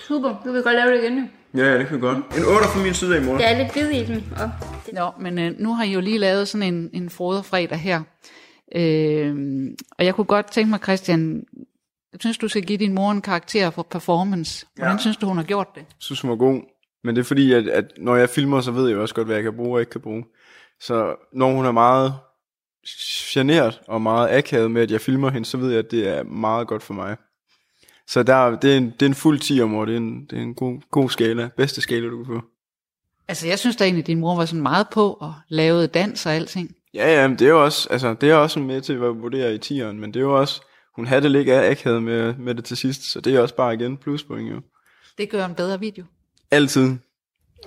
Super, 0.00 0.34
du 0.44 0.52
vil 0.52 0.62
godt 0.62 0.74
lave 0.74 0.90
det 0.96 1.02
igen 1.04 1.12
nu. 1.12 1.28
Ja, 1.62 1.72
ja, 1.72 1.78
det 1.78 1.86
kan 1.86 1.96
vi 1.96 2.00
godt. 2.00 2.16
En 2.16 2.44
8 2.44 2.68
fra 2.68 2.82
min 2.82 2.94
side 2.94 3.16
af, 3.16 3.22
mor. 3.22 3.38
Jeg 3.38 3.52
er 3.52 3.58
lidt 3.58 3.72
bid 3.72 3.88
i 3.90 4.04
den. 4.04 4.32
Og 4.40 4.50
Nå, 4.92 5.10
men 5.20 5.38
øh, 5.38 5.52
nu 5.58 5.74
har 5.74 5.84
I 5.84 5.92
jo 5.92 6.00
lige 6.00 6.18
lavet 6.18 6.48
sådan 6.48 6.74
en, 6.74 6.90
en 6.92 7.10
foderfredag 7.10 7.78
her. 7.78 8.02
Øh, 8.74 9.34
og 9.98 10.04
jeg 10.04 10.14
kunne 10.14 10.24
godt 10.24 10.52
tænke 10.52 10.70
mig, 10.70 10.80
Christian, 10.82 11.44
jeg 12.16 12.20
synes, 12.20 12.38
du 12.38 12.48
skal 12.48 12.62
give 12.62 12.78
din 12.78 12.94
mor 12.94 13.10
en 13.10 13.22
karakter 13.22 13.70
for 13.70 13.82
performance. 13.82 14.66
Hvordan 14.76 14.92
Ja. 14.92 14.98
synes 14.98 15.16
du, 15.16 15.26
hun 15.26 15.36
har 15.36 15.44
gjort 15.44 15.68
det? 15.74 15.84
synes, 15.98 16.20
hun 16.20 16.30
var 16.30 16.36
god. 16.36 16.60
Men 17.04 17.16
det 17.16 17.20
er 17.22 17.24
fordi, 17.24 17.52
at, 17.52 17.68
at 17.68 17.84
når 17.98 18.16
jeg 18.16 18.30
filmer, 18.30 18.60
så 18.60 18.70
ved 18.70 18.88
jeg 18.88 18.98
også 18.98 19.14
godt, 19.14 19.26
hvad 19.26 19.36
jeg 19.36 19.42
kan 19.42 19.56
bruge 19.56 19.76
og 19.76 19.80
ikke 19.80 19.90
kan 19.90 20.00
bruge. 20.00 20.24
Så 20.80 21.14
når 21.32 21.52
hun 21.52 21.64
er 21.66 21.72
meget 21.72 22.14
generet 23.32 23.80
og 23.88 24.02
meget 24.02 24.28
akavet 24.38 24.70
med, 24.70 24.82
at 24.82 24.90
jeg 24.90 25.00
filmer 25.00 25.30
hende, 25.30 25.46
så 25.46 25.56
ved 25.56 25.70
jeg, 25.70 25.78
at 25.78 25.90
det 25.90 26.08
er 26.08 26.22
meget 26.22 26.68
godt 26.68 26.82
for 26.82 26.94
mig. 26.94 27.16
Så 28.08 28.22
der, 28.22 28.56
det, 28.56 28.72
er 28.72 28.76
en, 28.76 28.90
det 28.90 29.02
er 29.02 29.06
en 29.06 29.14
fuld 29.14 29.38
10 29.38 29.60
om 29.62 29.74
året. 29.74 29.88
Det 29.88 29.94
er 29.94 29.96
en, 30.00 30.26
det 30.30 30.38
er 30.38 30.42
en 30.42 30.54
god, 30.54 30.80
god 30.90 31.10
skala. 31.10 31.48
Bedste 31.56 31.80
skala, 31.80 32.08
du 32.08 32.16
kan 32.24 32.34
få. 32.34 32.40
Altså, 33.28 33.46
jeg 33.46 33.58
synes 33.58 33.76
da 33.76 33.84
egentlig, 33.84 34.02
at 34.02 34.06
din 34.06 34.20
mor 34.20 34.36
var 34.36 34.44
sådan 34.44 34.62
meget 34.62 34.86
på 34.92 35.12
og 35.12 35.34
lavede 35.48 35.86
dans 35.86 36.26
og 36.26 36.32
alting. 36.32 36.74
Ja, 36.94 37.20
ja, 37.22 37.28
men 37.28 37.38
det 37.38 37.44
er 37.46 37.50
jo 37.50 37.64
også, 37.64 37.88
altså, 37.90 38.14
det 38.14 38.30
er 38.30 38.34
også 38.34 38.60
med 38.60 38.80
til 38.80 38.92
at 38.92 39.00
vurdere 39.00 39.54
i 39.54 39.58
tieren, 39.58 40.00
men 40.00 40.14
det 40.14 40.20
er 40.20 40.24
jo 40.24 40.40
også, 40.40 40.62
hun 40.96 41.06
havde 41.06 41.22
det 41.22 41.30
lidt 41.30 41.48
af 41.48 41.70
akavet 41.70 42.02
med, 42.02 42.34
med 42.34 42.54
det 42.54 42.64
til 42.64 42.76
sidst, 42.76 43.02
så 43.02 43.20
det 43.20 43.34
er 43.34 43.40
også 43.40 43.54
bare 43.54 43.74
igen 43.74 43.96
pluspoint 43.96 44.50
jo. 44.50 44.60
Det 45.18 45.30
gør 45.30 45.44
en 45.44 45.54
bedre 45.54 45.80
video. 45.80 46.04
Altid. 46.50 46.96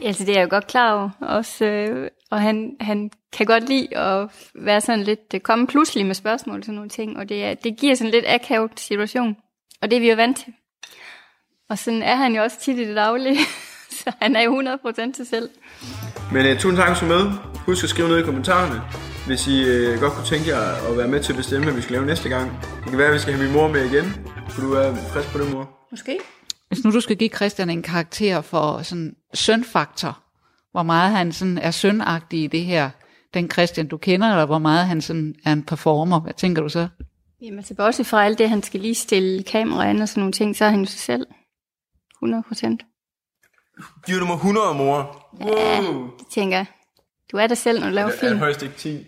altså, 0.02 0.26
det 0.26 0.32
er 0.32 0.40
jeg 0.40 0.44
jo 0.44 0.50
godt 0.50 0.68
klar 0.68 0.94
over. 0.94 1.10
Også, 1.22 1.66
øh, 1.66 2.10
og 2.32 2.42
han, 2.42 2.76
han 2.80 3.12
kan 3.32 3.46
godt 3.46 3.70
lide 3.70 3.98
at 3.98 4.30
være 4.56 4.82
sådan 4.82 5.04
lidt, 5.04 5.32
det 5.32 5.44
komme 5.44 5.68
pludselig 5.68 6.06
med 6.06 6.16
spørgsmål 6.16 6.58
og 6.58 6.64
sådan 6.64 6.76
nogle 6.76 6.90
ting, 6.90 7.18
og 7.18 7.30
det, 7.30 7.44
er, 7.44 7.54
det 7.54 7.78
giver 7.78 7.96
sådan 7.96 8.08
en 8.08 8.12
lidt 8.12 8.26
akavet 8.28 8.80
situation. 8.80 9.36
Og 9.82 9.92
det 9.92 9.96
er 9.96 10.00
vi 10.00 10.10
jo 10.10 10.16
vant 10.16 10.38
til. 10.38 10.54
Og 11.70 11.78
sådan 11.78 12.04
er 12.04 12.16
han 12.16 12.36
jo 12.36 12.44
også 12.44 12.58
tit 12.62 12.78
i 12.78 12.88
det 12.88 12.96
daglige. 12.96 13.38
Så 14.04 14.12
han 14.22 14.36
er 14.36 14.42
jo 14.42 14.62
100% 14.62 15.12
til 15.12 15.26
selv. 15.26 15.50
Men 16.32 16.46
uh, 16.46 16.54
tusind 16.54 16.78
tak 16.78 16.98
for 16.98 17.06
med. 17.06 17.32
Husk 17.66 17.84
at 17.84 17.90
skrive 17.90 18.08
ned 18.08 18.18
i 18.18 18.24
kommentarerne, 18.24 18.82
hvis 19.30 19.48
I 19.48 19.58
uh, 19.64 20.00
godt 20.00 20.14
kunne 20.14 20.26
tænke 20.26 20.50
jer 20.50 20.90
at 20.90 20.98
være 20.98 21.08
med 21.08 21.24
til 21.24 21.34
at 21.34 21.38
bestemme, 21.38 21.64
hvad 21.66 21.74
vi 21.76 21.82
skal 21.82 21.94
lave 21.94 22.06
næste 22.06 22.30
gang. 22.30 22.52
Det 22.62 22.90
kan 22.90 22.98
være, 22.98 23.08
at 23.08 23.14
vi 23.14 23.20
skal 23.20 23.34
have 23.34 23.46
min 23.46 23.54
mor 23.54 23.68
med 23.68 23.86
igen. 23.92 24.06
Kunne 24.50 24.68
du 24.68 24.74
være 24.74 24.96
frisk 24.96 25.32
på 25.32 25.38
det, 25.38 25.52
mor? 25.54 25.70
Måske. 25.92 26.20
Hvis 26.68 26.84
nu 26.84 26.92
du 26.92 27.02
skal 27.02 27.18
give 27.18 27.30
Christian 27.30 27.70
en 27.70 27.82
karakter 27.82 28.42
for 28.42 28.82
sådan 28.82 29.16
sønfaktor, 29.34 30.24
hvor 30.72 30.84
meget 30.84 31.12
han 31.12 31.32
sådan 31.32 31.58
er 31.58 31.72
sønagtig 31.72 32.44
i 32.44 32.48
det 32.48 32.64
her, 32.66 32.90
den 33.34 33.52
Christian 33.52 33.88
du 33.88 33.98
kender, 33.98 34.28
eller 34.30 34.46
hvor 34.46 34.58
meget 34.58 34.86
han 34.88 35.02
sådan 35.02 35.36
er 35.46 35.54
en 35.54 35.64
performer, 35.64 36.20
hvad 36.20 36.34
tænker 36.34 36.62
du 36.62 36.70
så? 36.70 36.88
Jamen, 37.42 37.60
altså, 37.60 37.76
bortset 37.76 38.06
fra 38.06 38.26
alt 38.26 38.38
det, 38.38 38.50
han 38.50 38.64
skal 38.64 38.80
lige 38.80 38.96
stille 38.96 39.44
kameraet 39.44 40.02
og 40.02 40.10
sådan 40.10 40.22
nogle 40.22 40.34
ting, 40.34 40.56
så 40.56 40.66
er 40.66 40.70
han 40.70 40.80
jo 40.80 40.86
sig 40.86 41.00
selv. 41.00 41.26
100%. 42.26 44.02
Giver 44.06 44.20
du 44.20 44.26
mig 44.26 44.36
100, 44.36 44.74
mor? 44.74 45.28
Wow. 45.42 46.04
Det 46.20 46.28
tænker 46.32 46.58
jeg. 46.58 46.66
Du 47.32 47.38
er 47.38 47.48
der 47.48 47.56
selv, 47.56 47.80
når 47.80 47.88
du 47.88 47.94
laver 47.94 48.08
Jeg 48.08 48.16
er 48.16 48.20
film. 48.20 48.40
højst 48.40 48.64
ikke 48.64 48.76
10. 48.76 49.06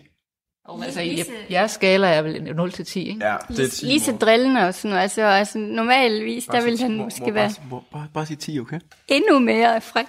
Oh, 0.76 0.84
altså, 0.84 1.00
je- 1.00 1.52
jeres 1.52 1.70
skala 1.70 2.08
er 2.14 2.22
vel 2.22 2.54
0-10, 2.54 2.98
ikke? 2.98 3.26
Ja, 3.26 3.36
det 3.48 3.58
er 3.60 3.68
10. 3.68 3.84
Lige 3.86 4.00
så 4.00 4.12
drillende 4.20 4.60
og 4.68 4.74
sådan 4.74 4.88
noget. 4.90 5.02
Altså, 5.02 5.22
altså 5.22 5.58
normalvis, 5.58 6.44
der 6.44 6.64
vil 6.64 6.78
han 6.78 6.96
måske 6.96 7.34
være 7.34 7.48
Bare, 7.48 7.66
mor, 7.70 7.84
bare, 7.92 8.08
bare 8.14 8.26
sige 8.26 8.36
10, 8.36 8.60
okay? 8.60 8.80
endnu 9.08 9.38
mere 9.38 9.80
fræk 9.80 10.06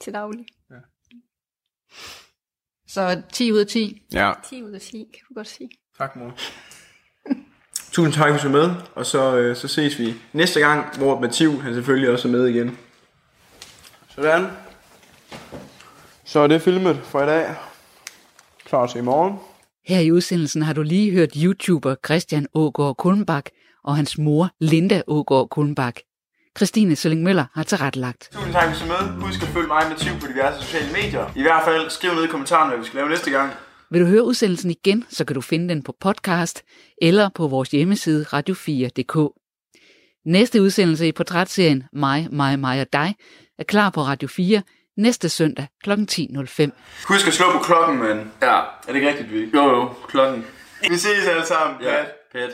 til 0.00 0.12
daglig. 0.14 0.44
Så 2.88 3.22
10 3.32 3.52
ud 3.52 3.58
af 3.58 3.66
10. 3.66 4.02
Ja. 4.12 4.32
10 4.48 4.62
ud 4.62 4.70
af 4.70 4.80
10, 4.80 4.90
kan 4.90 5.20
du 5.28 5.34
godt 5.34 5.48
sige. 5.48 5.70
Tak, 5.98 6.16
mor. 6.16 6.32
Tusind 7.92 8.12
tak, 8.14 8.40
for 8.40 8.48
med, 8.48 8.70
og 8.94 9.06
så, 9.06 9.36
øh, 9.36 9.56
så 9.56 9.68
ses 9.68 9.98
vi 9.98 10.14
næste 10.32 10.60
gang, 10.60 10.96
hvor 10.98 11.20
Mativ 11.20 11.62
han 11.62 11.74
selvfølgelig 11.74 12.10
også 12.10 12.28
er 12.28 12.32
med 12.32 12.46
igen. 12.46 12.78
Sådan. 14.08 14.46
Så 16.24 16.40
er 16.40 16.46
det 16.46 16.62
filmet 16.62 16.96
for 17.04 17.22
i 17.22 17.26
dag. 17.26 17.54
Klar 18.74 18.86
til 18.86 18.98
i 18.98 19.02
morgen. 19.02 19.34
Her 19.86 20.00
i 20.00 20.12
udsendelsen 20.12 20.62
har 20.62 20.72
du 20.72 20.82
lige 20.82 21.10
hørt 21.10 21.28
YouTuber 21.36 21.94
Christian 22.04 22.46
Ågaard 22.54 22.96
Kulmbak 22.96 23.50
og 23.84 23.96
hans 23.96 24.18
mor 24.18 24.50
Linda 24.60 25.02
Ågaard 25.06 25.48
Kulmbak. 25.48 25.96
Christine 26.56 26.96
Sølling 26.96 27.22
Møller 27.22 27.44
har 27.54 27.62
tilrettelagt. 27.62 28.28
Tusind 28.32 28.52
tak, 28.52 28.76
for 28.76 28.94
at 28.94 29.02
I 29.02 29.14
med. 29.14 29.22
Husk 29.22 29.42
at 29.42 29.48
følge 29.48 29.66
mig 29.66 29.82
med 29.88 29.96
Tiv 29.96 30.20
på 30.20 30.26
diverse 30.26 30.62
sociale 30.62 30.92
medier. 30.92 31.32
I 31.36 31.42
hvert 31.42 31.62
fald 31.64 31.90
skriv 31.90 32.14
ned 32.14 32.24
i 32.24 32.26
kommentarerne, 32.26 32.70
hvad 32.70 32.78
vi 32.78 32.84
skal 32.84 32.96
lave 32.96 33.08
næste 33.08 33.30
gang. 33.30 33.52
Vil 33.90 34.00
du 34.00 34.06
høre 34.06 34.24
udsendelsen 34.24 34.70
igen, 34.70 35.04
så 35.08 35.24
kan 35.24 35.34
du 35.34 35.40
finde 35.40 35.68
den 35.68 35.82
på 35.82 35.94
podcast 36.00 36.62
eller 37.02 37.28
på 37.34 37.48
vores 37.48 37.70
hjemmeside 37.70 38.26
radio4.dk. 38.28 39.16
Næste 40.26 40.62
udsendelse 40.62 41.08
i 41.08 41.12
portrætserien 41.12 41.84
Mig, 41.92 42.28
mig, 42.32 42.58
mig 42.58 42.80
og 42.80 42.86
dig 42.92 43.14
er 43.58 43.64
klar 43.64 43.90
på 43.90 44.00
Radio 44.00 44.28
4 44.28 44.62
næste 44.96 45.28
søndag 45.28 45.66
kl. 45.84 45.90
10.05. 45.92 46.70
Husk 47.08 47.26
at 47.26 47.34
slå 47.34 47.52
på 47.52 47.58
klokken, 47.58 47.98
mand. 47.98 48.30
Ja. 48.42 48.56
Er 48.58 48.64
det 48.86 48.94
ikke 48.94 49.08
rigtigt, 49.08 49.32
vi? 49.32 49.50
Jo, 49.54 49.62
jo, 49.70 49.88
klokken. 50.08 50.44
Vi 50.88 50.96
ses 50.96 51.26
alle 51.26 51.46
sammen. 51.46 51.82
Ja, 51.82 51.94
Pat. 52.02 52.10
pæt. 52.32 52.50